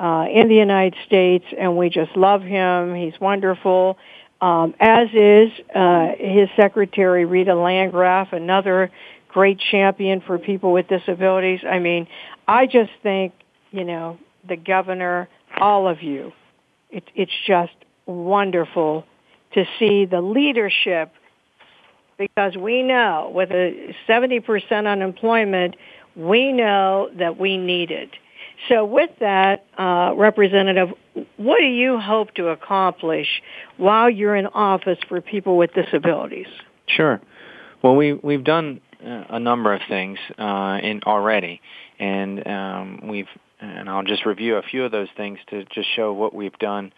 uh, 0.00 0.26
in 0.32 0.48
the 0.48 0.54
United 0.54 0.94
States, 1.06 1.44
and 1.58 1.76
we 1.76 1.90
just 1.90 2.16
love 2.16 2.42
him. 2.42 2.94
He's 2.94 3.18
wonderful. 3.20 3.98
Um, 4.40 4.74
as 4.78 5.08
is 5.12 5.50
uh, 5.74 6.12
his 6.16 6.48
secretary, 6.54 7.24
Rita 7.24 7.54
Landgraf, 7.54 8.32
another 8.32 8.90
great 9.28 9.58
champion 9.58 10.20
for 10.20 10.38
people 10.38 10.72
with 10.72 10.88
disabilities. 10.88 11.60
I 11.68 11.78
mean, 11.78 12.06
I 12.46 12.66
just 12.66 12.90
think, 13.02 13.32
you 13.70 13.84
know, 13.84 14.18
the 14.46 14.56
governor, 14.56 15.28
all 15.56 15.88
of 15.88 16.02
you, 16.02 16.32
it, 16.90 17.04
it's 17.14 17.32
just 17.46 17.72
wonderful 18.06 19.04
to 19.52 19.64
see 19.78 20.06
the 20.06 20.20
leadership 20.20 21.12
because 22.16 22.56
we 22.56 22.82
know 22.82 23.30
with 23.32 23.50
a 23.50 23.94
70% 24.08 24.90
unemployment, 24.90 25.76
we 26.16 26.52
know 26.52 27.10
that 27.18 27.38
we 27.38 27.56
need 27.56 27.90
it. 27.90 28.10
So 28.68 28.84
with 28.84 29.10
that, 29.20 29.66
uh, 29.78 30.14
Representative, 30.16 30.88
what 31.36 31.58
do 31.58 31.66
you 31.66 32.00
hope 32.00 32.34
to 32.34 32.48
accomplish 32.48 33.40
while 33.76 34.10
you're 34.10 34.34
in 34.34 34.46
office 34.48 34.98
for 35.08 35.20
people 35.20 35.56
with 35.56 35.72
disabilities? 35.74 36.48
Sure. 36.86 37.20
Well, 37.82 37.94
we, 37.94 38.14
we've 38.14 38.42
done 38.42 38.80
a 39.00 39.38
number 39.38 39.74
of 39.74 39.80
things 39.88 40.18
uh, 40.38 40.78
in 40.82 41.02
already, 41.06 41.60
and 41.98 42.46
um, 42.46 43.00
we've 43.08 43.28
and 43.60 43.88
I'll 43.88 44.04
just 44.04 44.24
review 44.24 44.56
a 44.56 44.62
few 44.62 44.84
of 44.84 44.92
those 44.92 45.08
things 45.16 45.38
to 45.50 45.64
just 45.64 45.88
show 45.96 46.12
what 46.12 46.34
we've 46.34 46.56
done. 46.58 46.92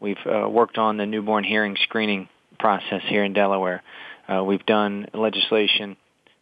We've 0.00 0.16
uh, 0.26 0.48
worked 0.48 0.78
on 0.78 0.96
the 0.96 1.06
newborn 1.06 1.44
hearing 1.44 1.76
screening 1.82 2.28
process 2.58 3.02
here 3.06 3.24
in 3.24 3.32
Delaware. 3.32 3.82
Uh, 4.26 4.42
we've 4.44 4.64
done 4.64 5.06
legislation 5.12 5.96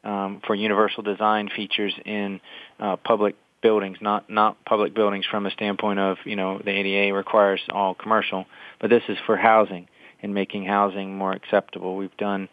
um, 0.05 0.41
for 0.47 0.55
universal 0.55 1.03
design 1.03 1.49
features 1.55 1.95
in 2.05 2.41
uh, 2.79 2.97
public 2.97 3.35
buildings, 3.63 3.99
not 4.01 4.31
not 4.31 4.65
public 4.65 4.95
buildings 4.95 5.25
from 5.29 5.47
a 5.47 5.51
standpoint 5.51 5.99
of 5.99 6.19
you 6.25 6.37
know 6.37 6.61
the 6.65 6.71
ADA 6.71 7.15
requires 7.15 7.61
all 7.71 7.95
commercial, 7.95 8.47
but 8.81 8.91
this 8.91 9.03
is 9.09 9.19
for 9.27 9.37
housing 9.37 9.89
and 10.23 10.35
making 10.35 10.65
housing 10.65 11.17
more 11.17 11.33
acceptable. 11.33 11.97
We've 11.97 12.17
done 12.17 12.49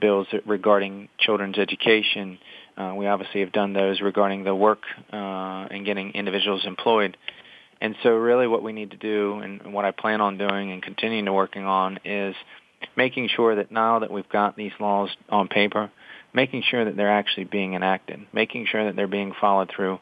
bills 0.00 0.26
regarding 0.44 1.08
children's 1.18 1.58
education. 1.58 2.38
Uh, 2.76 2.94
we 2.96 3.06
obviously 3.06 3.40
have 3.40 3.52
done 3.52 3.72
those 3.72 4.00
regarding 4.00 4.44
the 4.44 4.54
work 4.54 4.82
uh, 5.12 5.16
and 5.70 5.84
getting 5.86 6.12
individuals 6.12 6.64
employed. 6.66 7.16
And 7.80 7.94
so 8.02 8.10
really 8.10 8.46
what 8.46 8.62
we 8.62 8.72
need 8.72 8.90
to 8.92 8.96
do 8.96 9.34
and 9.34 9.72
what 9.72 9.84
I 9.84 9.90
plan 9.90 10.20
on 10.20 10.38
doing 10.38 10.72
and 10.72 10.82
continuing 10.82 11.26
to 11.26 11.32
working 11.32 11.64
on 11.64 11.98
is 12.04 12.34
making 12.96 13.28
sure 13.28 13.56
that 13.56 13.70
now 13.70 13.98
that 14.00 14.10
we've 14.10 14.28
got 14.28 14.56
these 14.56 14.72
laws 14.80 15.10
on 15.28 15.48
paper, 15.48 15.90
making 16.32 16.62
sure 16.68 16.84
that 16.84 16.96
they're 16.96 17.12
actually 17.12 17.44
being 17.44 17.74
enacted, 17.74 18.20
making 18.32 18.66
sure 18.66 18.84
that 18.86 18.96
they're 18.96 19.06
being 19.06 19.32
followed 19.40 19.70
through, 19.74 19.98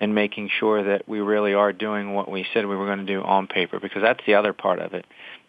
and 0.00 0.14
making 0.14 0.50
sure 0.58 0.82
that 0.82 1.08
we 1.08 1.20
really 1.20 1.54
are 1.54 1.72
doing 1.72 2.12
what 2.12 2.28
we 2.28 2.44
said 2.52 2.66
we 2.66 2.74
were 2.74 2.86
going 2.86 2.98
to 2.98 3.04
do 3.04 3.22
on 3.22 3.46
paper, 3.46 3.78
because 3.78 4.02
that's 4.02 4.20
the 4.26 4.34
other 4.34 4.52
part 4.52 4.80
of 4.80 4.94
it. 4.94 5.04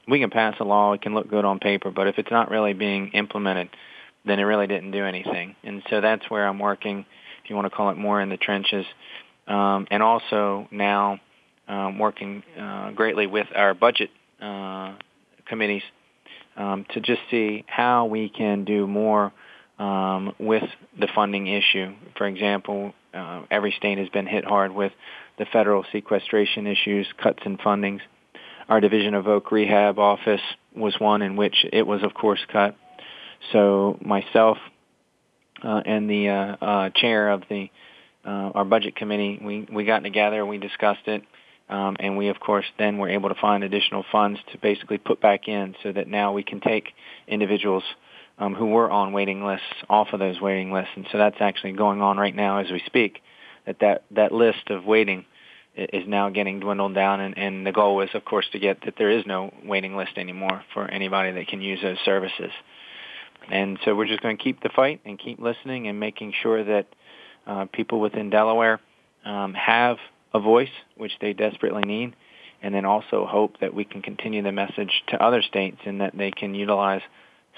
We 0.07 0.19
can 0.19 0.29
pass 0.29 0.55
a 0.59 0.63
law, 0.63 0.93
it 0.93 1.01
can 1.01 1.13
look 1.13 1.29
good 1.29 1.45
on 1.45 1.59
paper, 1.59 1.91
but 1.91 2.07
if 2.07 2.17
it's 2.17 2.31
not 2.31 2.51
really 2.51 2.73
being 2.73 3.09
implemented, 3.09 3.69
then 4.25 4.39
it 4.39 4.43
really 4.43 4.67
didn't 4.67 4.91
do 4.91 5.05
anything. 5.05 5.55
And 5.63 5.81
so 5.89 6.01
that's 6.01 6.29
where 6.29 6.47
I'm 6.47 6.59
working, 6.59 7.05
if 7.43 7.49
you 7.49 7.55
want 7.55 7.65
to 7.65 7.75
call 7.75 7.89
it 7.89 7.97
more 7.97 8.21
in 8.21 8.29
the 8.29 8.37
trenches. 8.37 8.85
Um, 9.47 9.87
and 9.91 10.01
also 10.01 10.67
now 10.71 11.19
um, 11.67 11.99
working 11.99 12.43
uh, 12.59 12.91
greatly 12.91 13.27
with 13.27 13.47
our 13.55 13.73
budget 13.73 14.09
uh, 14.41 14.95
committees 15.45 15.83
um, 16.55 16.85
to 16.93 16.99
just 16.99 17.21
see 17.31 17.63
how 17.67 18.05
we 18.05 18.29
can 18.29 18.65
do 18.65 18.87
more 18.87 19.31
um, 19.79 20.33
with 20.39 20.63
the 20.99 21.07
funding 21.13 21.47
issue. 21.47 21.93
For 22.17 22.27
example, 22.27 22.93
uh, 23.13 23.43
every 23.49 23.73
state 23.77 23.97
has 23.97 24.09
been 24.09 24.27
hit 24.27 24.45
hard 24.45 24.71
with 24.71 24.91
the 25.37 25.45
federal 25.45 25.83
sequestration 25.91 26.67
issues, 26.67 27.07
cuts 27.21 27.39
in 27.45 27.57
fundings. 27.57 28.01
Our 28.69 28.79
Division 28.79 29.13
of 29.13 29.25
Voc 29.25 29.51
Rehab 29.51 29.99
office 29.99 30.41
was 30.75 30.95
one 30.99 31.21
in 31.21 31.35
which 31.35 31.65
it 31.71 31.85
was, 31.85 32.03
of 32.03 32.13
course, 32.13 32.39
cut. 32.51 32.75
So 33.51 33.97
myself 34.01 34.57
uh, 35.63 35.81
and 35.85 36.09
the 36.09 36.29
uh, 36.29 36.65
uh, 36.65 36.89
chair 36.89 37.29
of 37.29 37.43
the 37.49 37.69
uh, 38.25 38.51
our 38.55 38.63
budget 38.65 38.95
committee, 38.95 39.39
we 39.43 39.67
we 39.69 39.83
got 39.83 39.99
together, 39.99 40.45
we 40.45 40.57
discussed 40.57 41.07
it, 41.07 41.23
um, 41.69 41.97
and 41.99 42.17
we, 42.17 42.29
of 42.29 42.39
course, 42.39 42.65
then 42.79 42.97
were 42.97 43.09
able 43.09 43.29
to 43.29 43.35
find 43.35 43.63
additional 43.63 44.05
funds 44.11 44.39
to 44.51 44.57
basically 44.59 44.97
put 44.97 45.19
back 45.19 45.47
in 45.47 45.75
so 45.83 45.91
that 45.91 46.07
now 46.07 46.31
we 46.31 46.43
can 46.43 46.61
take 46.61 46.93
individuals 47.27 47.83
um, 48.39 48.55
who 48.55 48.67
were 48.67 48.89
on 48.89 49.11
waiting 49.11 49.43
lists 49.45 49.65
off 49.89 50.07
of 50.13 50.19
those 50.19 50.39
waiting 50.39 50.71
lists. 50.71 50.91
And 50.95 51.05
so 51.11 51.17
that's 51.17 51.37
actually 51.39 51.73
going 51.73 52.01
on 52.01 52.17
right 52.17 52.35
now 52.35 52.59
as 52.59 52.71
we 52.71 52.81
speak, 52.85 53.21
that 53.65 53.79
that, 53.79 54.03
that 54.11 54.31
list 54.31 54.69
of 54.69 54.85
waiting 54.85 55.25
is 55.75 56.07
now 56.07 56.29
getting 56.29 56.59
dwindled 56.59 56.93
down. 56.93 57.19
And, 57.19 57.37
and 57.37 57.65
the 57.65 57.71
goal 57.71 58.01
is, 58.01 58.09
of 58.13 58.25
course, 58.25 58.45
to 58.51 58.59
get 58.59 58.81
that 58.85 58.95
there 58.97 59.09
is 59.09 59.25
no 59.25 59.53
waiting 59.65 59.95
list 59.95 60.17
anymore 60.17 60.63
for 60.73 60.85
anybody 60.85 61.31
that 61.31 61.47
can 61.47 61.61
use 61.61 61.79
those 61.81 61.97
services. 62.05 62.51
And 63.49 63.77
so 63.83 63.95
we're 63.95 64.07
just 64.07 64.21
going 64.21 64.37
to 64.37 64.43
keep 64.43 64.61
the 64.61 64.69
fight 64.69 65.01
and 65.05 65.19
keep 65.19 65.39
listening 65.39 65.87
and 65.87 65.99
making 65.99 66.33
sure 66.41 66.63
that 66.63 66.87
uh, 67.45 67.65
people 67.73 67.99
within 67.99 68.29
Delaware 68.29 68.79
um, 69.25 69.53
have 69.53 69.97
a 70.33 70.39
voice, 70.39 70.69
which 70.95 71.11
they 71.19 71.33
desperately 71.33 71.83
need, 71.83 72.15
and 72.61 72.73
then 72.73 72.85
also 72.85 73.25
hope 73.25 73.59
that 73.59 73.73
we 73.73 73.83
can 73.83 74.01
continue 74.01 74.41
the 74.41 74.51
message 74.51 75.03
to 75.09 75.21
other 75.21 75.41
states 75.41 75.77
and 75.85 76.01
that 76.01 76.17
they 76.17 76.31
can 76.31 76.55
utilize 76.55 77.01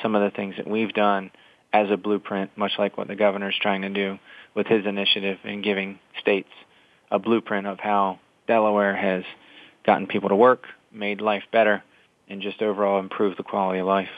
some 0.02 0.16
of 0.16 0.24
the 0.24 0.36
things 0.36 0.56
that 0.58 0.68
we've 0.68 0.94
done 0.94 1.32
as 1.72 1.92
a 1.92 1.98
blueprint, 1.98 2.58
much 2.58 2.72
like 2.80 2.98
what 2.98 3.08
the 3.08 3.16
governor 3.16 3.50
is 3.50 3.56
trying 3.62 3.84
to 3.84 3.90
do 3.90 4.18
with 4.56 4.66
his 4.66 4.86
initiative 4.86 5.38
in 5.44 5.62
giving 5.62 6.00
states 6.20 6.50
a 7.16 7.20
blueprint 7.20 7.68
of 7.68 7.80
how 7.80 8.20
Delaware 8.48 8.96
has 8.96 9.24
gotten 9.86 10.08
people 10.08 10.30
to 10.30 10.36
work, 10.36 10.66
made 10.92 11.22
life 11.22 11.44
better, 11.52 11.84
and 12.30 12.42
just 12.42 12.62
overall 12.62 13.00
improved 13.00 13.38
the 13.38 13.44
quality 13.44 13.80
of 13.80 13.88
life. 13.88 14.10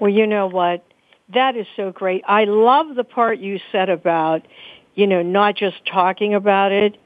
Well, 0.00 0.10
you 0.10 0.26
know 0.26 0.46
what? 0.46 0.84
That 1.32 1.56
is 1.56 1.66
so 1.76 1.90
great. 1.92 2.22
I 2.26 2.44
love 2.44 2.94
the 2.94 3.04
part 3.04 3.38
you 3.38 3.58
said 3.72 3.88
about 3.88 4.42
you 4.94 5.06
know, 5.06 5.22
not 5.22 5.56
just 5.56 5.76
talking 5.86 6.34
about 6.34 6.72
it, 6.72 6.96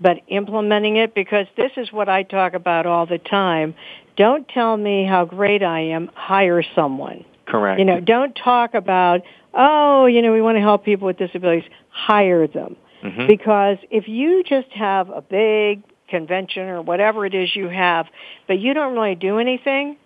but 0.00 0.18
implementing 0.28 0.96
it 0.96 1.14
because 1.14 1.46
this 1.56 1.72
is 1.76 1.92
what 1.92 2.08
I 2.08 2.22
talk 2.22 2.54
about 2.54 2.86
all 2.86 3.06
the 3.06 3.18
time. 3.18 3.74
Don't 4.16 4.48
tell 4.48 4.76
me 4.76 5.04
how 5.04 5.24
great 5.24 5.62
I 5.62 5.80
am, 5.80 6.10
hire 6.14 6.62
someone. 6.74 7.24
Correct. 7.46 7.78
You 7.78 7.84
know, 7.84 8.00
don't 8.00 8.34
talk 8.34 8.74
about, 8.74 9.22
oh, 9.54 10.06
you 10.06 10.22
know, 10.22 10.32
we 10.32 10.42
want 10.42 10.56
to 10.56 10.60
help 10.60 10.84
people 10.84 11.06
with 11.06 11.16
disabilities. 11.16 11.68
Hire 11.88 12.46
them. 12.46 12.76
Mm-hmm. 13.02 13.26
Because 13.26 13.78
if 13.90 14.08
you 14.08 14.42
just 14.42 14.70
have 14.72 15.08
a 15.10 15.20
big 15.20 15.82
convention 16.08 16.64
or 16.64 16.82
whatever 16.82 17.26
it 17.26 17.34
is 17.34 17.54
you 17.54 17.68
have, 17.68 18.06
but 18.46 18.58
you 18.58 18.74
don't 18.74 18.94
really 18.94 19.14
do 19.14 19.38
anything, 19.38 19.96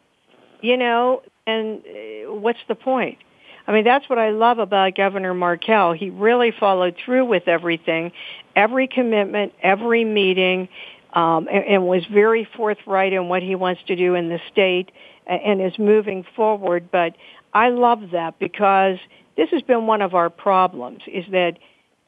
you 0.60 0.76
know, 0.76 1.22
and 1.46 1.78
uh, 1.78 2.32
what's 2.32 2.58
the 2.68 2.74
point? 2.74 3.18
I 3.66 3.72
mean, 3.72 3.84
that's 3.84 4.08
what 4.08 4.18
I 4.18 4.30
love 4.30 4.58
about 4.58 4.96
Governor 4.96 5.34
Markell. 5.34 5.96
He 5.96 6.10
really 6.10 6.52
followed 6.58 6.96
through 7.04 7.26
with 7.26 7.46
everything, 7.46 8.12
every 8.56 8.88
commitment, 8.88 9.52
every 9.62 10.04
meeting, 10.04 10.68
um, 11.12 11.48
and, 11.50 11.64
and 11.64 11.86
was 11.86 12.04
very 12.12 12.48
forthright 12.56 13.12
in 13.12 13.28
what 13.28 13.42
he 13.42 13.54
wants 13.54 13.82
to 13.86 13.96
do 13.96 14.14
in 14.14 14.28
the 14.28 14.40
state 14.50 14.90
and 15.26 15.60
is 15.60 15.78
moving 15.78 16.24
forward. 16.34 16.90
But 16.90 17.14
I 17.54 17.68
love 17.68 18.10
that 18.12 18.38
because 18.38 18.98
this 19.36 19.50
has 19.50 19.62
been 19.62 19.86
one 19.86 20.02
of 20.02 20.14
our 20.14 20.30
problems 20.30 21.02
is 21.06 21.24
that 21.30 21.58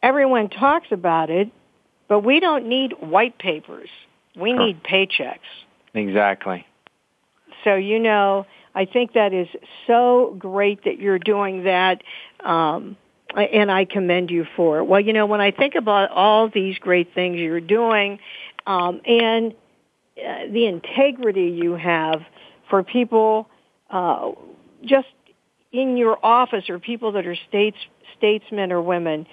everyone 0.05 0.51
talks 0.51 0.89
about 0.91 1.31
it, 1.31 1.51
but 2.09 2.21
we 2.21 2.39
don't 2.39 2.69
need 2.69 2.93
white 3.01 3.39
papers. 3.39 3.89
We 4.37 4.53
huh. 4.53 4.67
need 4.67 4.85
paychecks. 4.85 5.39
Exactly. 5.95 6.67
So, 7.65 7.75
you 7.75 7.99
know, 7.99 8.47
I 8.75 8.85
think 8.85 9.15
that 9.15 9.33
is 9.33 9.49
so 9.87 10.37
great 10.39 10.85
that 10.85 10.99
you're 10.99 11.19
doing 11.19 11.65
that. 11.65 12.03
Um, 12.45 12.97
and 13.35 13.73
I 13.73 13.85
commend 13.87 14.31
you 14.31 14.47
for 14.55 14.79
it. 14.79 14.85
Well, 14.85 15.01
you 15.01 15.13
know, 15.13 15.27
when 15.27 15.41
I 15.41 15.51
think 15.51 15.75
about 15.75 16.11
all 16.11 16.49
these 16.49 16.79
great 16.79 17.15
things 17.15 17.39
you're 17.39 17.61
doing, 17.61 18.21
um, 18.67 19.01
and 19.05 19.55
uh, 20.17 20.47
the 20.53 20.67
integrity 20.67 21.59
you 21.61 21.75
have 21.75 22.23
for 22.71 22.83
people 22.83 23.49
uh, 23.91 24.33
just 24.85 25.09
in 25.73 25.97
your 25.97 26.19
office 26.25 26.69
or 26.69 26.79
people 26.79 27.13
that 27.13 27.27
are 27.27 27.37
states 27.49 27.79
statesmen 28.17 28.71
or 28.71 28.81
women, 28.81 29.27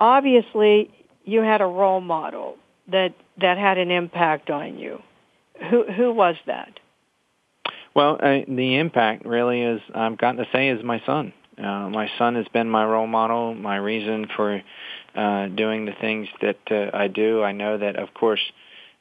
obviously 0.00 0.90
you 1.24 1.40
had 1.42 1.60
a 1.60 1.66
role 1.66 2.00
model 2.00 2.56
that 2.88 3.14
that 3.40 3.58
had 3.58 3.78
an 3.78 3.90
impact 3.90 4.50
on 4.50 4.78
you. 4.78 5.00
Who 5.70 5.84
who 5.90 6.12
was 6.12 6.36
that? 6.46 6.78
Well, 7.94 8.18
the 8.18 8.76
impact 8.76 9.24
really 9.24 9.62
is 9.62 9.80
I've 9.94 10.18
gotten 10.18 10.36
to 10.44 10.50
say 10.52 10.68
is 10.68 10.84
my 10.84 11.02
son. 11.06 11.32
Uh, 11.58 11.88
my 11.88 12.10
son 12.18 12.34
has 12.34 12.46
been 12.48 12.68
my 12.68 12.84
role 12.84 13.06
model, 13.06 13.54
my 13.54 13.76
reason 13.76 14.26
for 14.36 14.62
uh, 15.14 15.46
doing 15.46 15.86
the 15.86 15.94
things 15.98 16.28
that 16.42 16.58
uh, 16.70 16.94
I 16.94 17.08
do. 17.08 17.42
I 17.42 17.52
know 17.52 17.78
that, 17.78 17.96
of 17.96 18.12
course, 18.12 18.40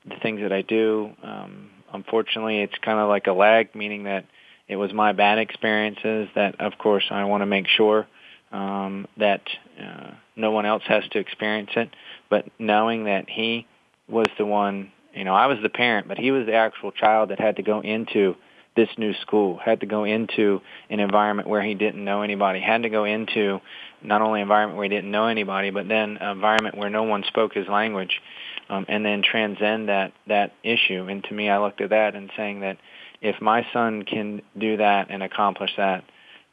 the 0.07 0.15
things 0.21 0.39
that 0.41 0.53
I 0.53 0.61
do, 0.61 1.11
um, 1.21 1.69
unfortunately, 1.91 2.61
it's 2.61 2.77
kind 2.81 2.99
of 2.99 3.09
like 3.09 3.27
a 3.27 3.33
lag, 3.33 3.75
meaning 3.75 4.05
that 4.05 4.25
it 4.69 4.77
was 4.77 4.93
my 4.93 5.11
bad 5.11 5.39
experiences 5.39 6.29
that, 6.35 6.61
of 6.61 6.77
course, 6.77 7.03
I 7.11 7.25
want 7.25 7.41
to 7.41 7.45
make 7.45 7.67
sure 7.67 8.07
um, 8.55 9.07
that 9.17 9.41
uh, 9.81 10.11
no 10.37 10.51
one 10.51 10.65
else 10.65 10.83
has 10.87 11.03
to 11.11 11.19
experience 11.19 11.71
it. 11.75 11.89
But 12.29 12.45
knowing 12.57 13.03
that 13.05 13.29
he 13.29 13.67
was 14.07 14.27
the 14.37 14.45
one, 14.45 14.91
you 15.13 15.25
know, 15.25 15.35
I 15.35 15.47
was 15.47 15.57
the 15.61 15.69
parent, 15.69 16.07
but 16.07 16.17
he 16.17 16.31
was 16.31 16.45
the 16.45 16.55
actual 16.55 16.91
child 16.91 17.29
that 17.29 17.39
had 17.39 17.57
to 17.57 17.63
go 17.63 17.81
into 17.81 18.35
this 18.77 18.89
new 18.97 19.13
school, 19.21 19.57
had 19.57 19.81
to 19.81 19.85
go 19.85 20.03
into 20.03 20.61
an 20.89 20.99
environment 20.99 21.47
where 21.47 21.61
he 21.61 21.73
didn't 21.75 22.03
know 22.03 22.21
anybody, 22.21 22.59
had 22.59 22.83
to 22.83 22.89
go 22.89 23.05
into 23.05 23.59
not 24.01 24.21
only 24.21 24.41
an 24.41 24.43
environment 24.43 24.77
where 24.77 24.83
he 24.83 24.89
didn't 24.89 25.11
know 25.11 25.27
anybody, 25.27 25.69
but 25.69 25.87
then 25.87 26.17
an 26.17 26.31
environment 26.31 26.77
where 26.77 26.89
no 26.89 27.03
one 27.03 27.23
spoke 27.27 27.53
his 27.53 27.67
language, 27.67 28.21
um, 28.69 28.85
and 28.87 29.05
then 29.05 29.21
transcend 29.21 29.89
that 29.89 30.13
that 30.27 30.53
issue. 30.63 31.07
And 31.09 31.23
to 31.25 31.33
me, 31.33 31.49
I 31.49 31.59
looked 31.59 31.81
at 31.81 31.91
that 31.91 32.15
and 32.15 32.29
saying 32.35 32.61
that 32.61 32.77
if 33.21 33.41
my 33.41 33.65
son 33.71 34.03
can 34.03 34.41
do 34.57 34.77
that 34.77 35.07
and 35.09 35.23
accomplish 35.23 35.71
that, 35.77 36.03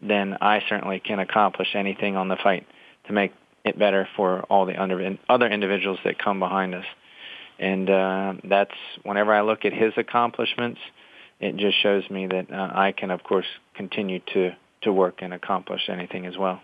then 0.03 0.37
I 0.41 0.63
certainly 0.69 1.01
can 1.01 1.19
accomplish 1.19 1.69
anything 1.75 2.17
on 2.17 2.29
the 2.29 2.37
fight 2.37 2.67
to 3.07 3.13
make 3.13 3.33
it 3.65 3.79
better 3.79 4.09
for 4.17 4.41
all 4.43 4.67
the 4.67 4.75
other 5.29 5.47
individuals 5.47 5.99
that 6.05 6.19
come 6.19 6.41
behind 6.41 6.75
us. 6.75 6.85
And 7.59 7.89
uh, 7.89 8.35
that's 8.45 8.75
whenever 9.05 9.33
I 9.33 9.43
look 9.43 9.65
at 9.65 9.73
his 9.73 9.93
accomplishments 9.97 10.81
it 11.43 11.57
just 11.57 11.83
shows 11.83 12.09
me 12.09 12.29
that 12.29 12.53
uh, 12.53 12.71
I 12.73 12.93
can, 12.93 13.11
of 13.11 13.25
course, 13.25 13.47
continue 13.75 14.21
to, 14.33 14.53
to 14.83 14.93
work 14.93 15.19
and 15.19 15.35
accomplish 15.35 15.89
anything 15.89 16.25
as 16.25 16.39
well. 16.39 16.63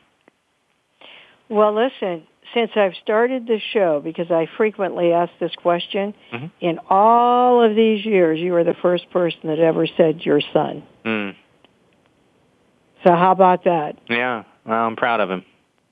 Well, 1.48 1.74
listen, 1.74 2.26
since 2.54 2.70
I've 2.76 2.94
started 3.02 3.46
the 3.46 3.58
show, 3.72 4.00
because 4.02 4.30
I 4.30 4.46
frequently 4.56 5.12
ask 5.12 5.32
this 5.40 5.54
question, 5.56 6.14
mm-hmm. 6.32 6.46
in 6.60 6.78
all 6.88 7.62
of 7.62 7.74
these 7.74 8.06
years, 8.06 8.38
you 8.38 8.54
are 8.54 8.64
the 8.64 8.76
first 8.80 9.10
person 9.10 9.40
that 9.44 9.58
ever 9.58 9.88
said 9.96 10.20
your 10.20 10.40
son. 10.52 10.84
Mm. 11.04 11.34
So 13.04 13.14
how 13.14 13.32
about 13.32 13.64
that? 13.64 13.96
Yeah, 14.08 14.44
well, 14.64 14.86
I'm 14.86 14.96
proud 14.96 15.20
of 15.20 15.30
him. 15.30 15.44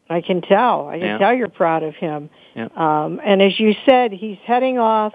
I 0.09 0.21
can 0.21 0.41
tell. 0.41 0.89
I 0.89 0.99
can 0.99 1.07
yeah. 1.07 1.19
tell 1.19 1.35
you're 1.35 1.49
proud 1.49 1.83
of 1.83 1.95
him. 1.95 2.31
Yeah. 2.55 2.69
Um, 2.77 3.21
and 3.25 3.43
as 3.43 3.59
you 3.59 3.75
said, 3.85 4.13
he's 4.13 4.39
heading 4.45 4.79
off 4.79 5.13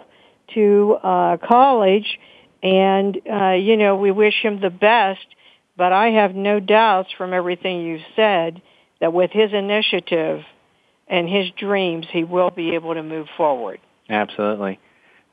to 0.54 0.98
uh, 1.02 1.38
college 1.38 2.20
and, 2.62 3.18
uh, 3.32 3.54
you 3.54 3.78
know, 3.78 3.96
we 3.96 4.12
wish 4.12 4.36
him 4.42 4.60
the 4.60 4.70
best, 4.70 5.26
but 5.78 5.94
I 5.94 6.10
have 6.10 6.36
no 6.36 6.60
doubts 6.60 7.10
from 7.18 7.34
everything 7.34 7.82
you've 7.82 8.02
said 8.16 8.62
that 9.00 9.14
with 9.14 9.32
his 9.32 9.52
initiative 9.54 10.42
and 11.08 11.28
his 11.28 11.50
dreams, 11.58 12.06
he 12.12 12.24
will 12.24 12.52
be 12.52 12.76
able 12.76 12.94
to 12.94 13.02
move 13.02 13.28
forward. 13.36 13.80
Absolutely. 14.10 14.80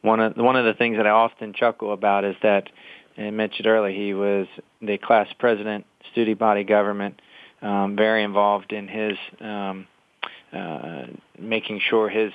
One 0.02 0.20
of, 0.20 0.36
one 0.36 0.56
of 0.56 0.64
the 0.64 0.74
things 0.74 0.96
that 0.96 1.06
I 1.06 1.10
often 1.10 1.52
chuckle 1.52 1.92
about 1.92 2.24
is 2.24 2.36
that, 2.42 2.70
I 3.18 3.30
mentioned 3.30 3.66
earlier, 3.66 3.94
he 3.94 4.14
was 4.14 4.46
the 4.80 4.98
class 4.98 5.28
president, 5.38 5.86
student 6.12 6.38
body 6.38 6.64
government, 6.64 7.20
um, 7.62 7.96
very 7.96 8.22
involved 8.22 8.72
in 8.72 8.86
his 8.86 9.18
um, 9.40 9.86
uh, 10.52 11.06
making 11.38 11.80
sure 11.90 12.08
his 12.08 12.32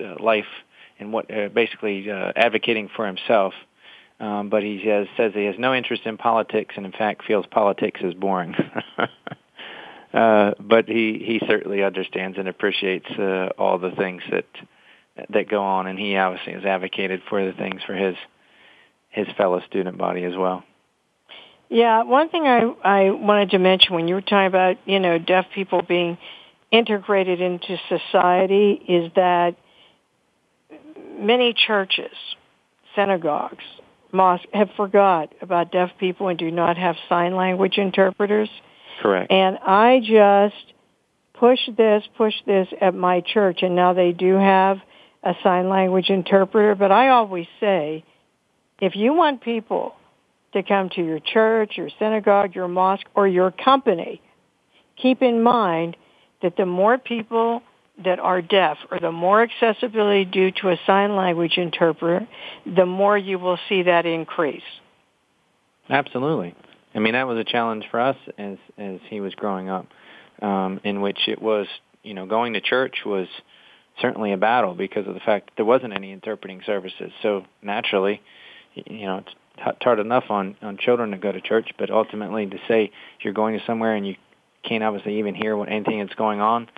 uh, 0.00 0.22
life 0.22 0.44
and 0.98 1.12
what 1.12 1.30
uh, 1.32 1.48
basically 1.48 2.10
uh, 2.10 2.32
advocating 2.36 2.88
for 2.94 3.06
himself 3.06 3.54
um, 4.18 4.48
but 4.48 4.62
he 4.62 4.80
has, 4.86 5.06
says 5.16 5.32
he 5.34 5.44
has 5.44 5.56
no 5.58 5.74
interest 5.74 6.02
in 6.06 6.16
politics 6.16 6.74
and 6.76 6.86
in 6.86 6.92
fact 6.92 7.24
feels 7.24 7.44
politics 7.46 8.00
is 8.02 8.14
boring. 8.14 8.54
uh, 10.14 10.52
but 10.58 10.88
he, 10.88 11.22
he 11.22 11.40
certainly 11.46 11.82
understands 11.82 12.38
and 12.38 12.48
appreciates 12.48 13.10
uh, 13.18 13.50
all 13.58 13.78
the 13.78 13.92
things 13.92 14.22
that 14.30 14.46
that 15.30 15.48
go 15.48 15.62
on, 15.62 15.86
and 15.86 15.98
he 15.98 16.14
obviously 16.14 16.52
has 16.52 16.66
advocated 16.66 17.22
for 17.26 17.42
the 17.42 17.52
things 17.54 17.80
for 17.86 17.94
his 17.94 18.14
his 19.16 19.26
fellow 19.36 19.60
student 19.66 19.98
body 19.98 20.22
as 20.24 20.36
well. 20.36 20.62
Yeah, 21.68 22.04
one 22.04 22.28
thing 22.28 22.46
I 22.46 22.60
I 22.84 23.10
wanted 23.10 23.50
to 23.50 23.58
mention 23.58 23.96
when 23.96 24.06
you 24.06 24.14
were 24.14 24.20
talking 24.20 24.46
about 24.46 24.76
you 24.84 25.00
know 25.00 25.18
deaf 25.18 25.46
people 25.52 25.82
being 25.82 26.16
integrated 26.70 27.40
into 27.40 27.78
society 27.88 28.72
is 28.88 29.10
that 29.16 29.56
many 31.18 31.54
churches, 31.54 32.14
synagogues, 32.94 33.64
mosque 34.12 34.44
have 34.52 34.68
forgot 34.76 35.32
about 35.40 35.72
deaf 35.72 35.90
people 35.98 36.28
and 36.28 36.38
do 36.38 36.50
not 36.50 36.76
have 36.76 36.96
sign 37.08 37.34
language 37.34 37.78
interpreters. 37.78 38.50
Correct. 39.00 39.32
And 39.32 39.58
I 39.58 40.00
just 40.00 40.72
push 41.34 41.60
this, 41.76 42.04
push 42.16 42.34
this 42.46 42.68
at 42.80 42.94
my 42.94 43.22
church, 43.22 43.62
and 43.62 43.74
now 43.74 43.92
they 43.92 44.12
do 44.12 44.34
have 44.34 44.78
a 45.22 45.34
sign 45.42 45.68
language 45.68 46.10
interpreter. 46.10 46.74
But 46.74 46.92
I 46.92 47.08
always 47.08 47.46
say, 47.60 48.04
if 48.80 48.96
you 48.96 49.12
want 49.12 49.40
people 49.42 49.94
to 50.52 50.62
come 50.62 50.88
to 50.90 51.04
your 51.04 51.20
church, 51.20 51.72
your 51.76 51.90
synagogue, 51.98 52.54
your 52.54 52.68
mosque, 52.68 53.06
or 53.14 53.26
your 53.26 53.50
company, 53.50 54.20
keep 54.96 55.22
in 55.22 55.42
mind 55.42 55.96
that 56.42 56.56
the 56.56 56.66
more 56.66 56.98
people 56.98 57.62
that 58.04 58.18
are 58.18 58.42
deaf 58.42 58.76
or 58.90 59.00
the 59.00 59.12
more 59.12 59.42
accessibility 59.42 60.24
due 60.24 60.50
to 60.50 60.68
a 60.68 60.76
sign 60.86 61.16
language 61.16 61.56
interpreter, 61.56 62.28
the 62.66 62.84
more 62.84 63.16
you 63.16 63.38
will 63.38 63.58
see 63.68 63.82
that 63.82 64.04
increase. 64.04 64.62
Absolutely. 65.88 66.54
I 66.94 66.98
mean, 66.98 67.14
that 67.14 67.26
was 67.26 67.38
a 67.38 67.44
challenge 67.44 67.84
for 67.90 68.00
us 68.00 68.16
as 68.38 68.58
as 68.78 69.00
he 69.08 69.20
was 69.20 69.34
growing 69.34 69.68
up, 69.68 69.86
um, 70.42 70.80
in 70.84 71.00
which 71.00 71.28
it 71.28 71.40
was, 71.40 71.66
you 72.02 72.14
know, 72.14 72.26
going 72.26 72.54
to 72.54 72.60
church 72.60 72.96
was 73.04 73.28
certainly 74.00 74.32
a 74.32 74.36
battle 74.36 74.74
because 74.74 75.06
of 75.06 75.14
the 75.14 75.20
fact 75.20 75.46
that 75.46 75.52
there 75.56 75.64
wasn't 75.64 75.94
any 75.94 76.12
interpreting 76.12 76.62
services. 76.66 77.12
So 77.22 77.44
naturally, 77.62 78.20
you 78.84 79.06
know, 79.06 79.18
it's 79.18 79.82
hard 79.82 79.98
enough 79.98 80.24
on 80.30 80.56
on 80.62 80.76
children 80.76 81.10
to 81.12 81.16
go 81.16 81.32
to 81.32 81.40
church, 81.40 81.70
but 81.78 81.90
ultimately 81.90 82.46
to 82.46 82.58
say 82.68 82.90
you're 83.20 83.32
going 83.32 83.58
to 83.58 83.64
somewhere 83.64 83.94
and 83.94 84.06
you 84.06 84.16
can't 84.62 84.84
obviously 84.84 85.18
even 85.18 85.34
hear 85.34 85.56
what 85.56 85.68
anything 85.68 86.00
that's 86.00 86.14
going 86.14 86.40
on, 86.40 86.68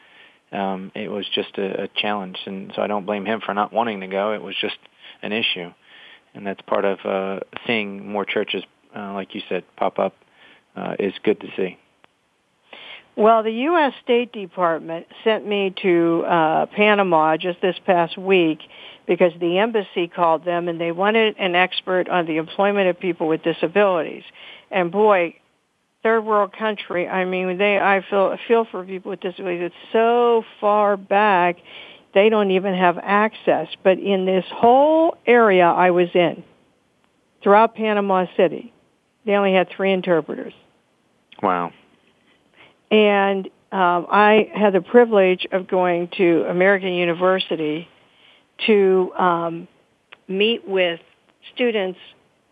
um, 0.53 0.93
it 0.95 1.11
was 1.11 1.27
just 1.35 1.59
a, 1.59 1.85
a 1.85 1.89
challenge, 1.89 2.39
and 2.47 2.73
so 2.75 2.83
I 2.83 2.87
don't 2.87 3.07
blame 3.07 3.27
him 3.27 3.41
for 3.45 3.55
not 3.55 3.73
wanting 3.73 4.01
to 4.01 4.07
go. 4.07 4.33
It 4.33 4.43
was 4.43 4.55
just 4.61 4.79
an 5.23 5.33
issue, 5.33 5.73
and 6.35 6.47
that's 6.47 6.61
part 6.63 6.85
of 6.85 6.99
uh, 7.05 7.41
seeing 7.67 8.11
more 8.11 8.25
churches, 8.25 8.63
uh, 8.97 9.13
like 9.13 9.35
you 9.35 9.43
said, 9.49 9.65
pop 9.77 9.99
up 9.99 10.15
uh, 10.77 10.95
is 10.99 11.13
good 11.23 11.41
to 11.41 11.49
see. 11.57 11.79
Well, 13.19 13.43
the 13.43 13.51
U.S. 13.51 13.95
State 14.05 14.31
Department 14.31 15.09
sent 15.25 15.45
me 15.45 15.75
to 15.83 16.25
uh, 16.25 16.67
Panama 16.67 17.37
just 17.37 17.61
this 17.61 17.75
past 17.85 18.17
week 18.17 18.61
because 19.09 19.33
the 19.41 19.59
embassy 19.59 20.07
called 20.07 20.45
them 20.45 20.69
and 20.69 20.81
they 20.81 20.93
wanted 20.93 21.37
an 21.37 21.57
expert 21.57 22.09
on 22.09 22.27
the 22.27 22.37
employment 22.37 22.89
of 22.89 23.01
people 23.01 23.27
with 23.27 23.43
disabilities. 23.43 24.23
And 24.71 24.93
boy, 24.93 25.35
third 26.05 26.21
world 26.21 26.53
country. 26.57 27.09
I 27.09 27.25
mean, 27.25 27.59
they 27.59 27.81
I 27.81 28.05
feel 28.09 28.37
feel 28.47 28.65
for 28.71 28.85
people 28.85 29.11
with 29.11 29.21
disabilities. 29.21 29.73
It's 29.73 29.93
so 29.93 30.45
far 30.61 30.97
back 30.97 31.57
they 32.15 32.29
don't 32.29 32.53
even 32.53 32.75
have 32.75 32.99
access. 33.03 33.67
But 33.83 33.99
in 33.99 34.27
this 34.27 34.45
whole 34.49 35.17
area 35.27 35.65
I 35.67 35.91
was 35.91 36.09
in, 36.15 36.45
throughout 37.43 37.75
Panama 37.75 38.27
City, 38.37 38.73
they 39.27 39.33
only 39.33 39.55
had 39.55 39.71
three 39.77 39.93
interpreters. 39.93 40.55
Wow. 41.43 41.73
And 42.91 43.47
um, 43.71 44.07
I 44.11 44.51
had 44.55 44.73
the 44.73 44.81
privilege 44.81 45.47
of 45.53 45.69
going 45.69 46.09
to 46.17 46.45
American 46.49 46.93
University 46.95 47.89
to 48.67 49.13
um, 49.19 49.69
meet 50.27 50.67
with 50.67 51.01
students 51.55 51.99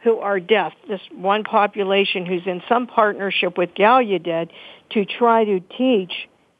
who 0.02 0.18
are 0.18 0.38
deaf, 0.38 0.72
this 0.88 1.00
one 1.12 1.42
population 1.42 2.26
who's 2.26 2.46
in 2.46 2.62
some 2.68 2.86
partnership 2.86 3.58
with 3.58 3.74
Gallaudet 3.74 4.50
to 4.90 5.04
try 5.04 5.44
to 5.44 5.60
teach 5.76 6.12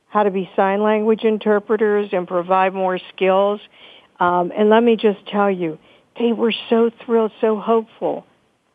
how 0.08 0.22
to 0.22 0.30
be 0.30 0.50
sign 0.56 0.82
language 0.82 1.22
interpreters 1.22 2.08
and 2.12 2.26
provide 2.26 2.72
more 2.72 2.98
skills. 3.14 3.60
Um, 4.18 4.50
and 4.56 4.70
let 4.70 4.82
me 4.82 4.96
just 4.96 5.26
tell 5.28 5.50
you, 5.50 5.78
they 6.18 6.32
were 6.32 6.54
so 6.70 6.90
thrilled, 7.04 7.32
so 7.40 7.60
hopeful 7.60 8.24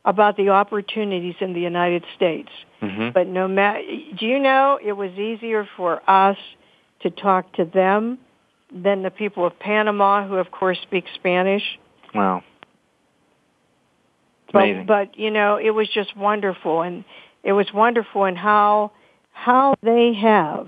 about 0.06 0.38
the 0.38 0.50
opportunities 0.50 1.36
in 1.42 1.54
the 1.54 1.60
United 1.60 2.06
States. 2.16 2.50
Mm-hmm. 2.82 3.10
But 3.14 3.28
no 3.28 3.48
matter, 3.48 3.82
do 4.20 4.26
you 4.26 4.40
know 4.40 4.80
it 4.84 4.94
was 4.94 5.12
easier 5.12 5.68
for 5.78 6.02
us 6.10 6.38
to 7.02 7.10
talk 7.10 7.54
to 7.54 7.66
them 7.66 8.20
than 8.74 9.04
the 9.04 9.12
people 9.12 9.46
of 9.46 9.58
Panama, 9.60 10.28
who 10.28 10.36
of 10.36 10.52
course 10.52 10.80
speak 10.82 11.06
Spanish. 11.16 11.64
Wow. 12.16 12.44
It's 14.44 14.54
but, 14.54 14.64
amazing. 14.64 14.86
But 14.86 15.20
you 15.20 15.32
know, 15.32 15.58
it 15.58 15.72
was 15.72 15.90
just 15.94 16.16
wonderful, 16.16 16.82
and 16.82 17.04
it 17.44 17.54
was 17.54 17.68
wonderful 17.74 18.26
in 18.26 18.36
how 18.36 18.92
how 19.32 19.76
they 19.82 20.14
have 20.14 20.68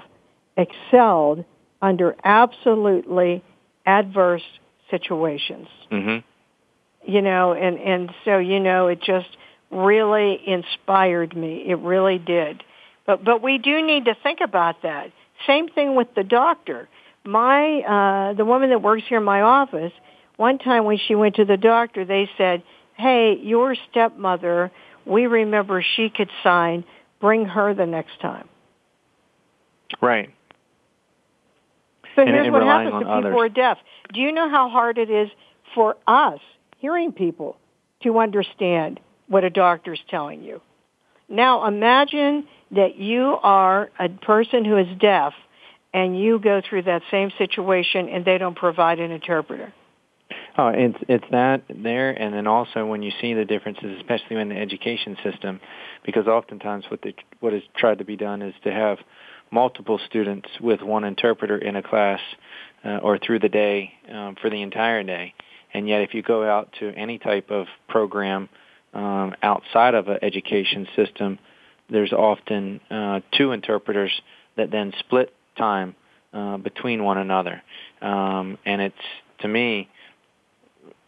excelled 0.57 1.45
under 1.82 2.16
absolutely 2.24 3.43
adverse 3.86 4.43
situations. 4.89 5.68
Mm-hmm. 5.91 7.11
You 7.11 7.22
know, 7.22 7.53
and 7.53 7.78
and 7.78 8.11
so 8.26 8.38
you 8.38 8.59
know, 8.59 8.88
it 8.88 9.01
just 9.01 9.38
really 9.74 10.40
inspired 10.48 11.36
me. 11.36 11.64
It 11.68 11.80
really 11.80 12.20
did. 12.20 12.64
But 13.06 13.24
but 13.24 13.42
we 13.42 13.58
do 13.58 13.82
need 13.86 14.06
to 14.06 14.16
think 14.24 14.40
about 14.42 14.82
that. 14.84 15.12
Same 15.48 15.68
thing 15.68 15.96
with 15.96 16.08
the 16.16 16.24
doctor. 16.24 16.88
My 17.26 17.82
uh 17.82 18.34
the 18.34 18.46
woman 18.46 18.70
that 18.70 18.82
works 18.82 19.04
here 19.08 19.18
in 19.18 19.24
my 19.24 19.42
office, 19.42 19.92
one 20.38 20.58
time 20.58 20.86
when 20.86 20.98
she 20.98 21.16
went 21.16 21.36
to 21.36 21.46
the 21.46 21.58
doctor, 21.58 22.06
they 22.06 22.30
said, 22.38 22.64
"Hey, 22.96 23.38
your 23.42 23.76
stepmother, 23.90 24.72
we 25.06 25.28
remember 25.28 25.82
she 25.96 26.10
could 26.10 26.30
sign. 26.44 26.84
Bring 27.20 27.46
her 27.46 27.74
the 27.74 27.86
next 27.86 28.20
time." 28.22 28.48
Right. 30.02 30.30
So 32.16 32.22
And- 32.22 32.30
here's 32.30 32.46
and 32.46 32.54
what 32.54 32.64
happens 32.64 32.92
to 32.94 33.00
people 33.00 33.14
others. 33.14 33.34
who 33.34 33.40
are 33.40 33.50
deaf. 33.50 33.78
Do 34.14 34.20
you 34.22 34.32
know 34.32 34.50
how 34.50 34.70
hard 34.70 34.98
it 34.98 35.10
is 35.10 35.30
for 35.74 35.98
us, 36.08 36.40
hearing 36.78 37.12
people, 37.12 37.58
to 38.04 38.20
understand 38.20 39.00
what 39.28 39.44
a 39.44 39.50
doctor's 39.50 40.02
telling 40.10 40.44
you? 40.44 40.62
Now 41.30 41.66
imagine 41.68 42.48
that 42.72 42.98
you 42.98 43.38
are 43.42 43.90
a 44.00 44.10
person 44.10 44.66
who 44.66 44.78
is 44.78 44.88
deaf 45.00 45.34
and 45.94 46.20
you 46.20 46.40
go 46.40 46.62
through 46.68 46.84
that 46.84 47.04
same 47.12 47.32
situation 47.38 48.10
and 48.10 48.26
they 48.26 48.38
don't 48.38 48.56
provide 48.56 49.00
an 49.00 49.12
interpreter. 49.12 49.74
Oh, 50.58 50.68
it's 50.68 50.98
it's 51.08 51.26
that 51.32 51.64
there, 51.70 52.12
and 52.12 52.34
then 52.34 52.46
also 52.46 52.86
when 52.86 53.02
you 53.02 53.12
see 53.20 53.34
the 53.34 53.46
differences, 53.46 53.98
especially 53.98 54.38
in 54.38 54.50
the 54.50 54.56
education 54.56 55.18
system, 55.24 55.60
because 56.06 56.28
oftentimes 56.28 56.86
what 56.90 57.02
the 57.02 57.14
what 57.40 57.54
is 57.54 57.64
tried 57.76 57.98
to 58.00 58.06
be 58.06 58.16
done 58.16 58.42
is 58.42 58.54
to 58.64 58.72
have 58.72 59.00
multiple 59.52 60.00
students 60.08 60.48
with 60.62 60.82
one 60.82 61.04
interpreter 61.04 61.58
in 61.58 61.76
a 61.76 61.84
class 61.84 62.20
uh, 62.86 62.98
or 62.98 63.18
through 63.18 63.40
the 63.40 63.50
day 63.50 63.94
um, 64.12 64.36
for 64.42 64.50
the 64.50 64.62
entire 64.62 65.04
day, 65.04 65.34
and 65.74 65.88
yet 65.88 66.02
if 66.02 66.14
you 66.14 66.22
go 66.22 66.48
out 66.48 66.70
to 66.80 66.90
any 66.92 67.18
type 67.18 67.50
of 67.50 67.66
program 67.88 68.48
um, 68.94 69.36
outside 69.41 69.96
of 69.96 70.08
an 70.08 70.20
education 70.22 70.88
system, 70.96 71.39
there's 71.89 72.14
often 72.14 72.80
uh, 72.89 73.20
two 73.38 73.52
interpreters 73.52 74.12
that 74.56 74.72
then 74.72 74.94
split 75.00 75.34
time 75.58 75.96
uh, 76.34 76.58
between 76.58 77.04
one 77.04 77.18
another, 77.18 77.62
um, 78.02 78.58
and 78.66 78.82
it's 78.82 78.96
to 79.39 79.48
me 79.48 79.89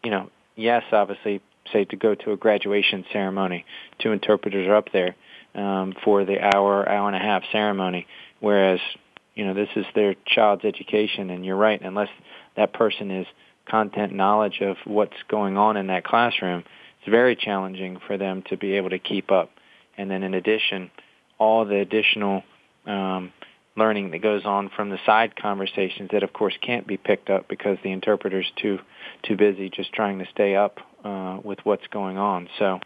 you 0.05 0.11
know, 0.11 0.29
yes, 0.55 0.83
obviously, 0.91 1.41
say 1.73 1.83
to 1.86 1.95
go 1.95 2.13
to 2.13 2.31
a 2.31 2.38
graduation 2.38 3.03
ceremony, 3.11 3.65
two 3.99 4.11
interpreters 4.11 4.67
are 4.67 4.75
up 4.75 4.91
there 4.93 5.15
um, 5.55 5.93
for 6.03 6.23
the 6.23 6.39
hour, 6.39 6.88
hour 6.88 7.07
and 7.07 7.15
a 7.15 7.19
half 7.19 7.41
ceremony, 7.51 8.05
whereas, 8.39 8.79
you 9.33 9.45
know, 9.45 9.55
this 9.55 9.69
is 9.75 9.86
their 9.95 10.15
child's 10.27 10.63
education, 10.63 11.31
and 11.31 11.43
you're 11.43 11.57
right, 11.57 11.81
unless 11.81 12.09
that 12.55 12.71
person 12.71 13.09
is 13.09 13.25
content 13.67 14.13
knowledge 14.13 14.61
of 14.61 14.77
what's 14.86 15.17
going 15.27 15.57
on 15.57 15.75
in 15.75 15.88
that 15.88 16.03
classroom, 16.03 16.63
it's 17.05 17.11
very 17.11 17.35
challenging 17.35 17.99
for 18.07 18.17
them 18.17 18.43
to 18.49 18.57
be 18.57 18.73
able 18.73 18.89
to 18.89 18.97
keep 18.97 19.31
up. 19.31 19.51
And 19.95 20.09
then 20.09 20.23
in 20.23 20.33
addition, 20.33 20.89
all 21.37 21.63
the 21.63 21.77
additional 21.77 22.43
um, 22.87 23.31
learning 23.77 24.11
that 24.11 24.23
goes 24.23 24.43
on 24.43 24.71
from 24.75 24.89
the 24.89 24.97
side 25.05 25.35
conversations 25.35 26.09
that 26.13 26.23
of 26.23 26.33
course 26.33 26.55
can't 26.61 26.87
be 26.87 26.97
picked 26.97 27.29
up 27.29 27.47
because 27.47 27.77
the 27.83 27.91
interpreter's 27.91 28.51
too 28.59 28.79
too 29.23 29.37
busy 29.37 29.69
just 29.69 29.93
trying 29.93 30.19
to 30.19 30.25
stay 30.31 30.55
up 30.55 30.79
uh, 31.03 31.37
with 31.43 31.59
what's 31.63 31.85
going 31.87 32.17
on. 32.17 32.49
So 32.57 32.79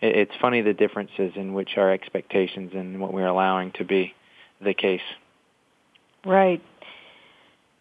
it, 0.00 0.16
it's 0.16 0.32
funny 0.40 0.62
the 0.62 0.72
differences 0.72 1.32
in 1.34 1.54
which 1.54 1.70
our 1.76 1.90
expectations 1.90 2.70
and 2.74 3.00
what 3.00 3.12
we're 3.12 3.26
allowing 3.26 3.72
to 3.72 3.84
be 3.84 4.14
the 4.62 4.74
case. 4.74 5.00
Right. 6.24 6.62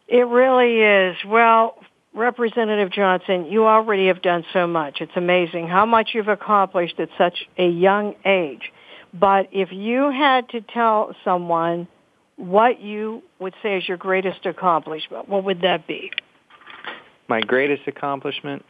It 0.07 0.27
really 0.27 0.81
is. 0.81 1.17
Well, 1.25 1.77
Representative 2.14 2.91
Johnson, 2.91 3.45
you 3.45 3.66
already 3.66 4.07
have 4.07 4.22
done 4.22 4.45
so 4.53 4.68
much. 4.68 5.01
It's 5.01 5.11
amazing 5.16 5.68
how 5.68 5.86
much 5.86 6.09
you've 6.14 6.28
accomplished 6.28 6.99
at 6.99 7.09
such 7.18 7.47
a 7.57 7.68
young 7.68 8.16
age. 8.24 8.72
But 9.14 9.49
if 9.51 9.72
you 9.72 10.11
had 10.11 10.49
to 10.49 10.61
tell 10.61 11.16
someone 11.24 11.88
what 12.36 12.80
you 12.82 13.24
would 13.39 13.53
say 13.64 13.78
is 13.78 13.88
your 13.88 13.97
greatest 13.97 14.45
accomplishment, 14.45 15.28
what 15.28 15.43
would 15.43 15.61
that 15.61 15.88
be? 15.88 16.11
My 17.28 17.41
greatest 17.41 17.84
accomplishment? 17.88 18.64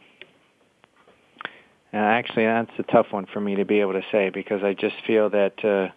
Uh, 1.92 1.98
actually, 1.98 2.44
that's 2.44 2.70
a 2.78 2.82
tough 2.82 3.06
one 3.10 3.26
for 3.32 3.40
me 3.40 3.56
to 3.56 3.64
be 3.64 3.80
able 3.80 3.92
to 3.92 4.02
say 4.10 4.30
because 4.30 4.62
I 4.62 4.74
just 4.74 4.96
feel 5.06 5.30
that 5.30 5.92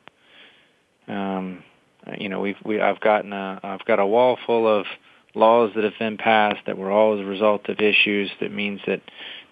uh, 1.09 1.11
um, 1.11 1.63
you 2.19 2.29
know 2.29 2.39
we've 2.39 2.57
we 2.63 2.79
I've 2.79 2.99
gotten 2.99 3.33
a 3.33 3.59
I've 3.63 3.85
got 3.85 3.99
a 3.99 4.05
wall 4.05 4.37
full 4.45 4.67
of 4.67 4.85
laws 5.37 5.71
that 5.75 5.83
have 5.83 5.97
been 5.99 6.17
passed 6.17 6.65
that 6.65 6.77
were 6.77 6.91
all 6.91 7.13
as 7.15 7.21
a 7.21 7.29
result 7.29 7.69
of 7.69 7.79
issues 7.79 8.29
that 8.41 8.51
means 8.51 8.79
that 8.87 9.01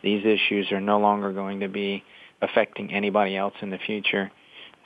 these 0.04 0.26
issues 0.26 0.72
are 0.72 0.82
no 0.82 1.00
longer 1.00 1.32
going 1.32 1.62
to 1.62 1.68
be 1.68 2.04
affecting 2.42 2.94
anybody 2.94 3.36
else 3.38 3.54
in 3.62 3.70
the 3.70 3.78
future. 3.78 4.32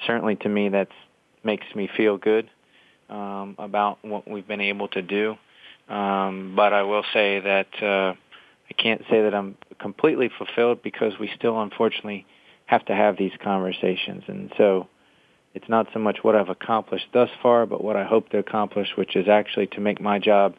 Certainly, 0.06 0.38
to 0.38 0.50
me, 0.50 0.70
that 0.70 0.90
makes 1.44 1.66
me 1.76 1.90
feel 1.96 2.18
good 2.18 2.50
um, 3.10 3.56
about 3.58 4.00
what 4.04 4.30
we've 4.30 4.48
been 4.48 4.62
able 4.62 4.88
to 4.90 5.02
do. 5.02 5.36
Um, 5.90 6.54
but 6.56 6.74
I 6.74 6.84
will 6.84 7.04
say 7.14 7.40
that 7.40 7.68
uh, 7.82 8.14
I 8.70 8.74
can't 8.78 9.02
say 9.10 9.24
that 9.24 9.34
I'm 9.34 9.58
completely 9.80 10.30
fulfilled 10.38 10.84
because 10.84 11.14
we 11.20 11.32
still, 11.36 11.60
unfortunately, 11.62 12.26
have 12.66 12.86
to 12.86 12.96
have 12.96 13.18
these 13.18 13.32
conversations. 13.44 14.24
And 14.28 14.52
so 14.58 14.88
it's 15.56 15.68
not 15.68 15.88
so 15.94 16.00
much 16.00 16.20
what 16.22 16.36
I've 16.36 16.50
accomplished 16.50 17.08
thus 17.12 17.30
far, 17.42 17.66
but 17.66 17.84
what 17.84 17.96
I 17.96 18.04
hope 18.04 18.30
to 18.30 18.38
accomplish, 18.38 18.90
which 18.96 19.16
is 19.16 19.28
actually 19.28 19.68
to 19.68 19.82
make 19.82 20.00
my 20.00 20.20
job 20.20 20.56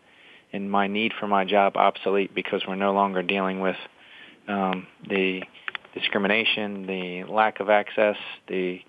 and 0.53 0.71
my 0.71 0.87
need 0.87 1.13
for 1.19 1.27
my 1.27 1.45
job 1.45 1.77
obsolete 1.77 2.35
because 2.35 2.63
we're 2.67 2.75
no 2.75 2.93
longer 2.93 3.23
dealing 3.23 3.61
with 3.61 3.77
um, 4.49 4.87
the 5.09 5.43
discrimination, 5.95 6.87
the 6.87 7.25
lack 7.25 7.61
of 7.61 7.69
access, 7.71 8.17
the 8.49 8.81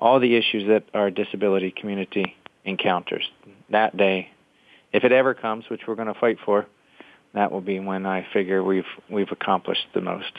all 0.00 0.20
the 0.20 0.36
issues 0.36 0.66
that 0.68 0.84
our 0.92 1.10
disability 1.10 1.70
community 1.70 2.36
encounters. 2.64 3.24
That 3.70 3.96
day, 3.96 4.30
if 4.92 5.04
it 5.04 5.12
ever 5.12 5.34
comes, 5.34 5.64
which 5.70 5.82
we're 5.86 5.94
going 5.94 6.12
to 6.12 6.18
fight 6.18 6.38
for, 6.44 6.66
that 7.32 7.52
will 7.52 7.60
be 7.60 7.78
when 7.80 8.06
I 8.06 8.26
figure 8.32 8.62
we've 8.62 8.84
we've 9.10 9.30
accomplished 9.30 9.86
the 9.94 10.00
most. 10.00 10.32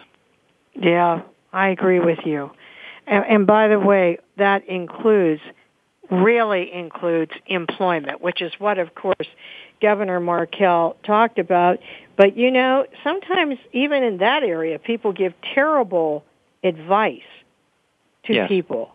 Yeah, 0.76 1.22
I 1.54 1.70
agree 1.70 2.00
with 2.00 2.20
you. 2.26 2.52
And, 3.08 3.26
and 3.26 3.48
by 3.48 3.68
the 3.68 3.80
way, 3.80 4.18
that 4.38 4.68
includes 4.68 5.42
really 6.12 6.72
includes 6.72 7.32
employment, 7.48 8.22
which 8.22 8.42
is 8.42 8.52
what, 8.60 8.78
of 8.78 8.94
course, 8.96 9.28
Governor 9.86 10.20
Markell 10.20 10.96
talked 11.04 11.38
about. 11.38 11.78
But 12.18 12.36
you 12.36 12.50
know, 12.50 12.88
sometimes 13.04 13.60
even 13.72 14.04
in 14.04 14.18
that 14.18 14.42
area, 14.42 14.80
people 14.80 15.14
give 15.14 15.34
terrible 15.54 16.24
advice 16.64 17.30
to 18.24 18.34
Yes. 18.34 18.48
people. 18.48 18.90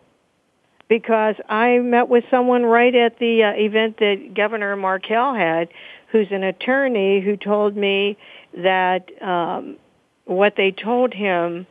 Because 0.89 1.35
I 1.47 1.77
met 1.77 2.09
with 2.09 2.25
someone 2.29 2.65
right 2.65 2.93
at 2.93 3.17
the 3.19 3.43
uh, 3.43 3.51
event 3.53 3.99
that 3.99 4.33
Governor 4.33 4.75
Markell 4.75 5.33
had, 5.37 5.69
who's 6.11 6.27
an 6.31 6.43
attorney, 6.43 7.21
who 7.21 7.37
told 7.37 7.77
me 7.77 8.17
that 8.53 9.03
um, 9.21 9.77
what 10.25 10.55
they 10.57 10.71
told 10.71 11.13
him 11.13 11.65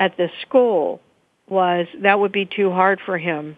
at 0.00 0.16
the 0.16 0.28
school 0.42 1.00
was 1.48 1.86
that 2.02 2.18
would 2.18 2.32
be 2.32 2.46
too 2.46 2.72
hard 2.72 2.98
for 3.06 3.16
him. 3.16 3.56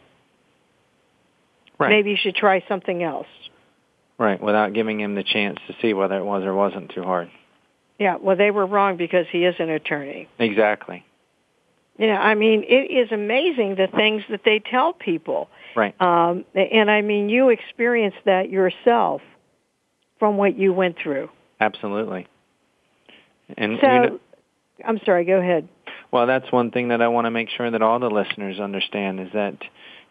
Right. 1.79 1.89
Maybe 1.89 2.11
you 2.11 2.19
should 2.23 2.37
try 2.37 2.63
something 2.69 3.03
else. 3.03 3.27
Right, 4.23 4.41
without 4.41 4.73
giving 4.73 5.01
him 5.01 5.17
the 5.17 5.25
chance 5.25 5.59
to 5.67 5.75
see 5.83 5.95
whether 5.95 6.17
it 6.17 6.25
was 6.25 6.45
or 6.45 6.55
wasn't 6.55 6.93
too 6.95 7.03
hard. 7.03 7.29
Yeah, 7.99 8.19
well, 8.21 8.37
they 8.37 8.53
were 8.53 8.67
wrong 8.67 8.97
because 8.97 9.27
he 9.33 9.45
is 9.45 9.57
an 9.59 9.69
attorney. 9.69 10.29
Exactly. 10.39 11.05
Yeah, 11.99 12.21
I 12.21 12.37
mean, 12.37 12.63
it 12.63 12.91
is 12.93 13.11
amazing 13.11 13.75
the 13.75 13.89
things 13.89 14.23
that 14.31 14.43
they 14.45 14.61
tell 14.61 14.93
people. 14.93 15.49
Right. 15.75 16.01
Um, 16.01 16.45
and 16.55 16.89
I 16.89 17.03
mean, 17.03 17.31
you 17.31 17.49
experienced 17.49 18.19
that 18.25 18.49
yourself 18.49 19.23
from 20.21 20.37
what 20.37 20.57
you 20.57 20.73
went 20.73 20.99
through. 21.03 21.29
Absolutely. 21.61 22.29
And 23.57 23.79
so, 23.81 23.93
you 23.93 24.01
know, 24.01 24.21
I'm 24.87 25.01
sorry. 25.05 25.25
Go 25.25 25.39
ahead. 25.39 25.69
Well, 26.13 26.29
that's 26.29 26.51
one 26.53 26.71
thing 26.71 26.89
that 26.89 27.03
I 27.03 27.09
want 27.09 27.25
to 27.25 27.33
make 27.33 27.49
sure 27.51 27.69
that 27.69 27.83
all 27.83 27.99
the 27.99 28.09
listeners 28.09 28.61
understand 28.61 29.19
is 29.19 29.29
that 29.35 29.59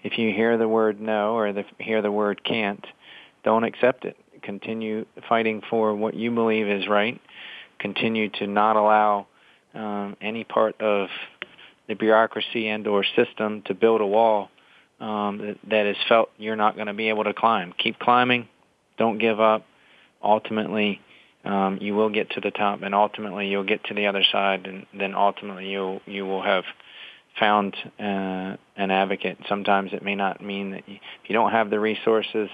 if 0.03 0.17
you 0.17 0.33
hear 0.33 0.57
the 0.57 0.67
word 0.67 0.99
no 0.99 1.35
or 1.35 1.53
the, 1.53 1.63
hear 1.77 2.01
the 2.01 2.11
word 2.11 2.43
can't, 2.43 2.85
don't 3.43 3.63
accept 3.63 4.05
it. 4.05 4.17
Continue 4.41 5.05
fighting 5.29 5.61
for 5.69 5.95
what 5.95 6.13
you 6.13 6.31
believe 6.31 6.67
is 6.67 6.87
right. 6.87 7.19
Continue 7.79 8.29
to 8.29 8.47
not 8.47 8.75
allow 8.75 9.27
um, 9.73 10.15
any 10.21 10.43
part 10.43 10.79
of 10.81 11.09
the 11.87 11.95
bureaucracy 11.95 12.67
and 12.67 12.87
or 12.87 13.03
system 13.15 13.63
to 13.65 13.73
build 13.73 14.01
a 14.01 14.05
wall 14.05 14.49
um, 14.99 15.39
that, 15.39 15.57
that 15.69 15.85
is 15.85 15.97
felt 16.07 16.29
you're 16.37 16.55
not 16.55 16.75
going 16.75 16.87
to 16.87 16.93
be 16.93 17.09
able 17.09 17.23
to 17.23 17.33
climb. 17.33 17.73
Keep 17.77 17.99
climbing. 17.99 18.47
Don't 18.97 19.17
give 19.17 19.39
up. 19.39 19.65
Ultimately, 20.23 21.01
um, 21.43 21.79
you 21.81 21.95
will 21.95 22.09
get 22.09 22.29
to 22.31 22.41
the 22.41 22.51
top, 22.51 22.83
and 22.83 22.93
ultimately 22.93 23.47
you'll 23.47 23.63
get 23.63 23.83
to 23.85 23.95
the 23.95 24.05
other 24.05 24.23
side, 24.31 24.67
and 24.67 24.85
then 24.93 25.15
ultimately 25.15 25.67
you 25.67 25.99
you 26.05 26.25
will 26.25 26.43
have 26.43 26.63
found 27.39 27.75
uh, 27.99 28.55
an 28.75 28.91
advocate. 28.91 29.37
Sometimes 29.49 29.91
it 29.93 30.03
may 30.03 30.15
not 30.15 30.41
mean 30.41 30.71
that 30.71 30.87
you, 30.87 30.95
if 30.95 31.29
you 31.29 31.33
don't 31.33 31.51
have 31.51 31.71
the 31.71 31.79
resources, 31.79 32.49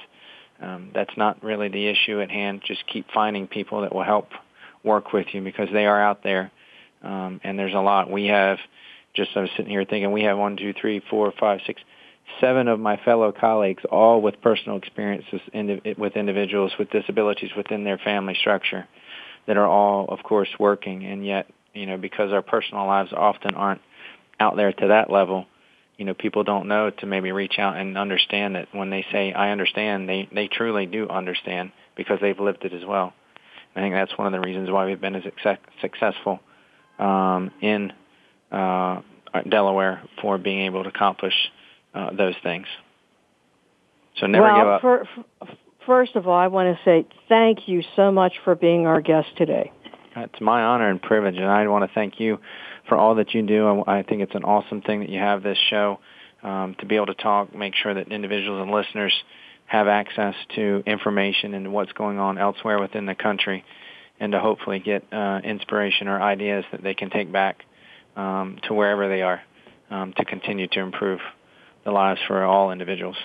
um, 0.62 0.92
that's 0.94 1.16
not 1.18 1.44
really 1.44 1.70
the 1.70 1.88
issue 1.88 2.22
at 2.22 2.32
hand. 2.32 2.62
Just 2.66 2.86
keep 2.88 3.06
finding 3.14 3.48
people 3.48 3.82
that 3.82 3.94
will 3.94 4.04
help 4.04 4.30
work 4.84 5.14
with 5.14 5.28
you 5.34 5.42
because 5.42 5.70
they 5.72 5.86
are 5.86 6.02
out 6.02 6.24
there, 6.24 6.52
um, 7.04 7.40
and 7.44 7.58
there's 7.58 7.74
a 7.74 7.80
lot. 7.80 8.10
We 8.10 8.28
have 8.28 8.58
just 9.14 9.32
I 9.36 9.42
was 9.42 9.50
sitting 9.58 9.72
here 9.72 9.86
thinking 9.86 10.12
we 10.12 10.24
have 10.24 10.38
one, 10.38 10.58
two, 10.58 10.74
three, 10.80 11.02
four, 11.10 11.34
five, 11.40 11.60
six, 11.66 11.82
seven 12.40 12.68
of 12.68 12.80
my 12.80 12.98
fellow 12.98 13.32
colleagues, 13.32 13.84
all 13.90 14.22
with 14.22 14.42
personal 14.42 14.78
experiences 14.78 15.42
with 15.98 16.16
individuals 16.16 16.72
with 16.78 16.90
disabilities 16.92 17.52
within 17.56 17.84
their 17.84 17.98
family 17.98 18.36
structure, 18.40 18.88
that 19.48 19.58
are 19.58 19.68
all, 19.68 20.06
of 20.10 20.24
course, 20.24 20.50
working, 20.60 21.06
and 21.06 21.26
yet, 21.26 21.50
you 21.74 21.86
know, 21.86 21.98
because 21.98 22.32
our 22.32 22.42
personal 22.42 22.86
lives 22.86 23.12
often 23.14 23.56
aren't 23.56 23.82
out 24.40 24.56
there 24.56 24.72
to 24.72 24.88
that 24.88 25.10
level, 25.10 25.46
you 25.98 26.06
know, 26.06 26.14
people 26.14 26.44
don't 26.44 26.68
know 26.68 26.92
to 26.92 27.06
maybe 27.06 27.32
reach 27.32 27.58
out 27.58 27.76
and 27.76 27.98
understand 27.98 28.56
that 28.56 28.68
when 28.72 28.90
they 28.90 29.06
say 29.12 29.34
"I 29.34 29.50
understand," 29.50 30.08
they 30.08 30.30
they 30.32 30.48
truly 30.48 30.86
do 30.86 31.10
understand 31.10 31.72
because 31.96 32.20
they've 32.22 32.40
lived 32.40 32.66
it 32.66 32.74
as 32.74 32.86
well. 32.86 33.14
I 33.76 33.82
think 33.82 33.94
that's 33.94 34.18
one 34.18 34.28
of 34.28 34.34
the 34.34 34.40
reasons 34.40 34.70
why 34.70 34.86
we've 34.86 35.02
been 35.02 35.16
as 35.16 35.24
successful 35.82 36.40
um, 36.98 37.52
in 37.62 37.94
uh, 38.52 39.02
Delaware 39.48 40.02
for 40.22 40.38
being 40.38 40.62
able 40.62 40.84
to 40.84 40.90
accomplish 40.90 41.34
uh, 41.94 42.12
those 42.12 42.34
things. 42.42 42.66
So 44.20 44.26
never 44.26 44.46
well, 44.46 44.56
give 44.56 44.68
up. 44.68 44.82
For, 44.82 45.08
for, 45.40 45.48
first 45.86 46.16
of 46.16 46.28
all, 46.28 46.38
I 46.38 46.48
want 46.48 46.76
to 46.76 46.84
say 46.84 47.06
thank 47.30 47.68
you 47.68 47.84
so 47.96 48.12
much 48.12 48.34
for 48.44 48.56
being 48.56 48.88
our 48.88 49.02
guest 49.02 49.30
today. 49.38 49.72
It's 50.16 50.42
my 50.42 50.64
honor 50.64 50.90
and 50.90 51.00
privilege, 51.00 51.36
and 51.36 51.46
I 51.46 51.68
want 51.68 51.88
to 51.88 51.94
thank 51.94 52.20
you 52.20 52.40
for 52.88 52.98
all 52.98 53.16
that 53.16 53.34
you 53.34 53.42
do. 53.42 53.84
I 53.86 54.04
think 54.04 54.22
it's 54.22 54.36
an 54.36 54.44
awesome 54.44 54.82
thing 54.82 55.02
that 55.02 55.10
you 55.10 55.20
have 55.20 55.44
this 55.44 55.58
show 55.70 56.00
um, 56.44 56.76
to 56.80 56.86
be 56.86 56.96
able 56.96 57.08
to 57.08 57.16
talk, 57.16 57.54
make 57.54 57.76
sure 57.76 57.94
that 57.94 58.12
individuals 58.12 58.62
and 58.62 58.72
listeners 58.72 59.14
have 59.66 59.88
access 59.88 60.36
to 60.56 60.82
information 60.86 61.54
and 61.54 61.74
what's 61.74 61.92
going 61.92 62.20
on 62.20 62.38
elsewhere 62.38 62.80
within 62.80 63.06
the 63.06 63.16
country, 63.16 63.66
and 64.20 64.32
to 64.32 64.40
hopefully 64.40 64.80
get 64.80 65.04
uh, 65.12 65.40
inspiration 65.44 66.08
or 66.08 66.22
ideas 66.22 66.64
that 66.72 66.82
they 66.82 66.94
can 66.94 67.10
take 67.10 67.32
back 67.32 67.64
um, 68.16 68.60
to 68.64 68.74
wherever 68.74 69.10
they 69.10 69.22
are 69.22 69.42
um, 69.90 70.14
to 70.14 70.26
continue 70.26 70.68
to 70.68 70.80
improve 70.80 71.20
the 71.84 71.92
lives 71.92 72.20
for 72.28 72.44
all 72.44 72.72
individuals. 72.72 73.18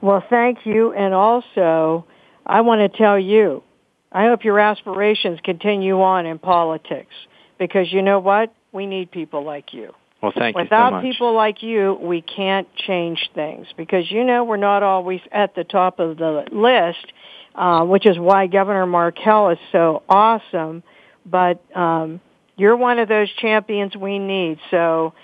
Well, 0.00 0.22
thank 0.28 0.64
you. 0.64 0.92
And 0.92 1.14
also, 1.14 2.06
I 2.46 2.60
want 2.60 2.92
to 2.92 2.98
tell 2.98 3.18
you, 3.18 3.62
I 4.10 4.24
hope 4.24 4.44
your 4.44 4.58
aspirations 4.58 5.38
continue 5.44 6.00
on 6.00 6.26
in 6.26 6.38
politics 6.38 7.14
because 7.58 7.92
you 7.92 8.02
know 8.02 8.18
what? 8.18 8.52
We 8.72 8.86
need 8.86 9.10
people 9.10 9.44
like 9.44 9.72
you. 9.72 9.94
Well, 10.22 10.32
thank 10.36 10.56
Without 10.56 10.66
you 10.66 10.70
so 10.70 10.76
much. 10.76 10.92
Without 10.92 11.12
people 11.12 11.34
like 11.34 11.62
you, 11.62 11.98
we 12.00 12.22
can't 12.22 12.68
change 12.76 13.30
things 13.34 13.66
because 13.76 14.10
you 14.10 14.24
know 14.24 14.44
we're 14.44 14.56
not 14.56 14.82
always 14.82 15.20
at 15.30 15.54
the 15.54 15.64
top 15.64 16.00
of 16.00 16.16
the 16.16 16.44
list, 16.50 17.12
uh, 17.54 17.84
which 17.84 18.06
is 18.06 18.18
why 18.18 18.46
Governor 18.46 18.86
Markell 18.86 19.52
is 19.52 19.58
so 19.70 20.02
awesome. 20.08 20.82
But 21.24 21.62
um, 21.76 22.20
you're 22.56 22.76
one 22.76 22.98
of 22.98 23.08
those 23.08 23.28
champions 23.40 23.96
we 23.96 24.18
need. 24.18 24.58
So 24.70 25.14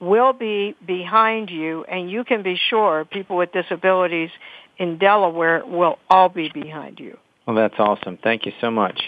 we'll 0.00 0.32
be 0.32 0.74
behind 0.84 1.50
you, 1.50 1.84
and 1.84 2.10
you 2.10 2.24
can 2.24 2.42
be 2.42 2.58
sure 2.68 3.04
people 3.04 3.36
with 3.36 3.52
disabilities 3.52 4.30
in 4.76 4.98
Delaware 4.98 5.64
will 5.64 5.98
all 6.08 6.28
be 6.28 6.50
behind 6.52 6.98
you. 6.98 7.16
Well, 7.46 7.54
that's 7.54 7.74
awesome. 7.78 8.18
Thank 8.20 8.46
you 8.46 8.52
so 8.60 8.70
much. 8.70 9.00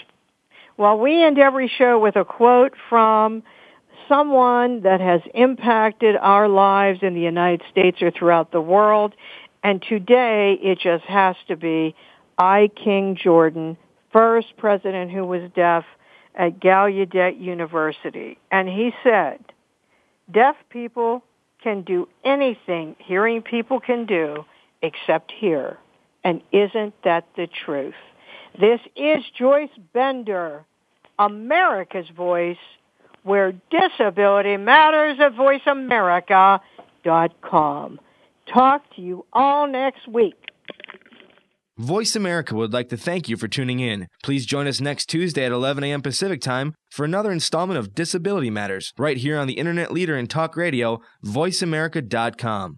Well, 0.75 0.97
we 0.97 1.23
end 1.23 1.37
every 1.37 1.67
show 1.67 1.99
with 1.99 2.15
a 2.15 2.25
quote 2.25 2.73
from 2.89 3.43
someone 4.07 4.81
that 4.81 5.01
has 5.01 5.21
impacted 5.33 6.15
our 6.15 6.47
lives 6.47 6.99
in 7.03 7.13
the 7.13 7.21
United 7.21 7.61
States 7.71 8.01
or 8.01 8.11
throughout 8.11 8.51
the 8.51 8.61
world. 8.61 9.13
And 9.63 9.81
today 9.87 10.57
it 10.61 10.79
just 10.79 11.05
has 11.05 11.35
to 11.47 11.55
be 11.55 11.95
I. 12.37 12.69
King 12.75 13.15
Jordan, 13.21 13.77
first 14.11 14.47
president 14.57 15.11
who 15.11 15.25
was 15.25 15.49
deaf 15.55 15.85
at 16.35 16.59
Gallaudet 16.59 17.39
University. 17.39 18.39
And 18.51 18.67
he 18.67 18.91
said, 19.03 19.39
deaf 20.31 20.55
people 20.69 21.23
can 21.61 21.83
do 21.83 22.09
anything 22.25 22.95
hearing 22.97 23.41
people 23.41 23.79
can 23.79 24.05
do 24.05 24.43
except 24.81 25.31
hear. 25.31 25.77
And 26.23 26.41
isn't 26.51 26.93
that 27.03 27.27
the 27.35 27.47
truth? 27.47 27.93
This 28.59 28.79
is 28.95 29.23
Joyce 29.37 29.69
Bender, 29.93 30.65
America's 31.17 32.09
Voice, 32.15 32.57
where 33.23 33.53
disability 33.71 34.57
matters 34.57 35.17
at 35.19 35.33
voiceamerica.com. 35.33 37.99
Talk 38.53 38.83
to 38.95 39.01
you 39.01 39.25
all 39.33 39.67
next 39.67 40.07
week. 40.07 40.35
Voice 41.79 42.15
America 42.15 42.53
would 42.53 42.71
like 42.71 42.89
to 42.89 42.97
thank 42.97 43.27
you 43.27 43.37
for 43.37 43.47
tuning 43.47 43.79
in. 43.79 44.07
Please 44.21 44.45
join 44.45 44.67
us 44.67 44.79
next 44.79 45.07
Tuesday 45.07 45.45
at 45.45 45.51
11 45.51 45.83
a.m. 45.83 46.03
Pacific 46.03 46.39
Time 46.39 46.75
for 46.91 47.03
another 47.03 47.31
installment 47.31 47.79
of 47.79 47.95
Disability 47.95 48.51
Matters, 48.51 48.93
right 48.99 49.17
here 49.17 49.39
on 49.39 49.47
the 49.47 49.53
internet 49.53 49.91
leader 49.91 50.15
in 50.15 50.27
talk 50.27 50.55
radio, 50.55 51.01
voiceamerica.com. 51.25 52.77